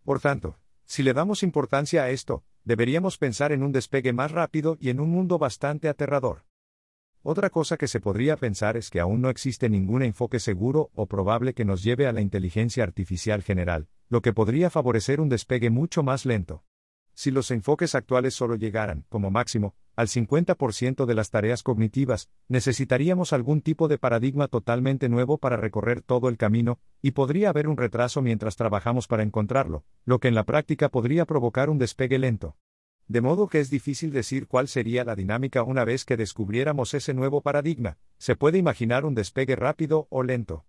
Por 0.05 0.21
tanto, 0.21 0.59
si 0.85 1.03
le 1.03 1.13
damos 1.13 1.43
importancia 1.43 2.03
a 2.03 2.11
esto, 2.11 2.45
deberíamos 2.65 3.19
pensar 3.19 3.53
en 3.53 3.63
un 3.63 3.73
despegue 3.73 4.13
más 4.13 4.33
rápido 4.33 4.77
y 4.81 4.89
en 4.91 5.01
un 5.01 5.11
mundo 5.11 5.39
bastante 5.39 5.89
aterrador. 5.89 6.45
Otra 7.23 7.51
cosa 7.51 7.77
que 7.77 7.89
se 7.89 8.01
podría 8.01 8.37
pensar 8.37 8.77
es 8.77 8.89
que 8.89 9.01
aún 9.01 9.21
no 9.21 9.29
existe 9.29 9.69
ningún 9.69 10.03
enfoque 10.03 10.41
seguro 10.41 10.91
o 10.95 11.07
probable 11.07 11.53
que 11.53 11.65
nos 11.65 11.83
lleve 11.83 12.07
a 12.07 12.13
la 12.13 12.21
inteligencia 12.21 12.85
artificial 12.85 13.43
general, 13.43 13.89
lo 14.09 14.23
que 14.23 14.33
podría 14.33 14.71
favorecer 14.71 15.21
un 15.21 15.29
despegue 15.29 15.69
mucho 15.69 16.03
más 16.03 16.25
lento. 16.25 16.65
Si 17.19 17.33
los 17.33 17.51
enfoques 17.51 17.97
actuales 17.97 18.35
solo 18.35 18.55
llegaran, 18.55 19.05
como 19.09 19.33
máximo, 19.33 19.75
al 19.97 20.07
50% 20.07 21.05
de 21.05 21.15
las 21.15 21.31
tareas 21.31 21.65
cognitivas, 21.65 22.31
necesitaríamos 22.47 23.33
algún 23.33 23.61
tipo 23.61 23.89
de 23.89 23.99
paradigma 23.99 24.47
totalmente 24.47 25.09
nuevo 25.09 25.37
para 25.37 25.57
recorrer 25.57 26.01
todo 26.01 26.29
el 26.29 26.37
camino, 26.37 26.79
y 27.03 27.11
podría 27.11 27.49
haber 27.49 27.67
un 27.67 27.77
retraso 27.77 28.23
mientras 28.23 28.55
trabajamos 28.55 29.09
para 29.09 29.25
encontrarlo, 29.25 29.85
lo 30.05 30.21
que 30.21 30.29
en 30.29 30.37
la 30.37 30.45
práctica 30.45 30.91
podría 30.91 31.25
provocar 31.25 31.71
un 31.71 31.79
despegue 31.79 32.21
lento. 32.21 32.57
De 33.09 33.21
modo 33.21 33.49
que 33.49 33.59
es 33.59 33.69
difícil 33.69 34.13
decir 34.13 34.47
cuál 34.47 34.69
sería 34.69 35.03
la 35.03 35.17
dinámica 35.17 35.65
una 35.65 35.85
vez 35.85 36.05
que 36.05 36.17
descubriéramos 36.17 36.95
ese 36.95 37.15
nuevo 37.15 37.41
paradigma, 37.41 37.99
se 38.19 38.37
puede 38.37 38.59
imaginar 38.59 39.05
un 39.05 39.17
despegue 39.17 39.57
rápido 39.57 40.07
o 40.11 40.23
lento. 40.23 40.67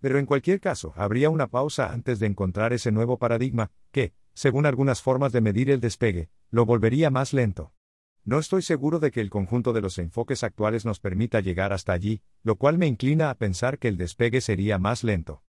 Pero 0.00 0.18
en 0.18 0.24
cualquier 0.24 0.60
caso, 0.60 0.94
habría 0.96 1.28
una 1.28 1.48
pausa 1.48 1.92
antes 1.92 2.18
de 2.20 2.26
encontrar 2.26 2.72
ese 2.72 2.90
nuevo 2.90 3.18
paradigma, 3.18 3.70
que, 3.92 4.14
según 4.40 4.64
algunas 4.64 5.02
formas 5.02 5.32
de 5.32 5.42
medir 5.42 5.68
el 5.68 5.80
despegue, 5.80 6.30
lo 6.50 6.64
volvería 6.64 7.10
más 7.10 7.34
lento. 7.34 7.74
No 8.24 8.38
estoy 8.38 8.62
seguro 8.62 8.98
de 8.98 9.10
que 9.10 9.20
el 9.20 9.28
conjunto 9.28 9.74
de 9.74 9.82
los 9.82 9.98
enfoques 9.98 10.44
actuales 10.44 10.86
nos 10.86 10.98
permita 10.98 11.40
llegar 11.40 11.74
hasta 11.74 11.92
allí, 11.92 12.22
lo 12.42 12.56
cual 12.56 12.78
me 12.78 12.86
inclina 12.86 13.28
a 13.28 13.34
pensar 13.34 13.78
que 13.78 13.88
el 13.88 13.98
despegue 13.98 14.40
sería 14.40 14.78
más 14.78 15.04
lento. 15.04 15.42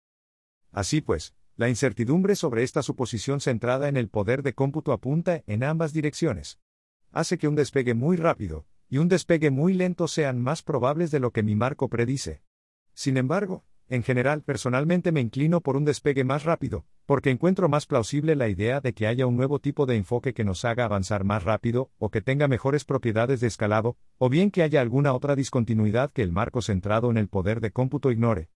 Así 0.73 0.99
pues, 0.99 1.33
la 1.55 1.69
incertidumbre 1.69 2.35
sobre 2.35 2.63
esta 2.63 2.83
suposición 2.83 3.39
centrada 3.39 3.87
en 3.87 3.95
el 3.95 4.09
poder 4.09 4.43
de 4.43 4.53
cómputo 4.53 4.91
apunta 4.91 5.41
en 5.47 5.63
ambas 5.63 5.93
direcciones. 5.93 6.59
Hace 7.13 7.37
que 7.37 7.47
un 7.47 7.55
despegue 7.55 7.93
muy 7.93 8.17
rápido 8.17 8.65
y 8.89 8.97
un 8.97 9.07
despegue 9.07 9.51
muy 9.51 9.73
lento 9.73 10.09
sean 10.09 10.41
más 10.41 10.63
probables 10.63 11.11
de 11.11 11.21
lo 11.21 11.31
que 11.31 11.43
mi 11.43 11.55
marco 11.55 11.87
predice. 11.87 12.43
Sin 12.93 13.15
embargo, 13.15 13.63
en 13.91 14.03
general, 14.03 14.41
personalmente 14.41 15.11
me 15.11 15.19
inclino 15.19 15.59
por 15.59 15.75
un 15.75 15.83
despegue 15.83 16.23
más 16.23 16.45
rápido, 16.45 16.85
porque 17.05 17.29
encuentro 17.29 17.67
más 17.67 17.85
plausible 17.85 18.37
la 18.37 18.47
idea 18.47 18.79
de 18.79 18.93
que 18.93 19.05
haya 19.05 19.27
un 19.27 19.35
nuevo 19.35 19.59
tipo 19.59 19.85
de 19.85 19.97
enfoque 19.97 20.33
que 20.33 20.45
nos 20.45 20.63
haga 20.63 20.85
avanzar 20.85 21.25
más 21.25 21.43
rápido, 21.43 21.91
o 21.99 22.09
que 22.09 22.21
tenga 22.21 22.47
mejores 22.47 22.85
propiedades 22.85 23.41
de 23.41 23.47
escalado, 23.47 23.97
o 24.17 24.29
bien 24.29 24.49
que 24.49 24.63
haya 24.63 24.79
alguna 24.79 25.11
otra 25.11 25.35
discontinuidad 25.35 26.09
que 26.09 26.21
el 26.21 26.31
marco 26.31 26.61
centrado 26.61 27.11
en 27.11 27.17
el 27.17 27.27
poder 27.27 27.59
de 27.59 27.71
cómputo 27.71 28.11
ignore. 28.11 28.47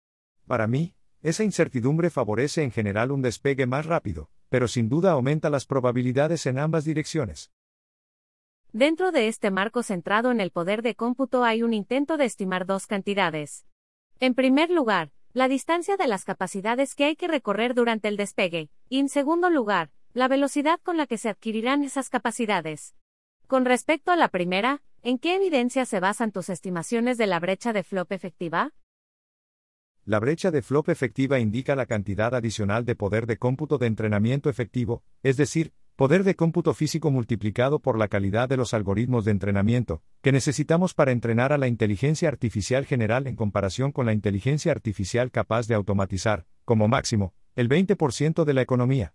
Para 0.46 0.68
mí, 0.68 0.94
esa 1.20 1.42
incertidumbre 1.42 2.10
favorece 2.10 2.62
en 2.62 2.70
general 2.70 3.10
un 3.10 3.20
despegue 3.20 3.66
más 3.66 3.86
rápido, 3.86 4.30
pero 4.50 4.68
sin 4.68 4.88
duda 4.88 5.10
aumenta 5.10 5.50
las 5.50 5.66
probabilidades 5.66 6.46
en 6.46 6.60
ambas 6.60 6.84
direcciones. 6.84 7.50
Dentro 8.72 9.10
de 9.10 9.26
este 9.26 9.50
marco 9.50 9.82
centrado 9.82 10.30
en 10.30 10.40
el 10.40 10.52
poder 10.52 10.82
de 10.82 10.94
cómputo 10.94 11.42
hay 11.42 11.64
un 11.64 11.74
intento 11.74 12.18
de 12.18 12.24
estimar 12.24 12.66
dos 12.66 12.86
cantidades. 12.86 13.66
En 14.20 14.34
primer 14.34 14.70
lugar, 14.70 15.10
la 15.34 15.48
distancia 15.48 15.96
de 15.96 16.06
las 16.06 16.24
capacidades 16.24 16.94
que 16.94 17.06
hay 17.06 17.16
que 17.16 17.26
recorrer 17.26 17.74
durante 17.74 18.06
el 18.06 18.16
despegue, 18.16 18.70
y 18.88 19.00
en 19.00 19.08
segundo 19.08 19.50
lugar, 19.50 19.90
la 20.12 20.28
velocidad 20.28 20.78
con 20.80 20.96
la 20.96 21.08
que 21.08 21.18
se 21.18 21.28
adquirirán 21.28 21.82
esas 21.82 22.08
capacidades. 22.08 22.94
Con 23.48 23.64
respecto 23.64 24.12
a 24.12 24.16
la 24.16 24.28
primera, 24.28 24.80
¿en 25.02 25.18
qué 25.18 25.34
evidencia 25.34 25.86
se 25.86 25.98
basan 25.98 26.30
tus 26.30 26.50
estimaciones 26.50 27.18
de 27.18 27.26
la 27.26 27.40
brecha 27.40 27.72
de 27.72 27.82
flop 27.82 28.12
efectiva? 28.12 28.70
La 30.04 30.20
brecha 30.20 30.52
de 30.52 30.62
flop 30.62 30.88
efectiva 30.88 31.40
indica 31.40 31.74
la 31.74 31.86
cantidad 31.86 32.32
adicional 32.32 32.84
de 32.84 32.94
poder 32.94 33.26
de 33.26 33.36
cómputo 33.36 33.76
de 33.76 33.88
entrenamiento 33.88 34.48
efectivo, 34.48 35.02
es 35.24 35.36
decir, 35.36 35.72
Poder 35.96 36.24
de 36.24 36.34
cómputo 36.34 36.74
físico 36.74 37.12
multiplicado 37.12 37.78
por 37.78 37.96
la 37.96 38.08
calidad 38.08 38.48
de 38.48 38.56
los 38.56 38.74
algoritmos 38.74 39.24
de 39.24 39.30
entrenamiento, 39.30 40.02
que 40.22 40.32
necesitamos 40.32 40.92
para 40.92 41.12
entrenar 41.12 41.52
a 41.52 41.58
la 41.58 41.68
inteligencia 41.68 42.28
artificial 42.28 42.84
general 42.84 43.28
en 43.28 43.36
comparación 43.36 43.92
con 43.92 44.04
la 44.04 44.12
inteligencia 44.12 44.72
artificial 44.72 45.30
capaz 45.30 45.68
de 45.68 45.76
automatizar, 45.76 46.46
como 46.64 46.88
máximo, 46.88 47.32
el 47.54 47.68
20% 47.68 48.42
de 48.42 48.54
la 48.54 48.62
economía. 48.62 49.14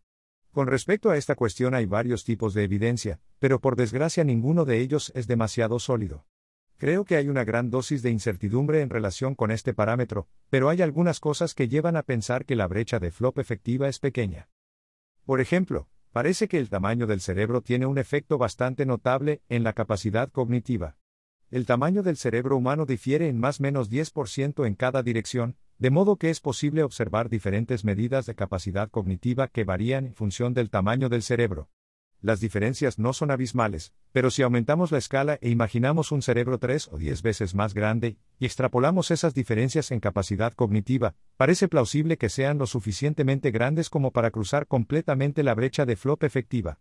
Con 0.51 0.67
respecto 0.67 1.09
a 1.09 1.17
esta 1.17 1.35
cuestión 1.35 1.75
hay 1.75 1.85
varios 1.85 2.23
tipos 2.23 2.53
de 2.53 2.63
evidencia, 2.63 3.19
pero 3.39 3.59
por 3.59 3.75
desgracia 3.75 4.23
ninguno 4.23 4.63
de 4.63 4.79
ellos 4.79 5.11
es 5.15 5.27
demasiado 5.27 5.79
sólido. 5.79 6.25
Creo 6.77 7.03
que 7.03 7.17
hay 7.17 7.27
una 7.27 7.43
gran 7.43 7.69
dosis 7.69 8.03
de 8.03 8.11
incertidumbre 8.11 8.79
en 8.79 8.89
relación 8.89 9.35
con 9.35 9.51
este 9.51 9.73
parámetro, 9.73 10.29
pero 10.49 10.69
hay 10.69 10.81
algunas 10.81 11.19
cosas 11.19 11.53
que 11.53 11.67
llevan 11.67 11.97
a 11.97 12.03
pensar 12.03 12.45
que 12.45 12.55
la 12.55 12.67
brecha 12.67 12.99
de 12.99 13.11
flop 13.11 13.37
efectiva 13.37 13.89
es 13.89 13.99
pequeña. 13.99 14.47
Por 15.25 15.41
ejemplo, 15.41 15.89
Parece 16.11 16.47
que 16.47 16.57
el 16.57 16.69
tamaño 16.69 17.05
del 17.05 17.21
cerebro 17.21 17.61
tiene 17.61 17.85
un 17.85 17.99
efecto 17.99 18.39
bastante 18.39 18.85
notable 18.85 19.41
en 19.47 19.63
la 19.63 19.73
capacidad 19.73 20.31
cognitiva. 20.31 20.97
El 21.51 21.65
tamaño 21.65 22.01
del 22.01 22.17
cerebro 22.17 22.57
humano 22.57 22.85
difiere 22.85 23.27
en 23.27 23.39
más 23.39 23.59
o 23.59 23.63
menos 23.63 23.91
10% 23.91 24.65
en 24.65 24.75
cada 24.75 25.03
dirección, 25.03 25.55
de 25.77 25.91
modo 25.91 26.17
que 26.17 26.29
es 26.29 26.41
posible 26.41 26.83
observar 26.83 27.29
diferentes 27.29 27.85
medidas 27.85 28.25
de 28.25 28.35
capacidad 28.35 28.89
cognitiva 28.89 29.47
que 29.47 29.63
varían 29.63 30.07
en 30.07 30.15
función 30.15 30.53
del 30.53 30.69
tamaño 30.69 31.09
del 31.09 31.21
cerebro. 31.21 31.69
Las 32.21 32.41
diferencias 32.41 32.99
no 32.99 33.13
son 33.13 33.31
abismales, 33.31 33.93
pero 34.11 34.29
si 34.29 34.41
aumentamos 34.41 34.91
la 34.91 34.97
escala 34.97 35.39
e 35.41 35.49
imaginamos 35.49 36.11
un 36.11 36.21
cerebro 36.21 36.57
tres 36.57 36.89
o 36.91 36.97
diez 36.97 37.21
veces 37.21 37.55
más 37.55 37.73
grande, 37.73 38.17
y 38.39 38.45
extrapolamos 38.45 39.09
esas 39.11 39.33
diferencias 39.33 39.91
en 39.91 40.01
capacidad 40.01 40.51
cognitiva, 40.53 41.15
parece 41.37 41.69
plausible 41.69 42.17
que 42.17 42.27
sean 42.27 42.57
lo 42.57 42.65
suficientemente 42.65 43.51
grandes 43.51 43.89
como 43.89 44.11
para 44.11 44.31
cruzar 44.31 44.67
completamente 44.67 45.43
la 45.43 45.55
brecha 45.55 45.85
de 45.85 45.95
flop 45.95 46.23
efectiva. 46.23 46.79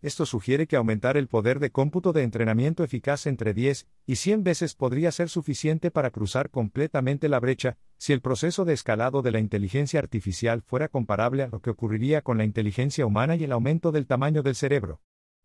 Esto 0.00 0.26
sugiere 0.26 0.68
que 0.68 0.76
aumentar 0.76 1.16
el 1.16 1.26
poder 1.26 1.58
de 1.58 1.72
cómputo 1.72 2.12
de 2.12 2.22
entrenamiento 2.22 2.84
eficaz 2.84 3.26
entre 3.26 3.52
10 3.52 3.88
y 4.06 4.14
100 4.14 4.44
veces 4.44 4.76
podría 4.76 5.10
ser 5.10 5.28
suficiente 5.28 5.90
para 5.90 6.12
cruzar 6.12 6.50
completamente 6.50 7.28
la 7.28 7.40
brecha, 7.40 7.78
si 7.96 8.12
el 8.12 8.20
proceso 8.20 8.64
de 8.64 8.74
escalado 8.74 9.22
de 9.22 9.32
la 9.32 9.40
inteligencia 9.40 9.98
artificial 9.98 10.62
fuera 10.62 10.86
comparable 10.86 11.42
a 11.42 11.48
lo 11.48 11.60
que 11.60 11.70
ocurriría 11.70 12.22
con 12.22 12.38
la 12.38 12.44
inteligencia 12.44 13.06
humana 13.06 13.34
y 13.34 13.42
el 13.42 13.50
aumento 13.50 13.90
del 13.90 14.06
tamaño 14.06 14.44
del 14.44 14.54
cerebro. 14.54 15.00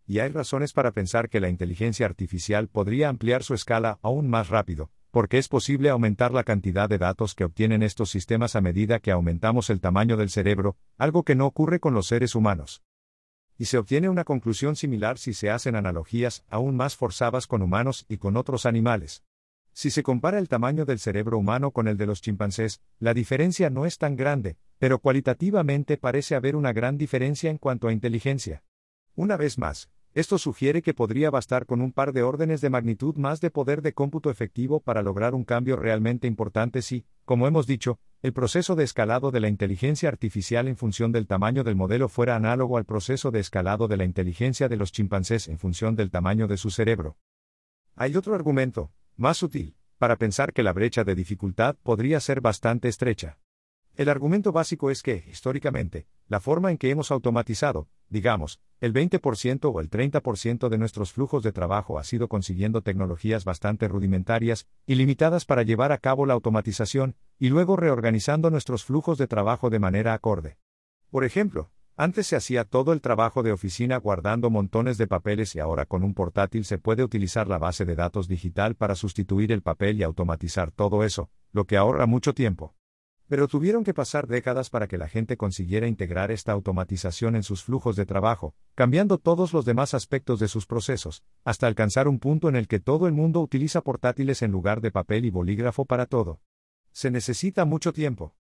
Y 0.06 0.20
hay 0.20 0.30
razones 0.30 0.72
para 0.72 0.92
pensar 0.92 1.30
que 1.30 1.40
la 1.40 1.50
inteligencia 1.50 2.06
artificial 2.06 2.68
podría 2.68 3.10
ampliar 3.10 3.42
su 3.42 3.56
escala 3.56 3.98
aún 4.04 4.30
más 4.30 4.50
rápido, 4.50 4.92
porque 5.10 5.40
es 5.40 5.48
posible 5.48 5.90
aumentar 5.90 6.32
la 6.32 6.44
cantidad 6.44 6.88
de 6.88 7.00
datos 7.00 7.34
que 7.34 7.46
obtienen 7.46 7.82
estos 7.82 8.12
sistemas 8.12 8.56
a 8.56 8.62
medida 8.62 9.00
que 9.00 9.10
aumentamos 9.10 9.72
el 9.72 9.82
tamaño 9.82 10.16
del 10.16 10.30
cerebro, 10.30 10.78
algo 11.00 11.24
que 11.24 11.34
no 11.34 11.48
ocurre 11.48 11.80
con 11.80 11.96
los 11.96 12.06
seres 12.06 12.36
humanos 12.36 12.84
y 13.58 13.66
se 13.66 13.78
obtiene 13.78 14.10
una 14.10 14.24
conclusión 14.24 14.76
similar 14.76 15.18
si 15.18 15.34
se 15.34 15.50
hacen 15.50 15.76
analogías 15.76 16.44
aún 16.50 16.76
más 16.76 16.96
forzadas 16.96 17.48
con 17.48 17.62
humanos 17.62 18.06
y 18.10 18.18
con 18.18 18.38
otros 18.38 18.66
animales. 18.66 19.24
Si 19.74 19.90
se 19.90 20.04
compara 20.04 20.38
el 20.38 20.50
tamaño 20.50 20.86
del 20.86 21.00
cerebro 21.00 21.38
humano 21.38 21.72
con 21.72 21.88
el 21.88 21.98
de 21.98 22.06
los 22.06 22.22
chimpancés, 22.22 22.82
la 23.00 23.14
diferencia 23.14 23.70
no 23.70 23.86
es 23.86 23.98
tan 23.98 24.16
grande, 24.16 24.58
pero 24.78 25.00
cualitativamente 25.00 25.98
parece 25.98 26.36
haber 26.36 26.56
una 26.56 26.74
gran 26.74 26.98
diferencia 26.98 27.50
en 27.50 27.58
cuanto 27.58 27.88
a 27.88 27.94
inteligencia. 27.94 28.64
Una 29.16 29.36
vez 29.36 29.58
más, 29.58 29.90
esto 30.14 30.38
sugiere 30.38 30.84
que 30.84 30.94
podría 30.94 31.32
bastar 31.32 31.66
con 31.66 31.82
un 31.82 31.92
par 31.92 32.14
de 32.14 32.22
órdenes 32.22 32.62
de 32.62 32.70
magnitud 32.70 33.16
más 33.16 33.42
de 33.42 33.50
poder 33.50 33.82
de 33.82 33.94
cómputo 33.94 34.30
efectivo 34.30 34.80
para 34.80 35.02
lograr 35.02 35.34
un 35.34 35.44
cambio 35.44 35.76
realmente 35.76 36.28
importante 36.28 36.84
si, 36.84 37.06
como 37.26 37.48
hemos 37.48 37.66
dicho, 37.66 38.00
el 38.24 38.32
proceso 38.32 38.76
de 38.76 38.86
escalado 38.86 39.32
de 39.32 39.42
la 39.42 39.50
inteligencia 39.50 40.08
artificial 40.08 40.70
en 40.70 40.78
función 40.78 41.12
del 41.12 41.28
tamaño 41.28 41.66
del 41.66 41.76
modelo 41.76 42.08
fuera 42.08 42.38
análogo 42.38 42.78
al 42.78 42.86
proceso 42.86 43.32
de 43.32 43.42
escalado 43.42 43.90
de 43.90 43.98
la 43.98 44.06
inteligencia 44.06 44.70
de 44.70 44.78
los 44.78 44.94
chimpancés 44.94 45.50
en 45.50 45.60
función 45.60 45.98
del 45.98 46.10
tamaño 46.10 46.48
de 46.48 46.56
su 46.56 46.70
cerebro. 46.70 47.18
Hay 47.98 48.16
otro 48.16 48.34
argumento, 48.34 48.94
más 49.18 49.36
sutil, 49.36 49.76
para 49.98 50.16
pensar 50.16 50.54
que 50.54 50.64
la 50.64 50.72
brecha 50.72 51.04
de 51.04 51.16
dificultad 51.16 51.76
podría 51.84 52.22
ser 52.22 52.40
bastante 52.40 52.88
estrecha. 52.88 53.40
El 53.98 54.08
argumento 54.08 54.54
básico 54.54 54.90
es 54.90 55.04
que, 55.04 55.26
históricamente, 55.30 56.08
la 56.30 56.40
forma 56.40 56.72
en 56.72 56.78
que 56.78 56.92
hemos 56.92 57.12
automatizado, 57.12 57.90
digamos, 58.14 58.62
el 58.80 58.94
20% 58.94 59.74
o 59.74 59.80
el 59.82 59.90
30% 59.90 60.70
de 60.70 60.78
nuestros 60.78 61.12
flujos 61.12 61.44
de 61.44 61.52
trabajo 61.52 61.98
ha 61.98 62.04
sido 62.04 62.30
consiguiendo 62.30 62.82
tecnologías 62.82 63.44
bastante 63.44 63.88
rudimentarias 63.88 64.68
y 64.86 64.96
limitadas 64.96 65.46
para 65.46 65.64
llevar 65.64 65.92
a 65.92 65.98
cabo 65.98 66.26
la 66.26 66.34
automatización, 66.34 67.16
y 67.40 67.50
luego 67.50 67.76
reorganizando 67.76 68.50
nuestros 68.52 68.86
flujos 68.86 69.18
de 69.18 69.28
trabajo 69.28 69.70
de 69.70 69.80
manera 69.80 70.14
acorde. 70.14 70.58
Por 71.10 71.26
ejemplo, 71.26 71.72
antes 71.96 72.28
se 72.28 72.36
hacía 72.36 72.66
todo 72.66 72.94
el 72.94 73.02
trabajo 73.02 73.42
de 73.42 73.52
oficina 73.52 73.98
guardando 73.98 74.50
montones 74.50 74.98
de 74.98 75.08
papeles 75.08 75.56
y 75.56 75.60
ahora 75.60 75.86
con 75.86 76.04
un 76.04 76.14
portátil 76.14 76.64
se 76.64 76.78
puede 76.78 77.04
utilizar 77.04 77.48
la 77.48 77.58
base 77.58 77.86
de 77.86 77.96
datos 77.96 78.28
digital 78.28 78.76
para 78.76 78.96
sustituir 78.96 79.52
el 79.52 79.62
papel 79.62 80.00
y 80.00 80.04
automatizar 80.04 80.72
todo 80.72 81.04
eso, 81.04 81.30
lo 81.52 81.66
que 81.66 81.78
ahorra 81.78 82.06
mucho 82.06 82.34
tiempo. 82.34 82.76
Pero 83.28 83.48
tuvieron 83.48 83.84
que 83.84 83.94
pasar 83.94 84.28
décadas 84.28 84.70
para 84.70 84.88
que 84.88 84.98
la 84.98 85.08
gente 85.08 85.38
consiguiera 85.38 85.88
integrar 85.88 86.32
esta 86.32 86.52
automatización 86.52 87.36
en 87.36 87.44
sus 87.44 87.64
flujos 87.64 87.96
de 87.96 88.06
trabajo, 88.06 88.56
cambiando 88.76 89.18
todos 89.18 89.54
los 89.54 89.66
demás 89.66 89.94
aspectos 89.94 90.40
de 90.40 90.48
sus 90.48 90.66
procesos, 90.66 91.24
hasta 91.44 91.68
alcanzar 91.68 92.08
un 92.08 92.20
punto 92.20 92.50
en 92.50 92.56
el 92.56 92.68
que 92.68 92.80
todo 92.80 93.08
el 93.08 93.14
mundo 93.14 93.40
utiliza 93.42 93.82
portátiles 93.82 94.42
en 94.42 94.52
lugar 94.52 94.82
de 94.82 94.92
papel 94.92 95.26
y 95.26 95.30
bolígrafo 95.30 95.86
para 95.86 96.06
todo. 96.06 96.42
Se 96.92 97.10
necesita 97.10 97.66
mucho 97.66 97.94
tiempo. 97.94 98.36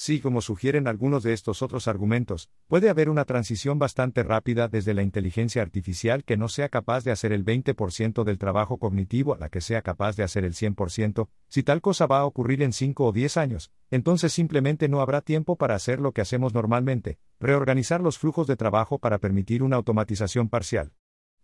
Sí, 0.00 0.20
como 0.20 0.42
sugieren 0.42 0.86
algunos 0.86 1.24
de 1.24 1.32
estos 1.32 1.60
otros 1.60 1.88
argumentos, 1.88 2.50
puede 2.68 2.88
haber 2.88 3.10
una 3.10 3.24
transición 3.24 3.80
bastante 3.80 4.22
rápida 4.22 4.68
desde 4.68 4.94
la 4.94 5.02
inteligencia 5.02 5.60
artificial 5.60 6.22
que 6.22 6.36
no 6.36 6.48
sea 6.48 6.68
capaz 6.68 7.02
de 7.02 7.10
hacer 7.10 7.32
el 7.32 7.44
20% 7.44 8.22
del 8.22 8.38
trabajo 8.38 8.78
cognitivo 8.78 9.34
a 9.34 9.38
la 9.38 9.48
que 9.48 9.60
sea 9.60 9.82
capaz 9.82 10.14
de 10.14 10.22
hacer 10.22 10.44
el 10.44 10.54
100%, 10.54 11.28
si 11.48 11.64
tal 11.64 11.80
cosa 11.80 12.06
va 12.06 12.20
a 12.20 12.26
ocurrir 12.26 12.62
en 12.62 12.72
5 12.72 13.06
o 13.06 13.12
10 13.12 13.36
años, 13.38 13.72
entonces 13.90 14.32
simplemente 14.32 14.88
no 14.88 15.00
habrá 15.00 15.20
tiempo 15.20 15.56
para 15.56 15.74
hacer 15.74 15.98
lo 15.98 16.12
que 16.12 16.20
hacemos 16.20 16.54
normalmente, 16.54 17.18
reorganizar 17.40 18.00
los 18.00 18.18
flujos 18.18 18.46
de 18.46 18.54
trabajo 18.54 19.00
para 19.00 19.18
permitir 19.18 19.64
una 19.64 19.74
automatización 19.74 20.48
parcial. 20.48 20.92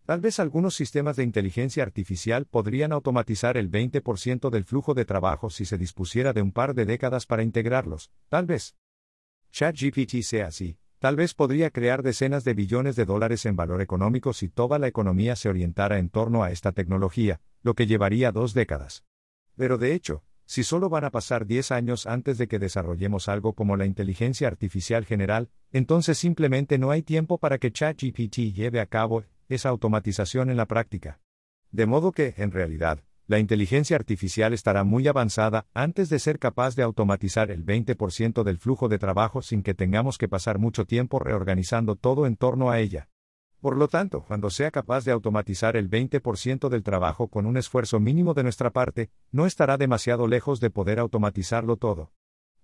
Tal 0.07 0.21
vez 0.21 0.39
algunos 0.39 0.75
sistemas 0.75 1.17
de 1.17 1.25
inteligencia 1.25 1.83
artificial 1.83 2.45
podrían 2.45 2.93
automatizar 2.93 3.57
el 3.57 3.71
20% 3.71 4.51
del 4.51 4.65
flujo 4.65 4.93
de 4.93 5.07
trabajo 5.07 5.49
si 5.49 5.65
se 5.65 5.79
dispusiera 5.79 6.35
de 6.35 6.43
un 6.43 6.53
par 6.53 6.75
de 6.75 6.85
décadas 6.85 7.25
para 7.25 7.43
integrarlos, 7.43 8.11
tal 8.29 8.45
vez. 8.45 8.77
ChatGPT 9.51 10.21
sea 10.21 10.49
así, 10.49 10.77
tal 10.99 11.17
vez 11.17 11.33
podría 11.33 11.71
crear 11.71 12.03
decenas 12.03 12.45
de 12.45 12.53
billones 12.53 12.97
de 12.97 13.07
dólares 13.07 13.47
en 13.47 13.57
valor 13.57 13.81
económico 13.81 14.35
si 14.35 14.51
toda 14.51 14.79
la 14.79 14.89
economía 14.89 15.37
se 15.37 15.49
orientara 15.49 15.99
en 15.99 16.11
torno 16.11 16.43
a 16.43 16.51
esta 16.51 16.73
tecnología, 16.73 17.41
lo 17.63 17.73
que 17.73 17.87
llevaría 17.87 18.31
dos 18.31 18.53
décadas. 18.53 19.05
Pero 19.57 19.79
de 19.79 19.95
hecho, 19.95 20.23
si 20.45 20.65
solo 20.65 20.91
van 20.91 21.05
a 21.05 21.11
pasar 21.11 21.47
10 21.47 21.73
años 21.73 22.07
antes 22.07 22.37
de 22.37 22.47
que 22.47 22.59
desarrollemos 22.59 23.31
algo 23.31 23.55
como 23.55 23.79
la 23.79 23.87
inteligencia 23.87 24.49
artificial 24.49 25.07
general, 25.07 25.49
entonces 25.73 26.19
simplemente 26.19 26.77
no 26.77 26.91
hay 26.91 27.01
tiempo 27.01 27.39
para 27.39 27.57
que 27.57 27.73
ChatGPT 27.73 28.53
lleve 28.53 28.81
a 28.81 28.87
cabo 28.87 29.25
esa 29.55 29.71
automatización 29.71 30.51
en 30.51 30.57
la 30.57 30.67
práctica. 30.67 31.21
De 31.71 31.87
modo 31.87 32.13
que, 32.13 32.35
en 32.37 32.51
realidad, 32.51 33.01
la 33.27 33.39
inteligencia 33.39 33.97
artificial 33.97 34.53
estará 34.53 34.85
muy 34.85 35.09
avanzada 35.09 35.67
antes 35.73 36.11
de 36.11 36.19
ser 36.19 36.39
capaz 36.39 36.77
de 36.77 36.83
automatizar 36.83 37.51
el 37.51 37.65
20% 37.65 38.43
del 38.43 38.59
flujo 38.59 38.89
de 38.89 38.99
trabajo 38.99 39.41
sin 39.41 39.63
que 39.63 39.73
tengamos 39.73 40.19
que 40.19 40.29
pasar 40.29 40.59
mucho 40.59 40.85
tiempo 40.85 41.19
reorganizando 41.19 41.97
todo 41.97 42.27
en 42.27 42.37
torno 42.37 42.71
a 42.71 42.81
ella. 42.81 43.09
Por 43.63 43.79
lo 43.79 43.89
tanto, 43.89 44.25
cuando 44.29 44.51
sea 44.51 44.71
capaz 44.71 45.07
de 45.07 45.13
automatizar 45.13 45.75
el 45.75 45.89
20% 45.89 46.69
del 46.69 46.83
trabajo 46.83 47.29
con 47.29 47.47
un 47.47 47.57
esfuerzo 47.57 47.99
mínimo 47.99 48.35
de 48.35 48.43
nuestra 48.43 48.69
parte, 48.69 49.09
no 49.33 49.47
estará 49.47 49.79
demasiado 49.79 50.27
lejos 50.27 50.61
de 50.61 50.69
poder 50.69 50.99
automatizarlo 50.99 51.77
todo. 51.77 52.13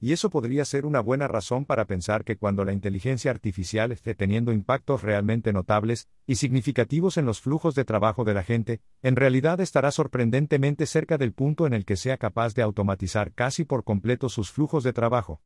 Y 0.03 0.15
eso 0.15 0.31
podría 0.31 0.65
ser 0.65 0.87
una 0.87 1.01
buena 1.01 1.29
razón 1.29 1.67
para 1.67 1.85
pensar 1.85 2.25
que 2.25 2.39
cuando 2.39 2.65
la 2.65 2.73
inteligencia 2.73 3.31
artificial 3.31 3.93
esté 3.93 4.15
teniendo 4.15 4.51
impactos 4.51 5.03
realmente 5.03 5.53
notables 5.53 6.09
y 6.27 6.37
significativos 6.37 7.19
en 7.19 7.27
los 7.27 7.43
flujos 7.43 7.75
de 7.75 7.85
trabajo 7.85 8.25
de 8.25 8.33
la 8.33 8.43
gente, 8.43 8.81
en 9.03 9.15
realidad 9.15 9.61
estará 9.61 9.91
sorprendentemente 9.91 10.87
cerca 10.87 11.19
del 11.19 11.35
punto 11.35 11.67
en 11.67 11.75
el 11.75 11.85
que 11.85 11.97
sea 11.97 12.17
capaz 12.17 12.55
de 12.55 12.63
automatizar 12.63 13.33
casi 13.35 13.65
por 13.65 13.85
completo 13.85 14.31
sus 14.31 14.51
flujos 14.51 14.85
de 14.85 14.95
trabajo. 14.95 15.43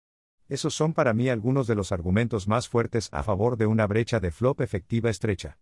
Esos 0.49 0.73
son 0.73 0.93
para 0.93 1.15
mí 1.15 1.29
algunos 1.29 1.67
de 1.67 1.75
los 1.75 1.91
argumentos 1.91 2.47
más 2.47 2.69
fuertes 2.69 3.09
a 3.11 3.25
favor 3.25 3.57
de 3.57 3.67
una 3.67 3.89
brecha 3.89 4.21
de 4.21 4.31
flop 4.31 4.61
efectiva 4.61 5.11
estrecha. 5.11 5.59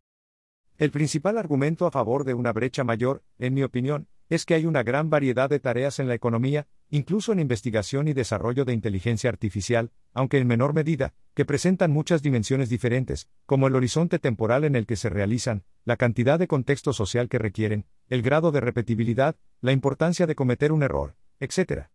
El 0.77 0.91
principal 0.91 1.39
argumento 1.39 1.87
a 1.87 1.91
favor 1.91 2.25
de 2.25 2.35
una 2.35 2.53
brecha 2.53 2.85
mayor, 2.85 3.23
en 3.39 3.55
mi 3.55 3.63
opinión, 3.63 4.09
es 4.35 4.47
que 4.47 4.55
hay 4.55 4.65
una 4.65 4.83
gran 4.83 5.11
variedad 5.11 5.51
de 5.51 5.61
tareas 5.61 5.99
en 5.99 6.09
la 6.09 6.15
economía, 6.15 6.67
incluso 6.89 7.33
en 7.33 7.39
investigación 7.39 8.09
y 8.09 8.15
desarrollo 8.15 8.65
de 8.65 8.73
inteligencia 8.73 9.29
artificial, 9.29 9.91
aunque 10.15 10.39
en 10.39 10.47
menor 10.47 10.73
medida, 10.73 11.13
que 11.35 11.45
presentan 11.45 11.91
muchas 11.91 12.23
dimensiones 12.23 12.71
diferentes, 12.71 13.29
como 13.45 13.67
el 13.67 13.77
horizonte 13.77 14.19
temporal 14.19 14.65
en 14.65 14.75
el 14.75 14.87
que 14.87 14.97
se 14.97 15.11
realizan, 15.11 15.65
la 15.85 15.99
cantidad 15.99 16.39
de 16.39 16.49
contexto 16.49 16.95
social 16.95 17.29
que 17.29 17.39
requieren, 17.39 17.85
el 18.09 18.23
grado 18.23 18.53
de 18.53 18.63
repetibilidad, 18.63 19.37
la 19.61 19.73
importancia 19.73 20.27
de 20.27 20.35
cometer 20.35 20.73
un 20.73 20.83
error, 20.83 21.15
etc. 21.39 21.89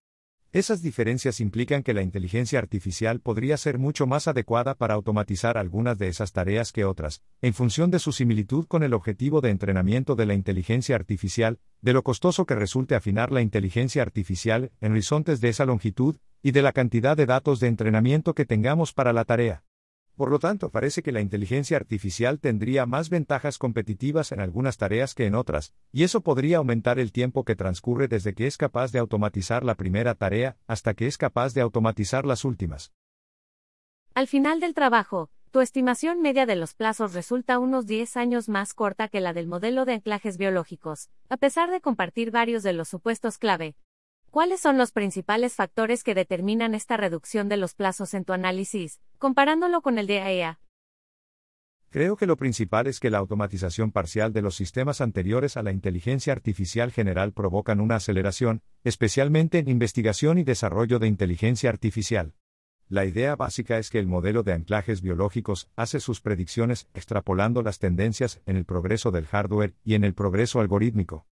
Esas 0.53 0.81
diferencias 0.81 1.41
implican 1.41 1.83
que 1.83 1.93
la 1.93 2.01
inteligencia 2.01 2.57
artificial 2.57 3.19
podría 3.19 3.57
ser 3.57 3.77
mucho 3.77 4.07
más 4.07 4.29
adecuada 4.29 4.75
para 4.75 4.93
automatizar 4.93 5.57
algunas 5.57 5.97
de 5.97 6.07
esas 6.07 6.31
tareas 6.31 6.71
que 6.71 6.85
otras, 6.85 7.21
en 7.41 7.53
función 7.53 7.91
de 7.91 7.99
su 7.99 8.13
similitud 8.13 8.65
con 8.65 8.81
el 8.81 8.93
objetivo 8.93 9.41
de 9.41 9.49
entrenamiento 9.49 10.15
de 10.15 10.25
la 10.25 10.33
inteligencia 10.33 10.95
artificial, 10.95 11.59
de 11.81 11.93
lo 11.93 12.03
costoso 12.03 12.45
que 12.45 12.55
resulte 12.55 12.95
afinar 12.95 13.31
la 13.31 13.41
inteligencia 13.41 14.01
artificial 14.01 14.71
en 14.79 14.93
horizontes 14.93 15.41
de 15.41 15.49
esa 15.49 15.65
longitud, 15.65 16.15
y 16.41 16.51
de 16.51 16.61
la 16.61 16.71
cantidad 16.71 17.17
de 17.17 17.25
datos 17.25 17.59
de 17.59 17.67
entrenamiento 17.67 18.33
que 18.33 18.45
tengamos 18.45 18.93
para 18.93 19.11
la 19.11 19.25
tarea. 19.25 19.66
Por 20.17 20.31
lo 20.31 20.39
tanto, 20.39 20.71
parece 20.71 21.03
que 21.03 21.11
la 21.11 21.21
inteligencia 21.21 21.77
artificial 21.77 22.39
tendría 22.39 22.87
más 22.87 23.11
ventajas 23.11 23.59
competitivas 23.59 24.31
en 24.31 24.39
algunas 24.39 24.77
tareas 24.77 25.13
que 25.13 25.27
en 25.27 25.35
otras, 25.35 25.75
y 25.91 26.03
eso 26.03 26.21
podría 26.21 26.57
aumentar 26.57 26.97
el 26.97 27.11
tiempo 27.11 27.45
que 27.45 27.55
transcurre 27.55 28.07
desde 28.07 28.33
que 28.33 28.47
es 28.47 28.57
capaz 28.57 28.91
de 28.91 28.97
automatizar 28.97 29.63
la 29.63 29.75
primera 29.75 30.15
tarea 30.15 30.57
hasta 30.65 30.95
que 30.95 31.05
es 31.05 31.19
capaz 31.19 31.53
de 31.53 31.61
automatizar 31.61 32.25
las 32.25 32.45
últimas. 32.45 32.91
Al 34.15 34.25
final 34.25 34.59
del 34.59 34.73
trabajo, 34.73 35.29
tu 35.51 35.61
estimación 35.61 36.19
media 36.19 36.47
de 36.47 36.55
los 36.55 36.73
plazos 36.73 37.13
resulta 37.13 37.59
unos 37.59 37.85
10 37.85 38.17
años 38.17 38.49
más 38.49 38.73
corta 38.73 39.09
que 39.09 39.21
la 39.21 39.33
del 39.33 39.45
modelo 39.45 39.85
de 39.85 39.93
anclajes 39.93 40.37
biológicos, 40.37 41.11
a 41.29 41.37
pesar 41.37 41.69
de 41.69 41.79
compartir 41.79 42.31
varios 42.31 42.63
de 42.63 42.73
los 42.73 42.87
supuestos 42.87 43.37
clave, 43.37 43.75
¿Cuáles 44.31 44.59
son 44.59 44.77
los 44.77 44.91
principales 44.91 45.55
factores 45.55 46.03
que 46.03 46.13
determinan 46.13 46.75
esta 46.75 46.97
reducción 46.97 47.47
de 47.47 47.57
los 47.57 47.73
plazos 47.73 48.13
en 48.13 48.25
tu 48.25 48.33
análisis, 48.33 48.99
comparándolo 49.17 49.81
con 49.81 49.97
el 49.97 50.05
de 50.05 50.19
AEA? 50.19 50.59
Creo 51.89 52.17
que 52.17 52.27
lo 52.27 52.35
principal 52.35 52.87
es 52.87 52.99
que 52.99 53.09
la 53.09 53.19
automatización 53.19 53.91
parcial 53.91 54.33
de 54.33 54.41
los 54.41 54.55
sistemas 54.55 54.99
anteriores 54.99 55.55
a 55.55 55.63
la 55.63 55.71
inteligencia 55.71 56.33
artificial 56.33 56.91
general 56.91 57.31
provocan 57.31 57.79
una 57.79 57.95
aceleración, 57.95 58.61
especialmente 58.83 59.59
en 59.59 59.69
investigación 59.69 60.37
y 60.37 60.43
desarrollo 60.43 60.99
de 60.99 61.07
inteligencia 61.07 61.69
artificial. 61.69 62.35
La 62.89 63.05
idea 63.05 63.35
básica 63.37 63.77
es 63.77 63.89
que 63.89 63.99
el 63.99 64.07
modelo 64.07 64.43
de 64.43 64.53
anclajes 64.53 65.01
biológicos 65.01 65.69
hace 65.77 66.01
sus 66.01 66.19
predicciones 66.19 66.89
extrapolando 66.93 67.63
las 67.63 67.79
tendencias 67.79 68.41
en 68.45 68.57
el 68.57 68.65
progreso 68.65 69.11
del 69.11 69.25
hardware 69.25 69.73
y 69.85 69.95
en 69.95 70.03
el 70.03 70.13
progreso 70.13 70.59
algorítmico 70.59 71.25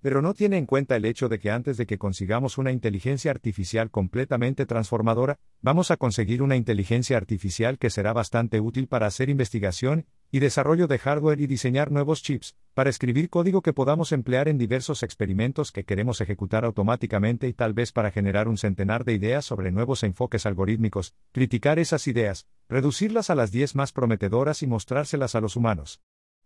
pero 0.00 0.22
no 0.22 0.34
tiene 0.34 0.56
en 0.56 0.66
cuenta 0.66 0.96
el 0.96 1.04
hecho 1.04 1.28
de 1.28 1.38
que 1.38 1.50
antes 1.50 1.76
de 1.76 1.86
que 1.86 1.98
consigamos 1.98 2.58
una 2.58 2.72
inteligencia 2.72 3.30
artificial 3.30 3.90
completamente 3.90 4.66
transformadora, 4.66 5.38
vamos 5.60 5.90
a 5.90 5.96
conseguir 5.96 6.42
una 6.42 6.56
inteligencia 6.56 7.16
artificial 7.16 7.78
que 7.78 7.90
será 7.90 8.12
bastante 8.12 8.60
útil 8.60 8.86
para 8.88 9.06
hacer 9.06 9.28
investigación 9.28 10.06
y 10.30 10.38
desarrollo 10.38 10.86
de 10.86 10.98
hardware 10.98 11.40
y 11.40 11.46
diseñar 11.46 11.90
nuevos 11.90 12.22
chips, 12.22 12.56
para 12.74 12.90
escribir 12.90 13.30
código 13.30 13.62
que 13.62 13.72
podamos 13.72 14.12
emplear 14.12 14.48
en 14.48 14.58
diversos 14.58 15.02
experimentos 15.02 15.72
que 15.72 15.84
queremos 15.84 16.20
ejecutar 16.20 16.64
automáticamente 16.64 17.48
y 17.48 17.52
tal 17.52 17.74
vez 17.74 17.92
para 17.92 18.10
generar 18.10 18.48
un 18.48 18.56
centenar 18.56 19.04
de 19.04 19.14
ideas 19.14 19.44
sobre 19.44 19.72
nuevos 19.72 20.02
enfoques 20.04 20.46
algorítmicos, 20.46 21.14
criticar 21.32 21.78
esas 21.78 22.06
ideas, 22.06 22.46
reducirlas 22.68 23.30
a 23.30 23.34
las 23.34 23.50
10 23.50 23.74
más 23.74 23.92
prometedoras 23.92 24.62
y 24.62 24.66
mostrárselas 24.66 25.34
a 25.34 25.40
los 25.40 25.56
humanos. 25.56 26.00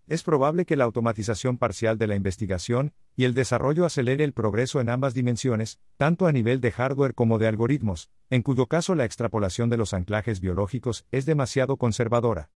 Es 0.07 0.23
probable 0.23 0.67
que 0.67 0.77
la 0.77 0.85
automatización 0.85 1.57
parcial 1.57 1.97
de 1.97 2.07
la 2.07 2.15
investigación 2.15 2.93
y 3.17 3.25
el 3.25 3.33
desarrollo 3.33 3.87
acelere 3.87 4.23
el 4.23 4.35
progreso 4.35 4.83
en 4.83 4.91
ambas 4.91 5.15
dimensiones, 5.15 5.81
tanto 5.97 6.27
a 6.27 6.33
nivel 6.33 6.61
de 6.61 6.73
hardware 6.73 7.15
como 7.15 7.39
de 7.39 7.49
algoritmos, 7.49 8.11
en 8.29 8.43
cuyo 8.43 8.67
caso 8.67 8.95
la 8.95 9.07
extrapolación 9.07 9.71
de 9.71 9.79
los 9.79 9.95
anclajes 9.95 10.41
biológicos 10.41 11.07
es 11.11 11.25
demasiado 11.25 11.79
conservadora. 11.79 12.51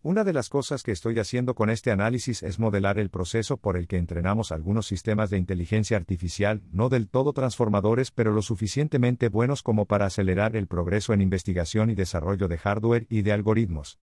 Una 0.00 0.24
de 0.24 0.32
las 0.32 0.48
cosas 0.48 0.82
que 0.82 0.92
estoy 0.92 1.18
haciendo 1.18 1.54
con 1.54 1.68
este 1.68 1.90
análisis 1.90 2.42
es 2.42 2.58
modelar 2.58 2.98
el 2.98 3.10
proceso 3.10 3.58
por 3.58 3.76
el 3.76 3.86
que 3.86 3.98
entrenamos 3.98 4.50
algunos 4.50 4.86
sistemas 4.86 5.28
de 5.28 5.36
inteligencia 5.36 5.98
artificial, 5.98 6.62
no 6.72 6.88
del 6.88 7.08
todo 7.10 7.34
transformadores, 7.34 8.12
pero 8.12 8.32
lo 8.32 8.40
suficientemente 8.40 9.28
buenos 9.28 9.62
como 9.62 9.84
para 9.84 10.06
acelerar 10.06 10.56
el 10.56 10.68
progreso 10.68 11.12
en 11.12 11.20
investigación 11.20 11.90
y 11.90 11.94
desarrollo 11.94 12.48
de 12.48 12.56
hardware 12.56 13.06
y 13.10 13.22
de 13.22 13.32
algoritmos 13.32 13.98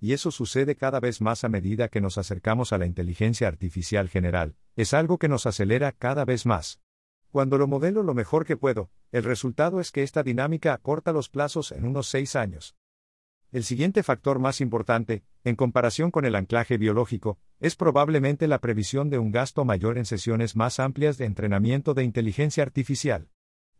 y 0.00 0.12
eso 0.12 0.30
sucede 0.30 0.76
cada 0.76 1.00
vez 1.00 1.20
más 1.20 1.44
a 1.44 1.48
medida 1.48 1.88
que 1.88 2.00
nos 2.00 2.18
acercamos 2.18 2.72
a 2.72 2.78
la 2.78 2.86
inteligencia 2.86 3.48
artificial 3.48 4.08
general, 4.08 4.56
es 4.76 4.94
algo 4.94 5.18
que 5.18 5.28
nos 5.28 5.46
acelera 5.46 5.92
cada 5.92 6.24
vez 6.24 6.46
más. 6.46 6.80
Cuando 7.30 7.58
lo 7.58 7.66
modelo 7.66 8.02
lo 8.02 8.14
mejor 8.14 8.44
que 8.44 8.56
puedo, 8.56 8.90
el 9.12 9.24
resultado 9.24 9.80
es 9.80 9.92
que 9.92 10.02
esta 10.02 10.22
dinámica 10.22 10.72
acorta 10.72 11.12
los 11.12 11.28
plazos 11.28 11.72
en 11.72 11.86
unos 11.86 12.08
seis 12.08 12.36
años. 12.36 12.76
El 13.52 13.64
siguiente 13.64 14.02
factor 14.02 14.38
más 14.38 14.60
importante, 14.60 15.22
en 15.44 15.56
comparación 15.56 16.10
con 16.10 16.24
el 16.24 16.34
anclaje 16.34 16.78
biológico, 16.78 17.38
es 17.60 17.76
probablemente 17.76 18.48
la 18.48 18.60
previsión 18.60 19.08
de 19.08 19.18
un 19.18 19.30
gasto 19.30 19.64
mayor 19.64 19.98
en 19.98 20.04
sesiones 20.04 20.56
más 20.56 20.80
amplias 20.80 21.16
de 21.16 21.26
entrenamiento 21.26 21.94
de 21.94 22.04
inteligencia 22.04 22.62
artificial. 22.62 23.28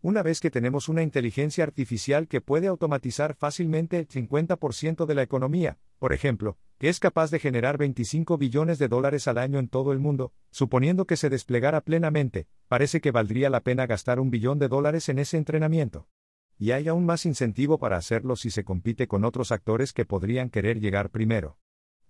Una 0.03 0.22
vez 0.22 0.40
que 0.40 0.51
tenemos 0.51 0.88
una 0.88 1.03
inteligencia 1.03 1.64
artificial 1.64 2.28
que 2.28 2.40
puede 2.40 2.66
automatizar 2.66 3.34
fácilmente 3.34 3.99
el 3.99 4.09
50% 4.09 5.07
de 5.07 5.14
la 5.14 5.22
economía, 5.22 5.78
por 5.99 6.12
ejemplo, 6.12 6.59
que 6.78 6.88
es 6.88 7.01
capaz 7.01 7.30
de 7.30 7.38
generar 7.38 7.78
25 7.78 8.36
billones 8.36 8.78
de 8.78 8.88
dólares 8.88 9.26
al 9.28 9.38
año 9.38 9.59
en 9.59 9.68
todo 9.68 9.92
el 9.92 9.99
mundo, 9.99 10.32
suponiendo 10.51 11.07
que 11.07 11.16
se 11.16 11.30
desplegara 11.30 11.80
plenamente, 11.80 12.47
parece 12.68 13.01
que 13.01 13.11
valdría 13.11 13.49
la 13.49 13.61
pena 13.61 13.86
gastar 13.86 14.20
un 14.20 14.30
billón 14.30 14.59
de 14.59 14.68
dólares 14.68 15.09
en 15.09 15.18
ese 15.18 15.38
entrenamiento. 15.38 16.09
Y 16.59 16.72
hay 16.72 16.88
aún 16.88 17.07
más 17.07 17.26
incentivo 17.26 17.78
para 17.78 17.97
hacerlo 17.97 18.36
si 18.36 18.51
se 18.51 18.64
compite 18.64 19.09
con 19.09 19.24
otros 19.24 19.53
actores 19.53 19.92
que 19.92 20.05
podrían 20.05 20.51
querer 20.51 20.80
llegar 20.80 21.11
primero. 21.11 21.59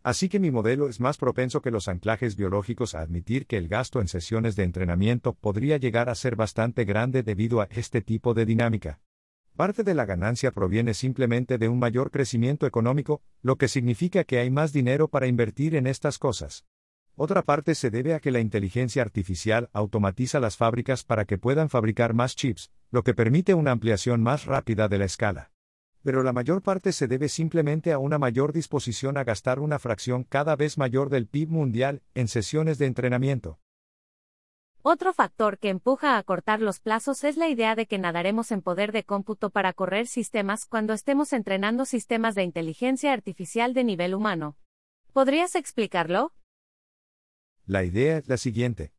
Así 0.07 0.29
que 0.29 0.39
mi 0.39 0.53
modelo 0.53 0.89
es 0.89 1.01
más 1.01 1.17
propenso 1.17 1.61
que 1.61 1.73
los 1.73 1.89
anclajes 1.89 2.37
biológicos 2.37 2.95
a 2.95 3.01
admitir 3.01 3.45
que 3.49 3.57
el 3.57 3.67
gasto 3.67 4.01
en 4.01 4.07
sesiones 4.07 4.55
de 4.55 4.63
entrenamiento 4.63 5.33
podría 5.33 5.79
llegar 5.79 6.09
a 6.09 6.15
ser 6.15 6.37
bastante 6.37 6.85
grande 6.85 7.25
debido 7.25 7.61
a 7.61 7.67
este 7.73 8.03
tipo 8.03 8.33
de 8.33 8.47
dinámica. 8.47 9.01
Parte 9.57 9.83
de 9.83 9.95
la 9.95 10.05
ganancia 10.05 10.53
proviene 10.53 10.95
simplemente 10.95 11.59
de 11.59 11.69
un 11.69 11.81
mayor 11.81 12.13
crecimiento 12.13 12.69
económico, 12.69 13.21
lo 13.43 13.57
que 13.57 13.67
significa 13.67 14.23
que 14.23 14.39
hay 14.39 14.49
más 14.49 14.73
dinero 14.73 15.09
para 15.09 15.27
invertir 15.27 15.75
en 15.75 15.89
estas 15.89 16.21
cosas. 16.21 16.65
Otra 17.17 17.43
parte 17.43 17.75
se 17.75 17.91
debe 17.91 18.15
a 18.15 18.21
que 18.21 18.31
la 18.31 18.39
inteligencia 18.39 19.03
artificial 19.03 19.71
automatiza 19.73 20.39
las 20.39 20.57
fábricas 20.57 21.03
para 21.03 21.25
que 21.25 21.37
puedan 21.37 21.69
fabricar 21.69 22.15
más 22.15 22.37
chips, 22.37 22.71
lo 22.93 23.03
que 23.03 23.13
permite 23.13 23.55
una 23.55 23.73
ampliación 23.73 24.23
más 24.23 24.45
rápida 24.45 24.87
de 24.87 24.99
la 24.99 25.07
escala 25.07 25.51
pero 26.07 26.23
la 26.23 26.33
mayor 26.33 26.63
parte 26.63 26.93
se 26.93 27.09
debe 27.09 27.29
simplemente 27.29 27.93
a 27.93 27.99
una 27.99 28.17
mayor 28.17 28.53
disposición 28.53 29.17
a 29.17 29.25
gastar 29.25 29.59
una 29.59 29.81
fracción 29.81 30.23
cada 30.23 30.55
vez 30.55 30.79
mayor 30.79 31.11
del 31.11 31.27
PIB 31.27 31.49
mundial 31.49 32.01
en 32.15 32.29
sesiones 32.29 32.79
de 32.79 32.87
entrenamiento. 32.87 33.59
Otro 34.83 35.13
factor 35.13 35.59
que 35.59 35.69
empuja 35.69 36.17
a 36.17 36.23
cortar 36.23 36.61
los 36.61 36.79
plazos 36.79 37.25
es 37.25 37.37
la 37.37 37.49
idea 37.49 37.75
de 37.75 37.87
que 37.87 37.99
nadaremos 37.99 38.53
en 38.53 38.63
poder 38.63 38.93
de 38.93 39.03
cómputo 39.03 39.51
para 39.51 39.73
correr 39.73 40.07
sistemas 40.07 40.65
cuando 40.65 40.93
estemos 40.93 41.33
entrenando 41.33 41.85
sistemas 41.85 42.37
de 42.37 42.45
inteligencia 42.45 43.13
artificial 43.13 43.75
de 43.75 43.83
nivel 43.83 44.15
humano. 44.15 44.57
¿Podrías 45.13 45.57
explicarlo? 45.57 46.33
La 47.65 47.83
idea 47.83 48.19
es 48.19 48.29
la 48.29 48.37
siguiente. 48.37 48.93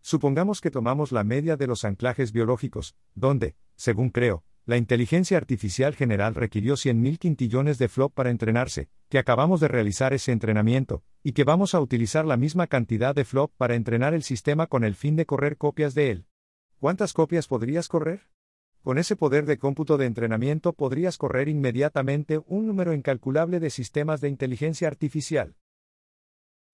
Supongamos 0.00 0.60
que 0.60 0.70
tomamos 0.70 1.10
la 1.10 1.24
media 1.24 1.56
de 1.56 1.66
los 1.66 1.84
anclajes 1.84 2.30
biológicos, 2.30 2.94
donde, 3.16 3.56
según 3.74 4.10
creo, 4.10 4.44
la 4.64 4.76
inteligencia 4.76 5.36
artificial 5.36 5.96
general 5.96 6.34
requirió 6.36 6.74
100.000 6.74 7.18
quintillones 7.18 7.78
de 7.78 7.88
flop 7.88 8.14
para 8.14 8.30
entrenarse, 8.30 8.88
que 9.08 9.18
acabamos 9.18 9.60
de 9.60 9.68
realizar 9.68 10.12
ese 10.12 10.30
entrenamiento, 10.30 11.02
y 11.24 11.32
que 11.32 11.42
vamos 11.42 11.74
a 11.74 11.80
utilizar 11.80 12.24
la 12.24 12.36
misma 12.36 12.68
cantidad 12.68 13.14
de 13.14 13.24
flop 13.24 13.52
para 13.56 13.74
entrenar 13.74 14.14
el 14.14 14.22
sistema 14.22 14.68
con 14.68 14.84
el 14.84 14.94
fin 14.94 15.16
de 15.16 15.26
correr 15.26 15.56
copias 15.56 15.94
de 15.94 16.10
él. 16.10 16.26
¿Cuántas 16.78 17.12
copias 17.12 17.48
podrías 17.48 17.88
correr? 17.88 18.28
Con 18.82 18.98
ese 18.98 19.16
poder 19.16 19.46
de 19.46 19.58
cómputo 19.58 19.96
de 19.96 20.06
entrenamiento 20.06 20.72
podrías 20.72 21.18
correr 21.18 21.48
inmediatamente 21.48 22.40
un 22.46 22.66
número 22.66 22.92
incalculable 22.92 23.60
de 23.60 23.70
sistemas 23.70 24.20
de 24.20 24.28
inteligencia 24.28 24.88
artificial. 24.88 25.56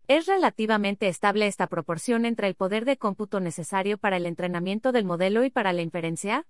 ¿Es 0.09 0.27
relativamente 0.27 1.09
estable 1.09 1.47
esta 1.47 1.67
proporción 1.67 2.25
entre 2.25 2.49
el 2.49 2.55
poder 2.55 2.87
de 2.87 2.97
cómputo 2.97 3.41
necesario 3.41 3.99
para 3.99 4.17
el 4.17 4.25
entrenamiento 4.25 4.91
del 4.91 5.05
modelo 5.05 5.45
y 5.45 5.51
para 5.51 5.75
la 5.75 5.83
inferencia? 5.83 6.47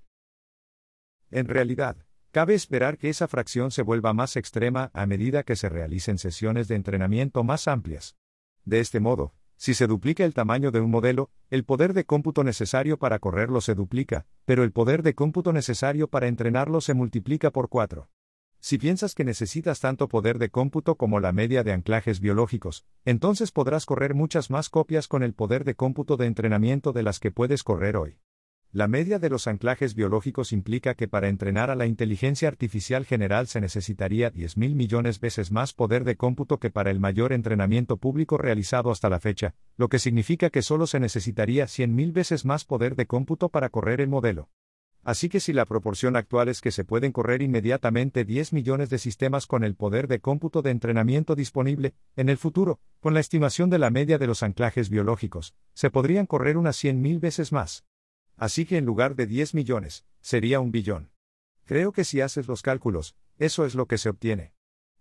En 1.30 1.46
realidad, 1.46 1.96
cabe 2.30 2.54
esperar 2.54 2.98
que 2.98 3.10
esa 3.10 3.28
fracción 3.28 3.70
se 3.70 3.82
vuelva 3.82 4.12
más 4.12 4.36
extrema 4.36 4.90
a 4.94 5.06
medida 5.06 5.42
que 5.42 5.56
se 5.56 5.68
realicen 5.68 6.18
sesiones 6.18 6.68
de 6.68 6.76
entrenamiento 6.76 7.44
más 7.44 7.68
amplias. 7.68 8.16
De 8.64 8.80
este 8.80 9.00
modo, 9.00 9.34
si 9.56 9.74
se 9.74 9.86
duplica 9.86 10.24
el 10.24 10.34
tamaño 10.34 10.70
de 10.70 10.80
un 10.80 10.90
modelo, 10.90 11.30
el 11.50 11.64
poder 11.64 11.92
de 11.92 12.04
cómputo 12.04 12.44
necesario 12.44 12.98
para 12.98 13.18
correrlo 13.18 13.60
se 13.60 13.74
duplica, 13.74 14.26
pero 14.44 14.62
el 14.62 14.72
poder 14.72 15.02
de 15.02 15.14
cómputo 15.14 15.52
necesario 15.52 16.08
para 16.08 16.28
entrenarlo 16.28 16.80
se 16.80 16.94
multiplica 16.94 17.50
por 17.50 17.68
4. 17.68 18.08
Si 18.60 18.78
piensas 18.78 19.14
que 19.14 19.24
necesitas 19.24 19.80
tanto 19.80 20.08
poder 20.08 20.38
de 20.38 20.50
cómputo 20.50 20.96
como 20.96 21.20
la 21.20 21.32
media 21.32 21.64
de 21.64 21.72
anclajes 21.72 22.20
biológicos, 22.20 22.86
entonces 23.04 23.52
podrás 23.52 23.84
correr 23.84 24.14
muchas 24.14 24.50
más 24.50 24.68
copias 24.68 25.08
con 25.08 25.22
el 25.22 25.34
poder 25.34 25.64
de 25.64 25.74
cómputo 25.74 26.16
de 26.16 26.26
entrenamiento 26.26 26.92
de 26.92 27.02
las 27.02 27.20
que 27.20 27.30
puedes 27.30 27.62
correr 27.62 27.96
hoy. 27.96 28.18
La 28.70 28.86
media 28.86 29.18
de 29.18 29.30
los 29.30 29.46
anclajes 29.46 29.94
biológicos 29.94 30.52
implica 30.52 30.94
que 30.94 31.08
para 31.08 31.30
entrenar 31.30 31.70
a 31.70 31.74
la 31.74 31.86
inteligencia 31.86 32.48
artificial 32.48 33.06
general 33.06 33.46
se 33.46 33.62
necesitaría 33.62 34.30
10.000 34.30 34.74
millones 34.74 35.20
veces 35.20 35.50
más 35.50 35.72
poder 35.72 36.04
de 36.04 36.16
cómputo 36.16 36.58
que 36.58 36.68
para 36.68 36.90
el 36.90 37.00
mayor 37.00 37.32
entrenamiento 37.32 37.96
público 37.96 38.36
realizado 38.36 38.90
hasta 38.90 39.08
la 39.08 39.20
fecha, 39.20 39.54
lo 39.78 39.88
que 39.88 39.98
significa 39.98 40.50
que 40.50 40.60
solo 40.60 40.86
se 40.86 41.00
necesitaría 41.00 41.64
100.000 41.64 42.12
veces 42.12 42.44
más 42.44 42.66
poder 42.66 42.94
de 42.94 43.06
cómputo 43.06 43.48
para 43.48 43.70
correr 43.70 44.02
el 44.02 44.08
modelo. 44.08 44.50
Así 45.02 45.30
que 45.30 45.40
si 45.40 45.54
la 45.54 45.64
proporción 45.64 46.14
actual 46.16 46.50
es 46.50 46.60
que 46.60 46.70
se 46.70 46.84
pueden 46.84 47.12
correr 47.12 47.40
inmediatamente 47.40 48.26
10 48.26 48.52
millones 48.52 48.90
de 48.90 48.98
sistemas 48.98 49.46
con 49.46 49.64
el 49.64 49.76
poder 49.76 50.08
de 50.08 50.20
cómputo 50.20 50.60
de 50.60 50.72
entrenamiento 50.72 51.34
disponible, 51.34 51.94
en 52.16 52.28
el 52.28 52.36
futuro, 52.36 52.80
con 53.00 53.14
la 53.14 53.20
estimación 53.20 53.70
de 53.70 53.78
la 53.78 53.88
media 53.88 54.18
de 54.18 54.26
los 54.26 54.42
anclajes 54.42 54.90
biológicos, 54.90 55.54
se 55.72 55.88
podrían 55.88 56.26
correr 56.26 56.58
unas 56.58 56.76
100.000 56.84 57.18
veces 57.18 57.50
más. 57.50 57.86
Así 58.38 58.64
que 58.64 58.78
en 58.78 58.86
lugar 58.86 59.16
de 59.16 59.26
10 59.26 59.54
millones, 59.54 60.06
sería 60.20 60.60
un 60.60 60.70
billón. 60.70 61.10
Creo 61.64 61.92
que 61.92 62.04
si 62.04 62.20
haces 62.20 62.46
los 62.46 62.62
cálculos, 62.62 63.16
eso 63.36 63.66
es 63.66 63.74
lo 63.74 63.86
que 63.86 63.98
se 63.98 64.08
obtiene. 64.08 64.54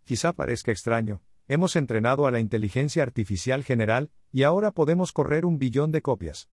Quizá 0.03 0.33
parezca 0.33 0.71
extraño, 0.71 1.21
hemos 1.47 1.75
entrenado 1.75 2.27
a 2.27 2.31
la 2.31 2.39
inteligencia 2.39 3.03
artificial 3.03 3.63
general, 3.63 4.11
y 4.31 4.43
ahora 4.43 4.71
podemos 4.71 5.13
correr 5.13 5.45
un 5.45 5.59
billón 5.59 5.91
de 5.91 6.01
copias. 6.01 6.49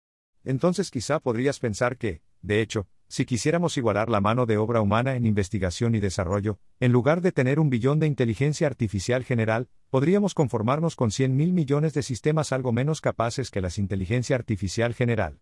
Entonces 0.43 0.91
quizá 0.91 1.20
podrías 1.20 1.59
pensar 1.59 1.99
que, 1.99 2.22
de 2.41 2.62
hecho, 2.62 2.89
si 3.09 3.26
quisiéramos 3.26 3.76
igualar 3.76 4.09
la 4.09 4.20
mano 4.20 4.47
de 4.47 4.57
obra 4.57 4.81
humana 4.81 5.16
en 5.16 5.26
investigación 5.26 5.95
y 5.95 6.01
desarrollo, 6.01 6.61
en 6.78 6.93
lugar 6.93 7.20
de 7.20 7.33
tener 7.33 7.61
un 7.61 7.68
billón 7.68 7.99
de 7.99 8.07
inteligencia 8.07 8.66
artificial 8.66 9.24
general, 9.24 9.68
podríamos 9.91 10.33
conformarnos 10.33 10.97
con 10.97 11.11
100 11.11 11.37
mil 11.37 11.53
millones 11.53 11.93
de 11.93 12.03
sistemas 12.03 12.53
algo 12.53 12.72
menos 12.72 13.01
capaces 13.01 13.51
que 13.51 13.61
la 13.61 13.70
inteligencia 13.76 14.37
artificial 14.37 14.95
general. 14.95 15.41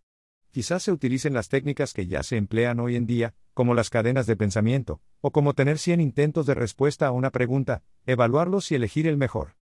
Quizás 0.58 0.82
se 0.82 0.90
utilicen 0.90 1.34
las 1.34 1.48
técnicas 1.48 1.92
que 1.92 2.08
ya 2.08 2.24
se 2.24 2.36
emplean 2.36 2.80
hoy 2.80 2.96
en 2.96 3.06
día, 3.06 3.32
como 3.54 3.74
las 3.74 3.90
cadenas 3.90 4.26
de 4.26 4.34
pensamiento, 4.34 5.00
o 5.20 5.30
como 5.30 5.54
tener 5.54 5.78
100 5.78 6.00
intentos 6.00 6.46
de 6.46 6.54
respuesta 6.54 7.06
a 7.06 7.12
una 7.12 7.30
pregunta, 7.30 7.84
evaluarlos 8.06 8.72
y 8.72 8.74
elegir 8.74 9.06
el 9.06 9.16
mejor. 9.16 9.54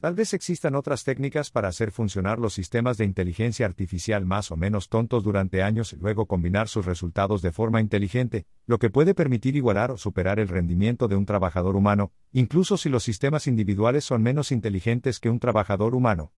Tal 0.00 0.14
vez 0.14 0.32
existan 0.32 0.74
otras 0.74 1.04
técnicas 1.04 1.50
para 1.50 1.68
hacer 1.68 1.90
funcionar 1.90 2.38
los 2.38 2.54
sistemas 2.54 2.96
de 2.96 3.04
inteligencia 3.04 3.66
artificial 3.66 4.24
más 4.24 4.50
o 4.50 4.56
menos 4.56 4.88
tontos 4.88 5.22
durante 5.22 5.62
años 5.62 5.92
y 5.92 5.96
luego 5.96 6.24
combinar 6.24 6.68
sus 6.68 6.86
resultados 6.86 7.42
de 7.42 7.52
forma 7.52 7.82
inteligente, 7.82 8.46
lo 8.64 8.78
que 8.78 8.88
puede 8.88 9.12
permitir 9.12 9.54
igualar 9.54 9.90
o 9.90 9.98
superar 9.98 10.40
el 10.40 10.48
rendimiento 10.48 11.08
de 11.08 11.16
un 11.16 11.26
trabajador 11.26 11.76
humano, 11.76 12.10
incluso 12.32 12.78
si 12.78 12.88
los 12.88 13.02
sistemas 13.02 13.48
individuales 13.48 14.06
son 14.06 14.22
menos 14.22 14.50
inteligentes 14.50 15.20
que 15.20 15.28
un 15.28 15.40
trabajador 15.40 15.94
humano. 15.94 16.32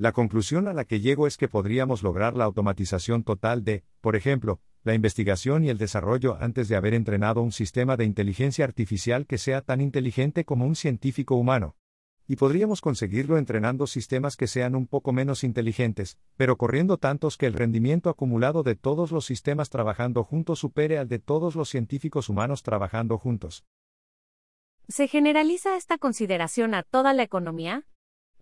La 0.00 0.12
conclusión 0.12 0.66
a 0.66 0.72
la 0.72 0.86
que 0.86 1.00
llego 1.00 1.26
es 1.26 1.36
que 1.36 1.46
podríamos 1.46 2.02
lograr 2.02 2.34
la 2.34 2.44
automatización 2.44 3.22
total 3.22 3.64
de, 3.64 3.84
por 4.00 4.16
ejemplo, 4.16 4.58
la 4.82 4.94
investigación 4.94 5.62
y 5.62 5.68
el 5.68 5.76
desarrollo 5.76 6.38
antes 6.40 6.68
de 6.68 6.76
haber 6.76 6.94
entrenado 6.94 7.42
un 7.42 7.52
sistema 7.52 7.98
de 7.98 8.06
inteligencia 8.06 8.64
artificial 8.64 9.26
que 9.26 9.36
sea 9.36 9.60
tan 9.60 9.82
inteligente 9.82 10.46
como 10.46 10.64
un 10.64 10.74
científico 10.74 11.34
humano. 11.34 11.76
Y 12.26 12.36
podríamos 12.36 12.80
conseguirlo 12.80 13.36
entrenando 13.36 13.86
sistemas 13.86 14.38
que 14.38 14.46
sean 14.46 14.74
un 14.74 14.86
poco 14.86 15.12
menos 15.12 15.44
inteligentes, 15.44 16.16
pero 16.34 16.56
corriendo 16.56 16.96
tantos 16.96 17.36
que 17.36 17.44
el 17.44 17.52
rendimiento 17.52 18.08
acumulado 18.08 18.62
de 18.62 18.76
todos 18.76 19.12
los 19.12 19.26
sistemas 19.26 19.68
trabajando 19.68 20.24
juntos 20.24 20.60
supere 20.60 20.96
al 20.96 21.08
de 21.08 21.18
todos 21.18 21.56
los 21.56 21.68
científicos 21.68 22.30
humanos 22.30 22.62
trabajando 22.62 23.18
juntos. 23.18 23.66
¿Se 24.88 25.08
generaliza 25.08 25.76
esta 25.76 25.98
consideración 25.98 26.72
a 26.72 26.84
toda 26.84 27.12
la 27.12 27.22
economía? 27.22 27.84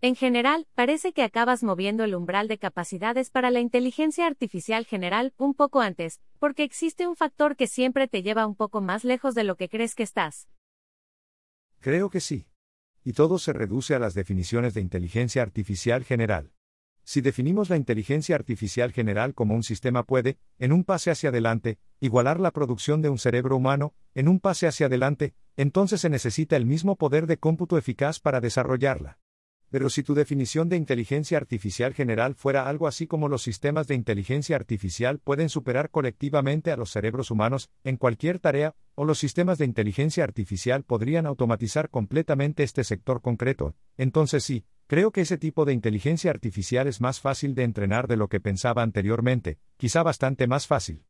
En 0.01 0.15
general, 0.15 0.69
parece 0.77 1.13
que 1.13 1.25
acabas 1.25 1.65
moviendo 1.65 2.05
el 2.05 2.15
umbral 2.15 2.47
de 2.47 2.59
capacidades 2.59 3.31
para 3.31 3.51
la 3.51 3.59
inteligencia 3.59 4.29
artificial 4.29 4.87
general 4.87 5.35
un 5.39 5.55
poco 5.55 5.81
antes, 5.81 6.21
porque 6.39 6.63
existe 6.63 7.09
un 7.09 7.17
factor 7.17 7.57
que 7.57 7.67
siempre 7.67 8.07
te 8.07 8.23
lleva 8.23 8.47
un 8.47 8.55
poco 8.55 8.81
más 8.81 9.03
lejos 9.03 9.35
de 9.35 9.43
lo 9.43 9.57
que 9.57 9.69
crees 9.69 9.97
que 9.97 10.05
estás. 10.05 10.49
Creo 11.81 12.11
que 12.11 12.21
sí. 12.21 12.47
Y 13.03 13.15
todo 13.15 13.41
se 13.41 13.53
reduce 13.53 13.97
a 13.97 13.99
las 13.99 14.15
definiciones 14.15 14.73
de 14.73 14.83
inteligencia 14.83 15.43
artificial 15.43 16.05
general. 16.05 16.53
Si 17.03 17.21
definimos 17.21 17.69
la 17.69 17.77
inteligencia 17.77 18.37
artificial 18.37 18.93
general 18.93 19.35
como 19.35 19.55
un 19.55 19.65
sistema 19.65 20.05
puede, 20.05 20.39
en 20.61 20.71
un 20.71 20.85
pase 20.85 21.11
hacia 21.11 21.31
adelante, 21.31 21.81
igualar 21.99 22.39
la 22.39 22.53
producción 22.53 23.03
de 23.03 23.09
un 23.09 23.19
cerebro 23.19 23.57
humano, 23.57 23.95
en 24.15 24.29
un 24.29 24.39
pase 24.39 24.69
hacia 24.69 24.87
adelante, 24.87 25.35
entonces 25.57 26.03
se 26.03 26.11
necesita 26.11 26.57
el 26.57 26.67
mismo 26.67 26.95
poder 26.95 27.27
de 27.27 27.39
cómputo 27.39 27.79
eficaz 27.79 28.21
para 28.21 28.41
desarrollarla. 28.41 29.19
Pero 29.71 29.91
si 29.91 30.03
tu 30.03 30.15
definición 30.15 30.69
de 30.69 30.77
inteligencia 30.77 31.37
artificial 31.37 31.95
general 31.95 32.35
fuera 32.35 32.69
algo 32.69 32.87
así 32.87 33.07
como 33.07 33.29
los 33.29 33.43
sistemas 33.43 33.87
de 33.87 33.95
inteligencia 33.95 34.57
artificial 34.57 35.19
pueden 35.19 35.49
superar 35.49 35.91
colectivamente 35.91 36.73
a 36.73 36.77
los 36.77 36.91
cerebros 36.91 37.31
humanos 37.31 37.71
en 37.85 37.97
cualquier 37.97 38.39
tarea, 38.39 38.75
o 38.95 39.05
los 39.05 39.19
sistemas 39.19 39.59
de 39.59 39.65
inteligencia 39.65 40.25
artificial 40.25 40.83
podrían 40.83 41.27
automatizar 41.27 41.91
completamente 41.91 42.63
este 42.63 42.83
sector 42.83 43.21
concreto, 43.21 43.77
entonces 43.97 44.43
sí, 44.43 44.65
creo 44.87 45.13
que 45.13 45.21
ese 45.21 45.39
tipo 45.39 45.65
de 45.65 45.73
inteligencia 45.73 46.31
artificial 46.31 46.87
es 46.89 47.01
más 47.01 47.21
fácil 47.21 47.55
de 47.55 47.65
entrenar 47.65 48.09
de 48.09 48.17
lo 48.17 48.29
que 48.29 48.41
pensaba 48.41 48.83
anteriormente, 48.83 49.59
quizá 49.77 50.03
bastante 50.03 50.47
más 50.47 50.67
fácil. 50.67 51.08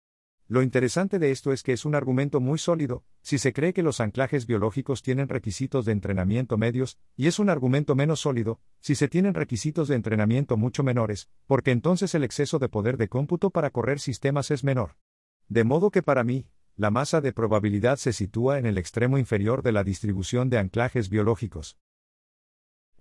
Lo 0.51 0.63
interesante 0.63 1.19
de 1.19 1.31
esto 1.31 1.53
es 1.53 1.63
que 1.63 1.75
es 1.75 1.85
un 1.85 1.95
argumento 1.95 2.41
muy 2.41 2.59
sólido, 2.59 3.05
si 3.21 3.37
se 3.37 3.53
cree 3.53 3.75
que 3.75 3.83
los 3.83 4.01
anclajes 4.01 4.47
biológicos 4.47 5.03
tienen 5.03 5.29
requisitos 5.29 5.85
de 5.85 5.93
entrenamiento 5.93 6.57
medios, 6.57 6.99
y 7.17 7.27
es 7.27 7.39
un 7.39 7.51
argumento 7.51 7.95
menos 7.95 8.21
sólido, 8.21 8.59
si 8.81 8.95
se 8.95 9.09
tienen 9.09 9.35
requisitos 9.35 9.89
de 9.89 9.97
entrenamiento 9.97 10.57
mucho 10.57 10.83
menores, 10.83 11.29
porque 11.47 11.71
entonces 11.71 12.15
el 12.15 12.25
exceso 12.25 12.59
de 12.59 12.71
poder 12.71 12.97
de 12.97 13.09
cómputo 13.09 13.51
para 13.51 13.69
correr 13.69 14.01
sistemas 14.01 14.51
es 14.51 14.65
menor. 14.65 14.97
De 15.49 15.65
modo 15.65 15.91
que 15.91 16.03
para 16.03 16.25
mí, 16.25 16.47
la 16.77 16.91
masa 16.91 17.21
de 17.21 17.35
probabilidad 17.35 17.99
se 17.99 18.15
sitúa 18.15 18.59
en 18.59 18.65
el 18.65 18.79
extremo 18.79 19.19
inferior 19.19 19.63
de 19.63 19.73
la 19.73 19.85
distribución 19.85 20.49
de 20.49 20.57
anclajes 20.57 21.11
biológicos. 21.11 21.77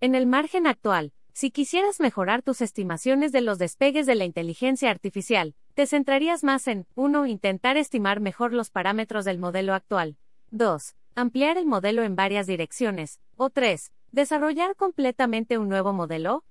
En 0.01 0.15
el 0.15 0.27
margen 0.27 0.67
actual, 0.67 1.13
si 1.31 1.51
quisieras 1.51 2.01
mejorar 2.01 2.41
tus 2.41 2.59
estimaciones 2.59 3.31
de 3.31 3.39
los 3.39 3.57
despegues 3.57 4.05
de 4.05 4.15
la 4.15 4.25
inteligencia 4.25 4.91
artificial, 4.91 5.55
te 5.77 5.85
centrarías 5.85 6.43
más 6.43 6.67
en 6.67 6.87
1. 6.95 7.27
Intentar 7.27 7.77
estimar 7.77 8.19
mejor 8.19 8.51
los 8.51 8.71
parámetros 8.71 9.25
del 9.25 9.37
modelo 9.37 9.75
actual. 9.75 10.17
2. 10.49 10.95
Ampliar 11.13 11.59
el 11.59 11.67
modelo 11.67 12.01
en 12.01 12.15
varias 12.15 12.47
direcciones. 12.47 13.19
O 13.35 13.51
3. 13.51 13.91
Desarrollar 14.11 14.75
completamente 14.75 15.59
un 15.59 15.69
nuevo 15.69 15.93
modelo. 15.93 16.43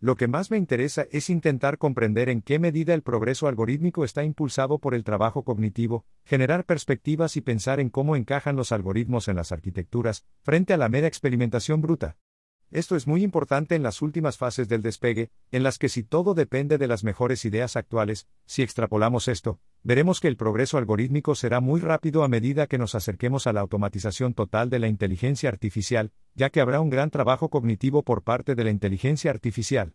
Lo 0.00 0.16
que 0.16 0.26
más 0.26 0.50
me 0.50 0.56
interesa 0.56 1.06
es 1.12 1.30
intentar 1.30 1.78
comprender 1.78 2.28
en 2.28 2.42
qué 2.42 2.58
medida 2.58 2.92
el 2.92 3.02
progreso 3.02 3.46
algorítmico 3.46 4.02
está 4.02 4.24
impulsado 4.24 4.80
por 4.80 4.96
el 4.96 5.04
trabajo 5.04 5.44
cognitivo, 5.44 6.04
generar 6.24 6.64
perspectivas 6.64 7.36
y 7.36 7.40
pensar 7.40 7.78
en 7.78 7.88
cómo 7.88 8.16
encajan 8.16 8.56
los 8.56 8.72
algoritmos 8.72 9.28
en 9.28 9.36
las 9.36 9.52
arquitecturas, 9.52 10.26
frente 10.40 10.74
a 10.74 10.76
la 10.76 10.88
mera 10.88 11.06
experimentación 11.06 11.80
bruta. 11.80 12.16
Esto 12.72 12.96
es 12.96 13.06
muy 13.06 13.22
importante 13.22 13.74
en 13.74 13.82
las 13.82 14.00
últimas 14.00 14.38
fases 14.38 14.66
del 14.66 14.80
despegue, 14.80 15.30
en 15.50 15.62
las 15.62 15.76
que 15.76 15.90
si 15.90 16.04
todo 16.04 16.32
depende 16.32 16.78
de 16.78 16.86
las 16.86 17.04
mejores 17.04 17.44
ideas 17.44 17.76
actuales, 17.76 18.26
si 18.46 18.62
extrapolamos 18.62 19.28
esto, 19.28 19.60
veremos 19.82 20.20
que 20.20 20.28
el 20.28 20.38
progreso 20.38 20.78
algorítmico 20.78 21.34
será 21.34 21.60
muy 21.60 21.80
rápido 21.80 22.24
a 22.24 22.28
medida 22.28 22.66
que 22.66 22.78
nos 22.78 22.94
acerquemos 22.94 23.46
a 23.46 23.52
la 23.52 23.60
automatización 23.60 24.32
total 24.32 24.70
de 24.70 24.78
la 24.78 24.88
inteligencia 24.88 25.50
artificial, 25.50 26.12
ya 26.34 26.48
que 26.48 26.62
habrá 26.62 26.80
un 26.80 26.88
gran 26.88 27.10
trabajo 27.10 27.50
cognitivo 27.50 28.04
por 28.04 28.22
parte 28.22 28.54
de 28.54 28.64
la 28.64 28.70
inteligencia 28.70 29.30
artificial. 29.30 29.92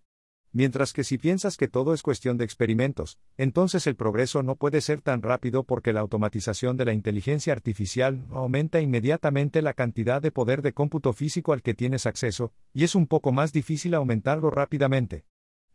Mientras 0.53 0.93
que 0.93 1.03
si 1.03 1.17
piensas 1.17 1.57
que 1.57 1.67
todo 1.67 1.93
es 1.93 2.01
cuestión 2.01 2.37
de 2.37 2.45
experimentos, 2.45 3.19
entonces 3.37 3.85
el 3.85 3.95
progreso 3.95 4.43
no 4.43 4.55
puede 4.55 4.81
ser 4.81 5.01
tan 5.01 5.21
rápido 5.21 5.63
porque 5.63 5.93
la 5.93 5.99
automatización 5.99 6.77
de 6.77 6.85
la 6.85 6.93
inteligencia 6.93 7.53
artificial 7.53 8.25
aumenta 8.31 8.79
inmediatamente 8.79 9.61
la 9.61 9.73
cantidad 9.73 10.21
de 10.21 10.31
poder 10.31 10.61
de 10.61 10.73
cómputo 10.73 11.13
físico 11.13 11.53
al 11.53 11.61
que 11.61 11.73
tienes 11.73 12.05
acceso, 12.05 12.53
y 12.73 12.83
es 12.83 12.95
un 12.95 13.07
poco 13.07 13.31
más 13.31 13.51
difícil 13.53 13.93
aumentarlo 13.93 14.49
rápidamente. 14.49 15.25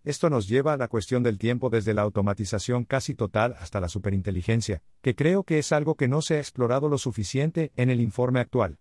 Esto 0.05 0.31
nos 0.31 0.49
lleva 0.49 0.73
a 0.73 0.77
la 0.77 0.89
cuestión 0.89 1.23
del 1.23 1.39
tiempo 1.39 1.70
desde 1.70 1.95
la 1.95 2.03
automatización 2.03 2.85
casi 2.85 3.14
total 3.14 3.55
hasta 3.61 3.79
la 3.79 3.89
superinteligencia, 3.89 4.83
que 5.01 5.14
creo 5.14 5.45
que 5.45 5.59
es 5.59 5.70
algo 5.70 5.95
que 5.95 6.09
no 6.09 6.23
se 6.23 6.37
ha 6.37 6.39
explorado 6.39 6.89
lo 6.89 6.99
suficiente 6.99 7.70
en 7.77 7.89
el 7.89 8.01
informe 8.01 8.41
actual. 8.41 8.79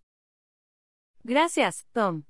Gracias, 1.23 1.85
Tom. 1.91 2.23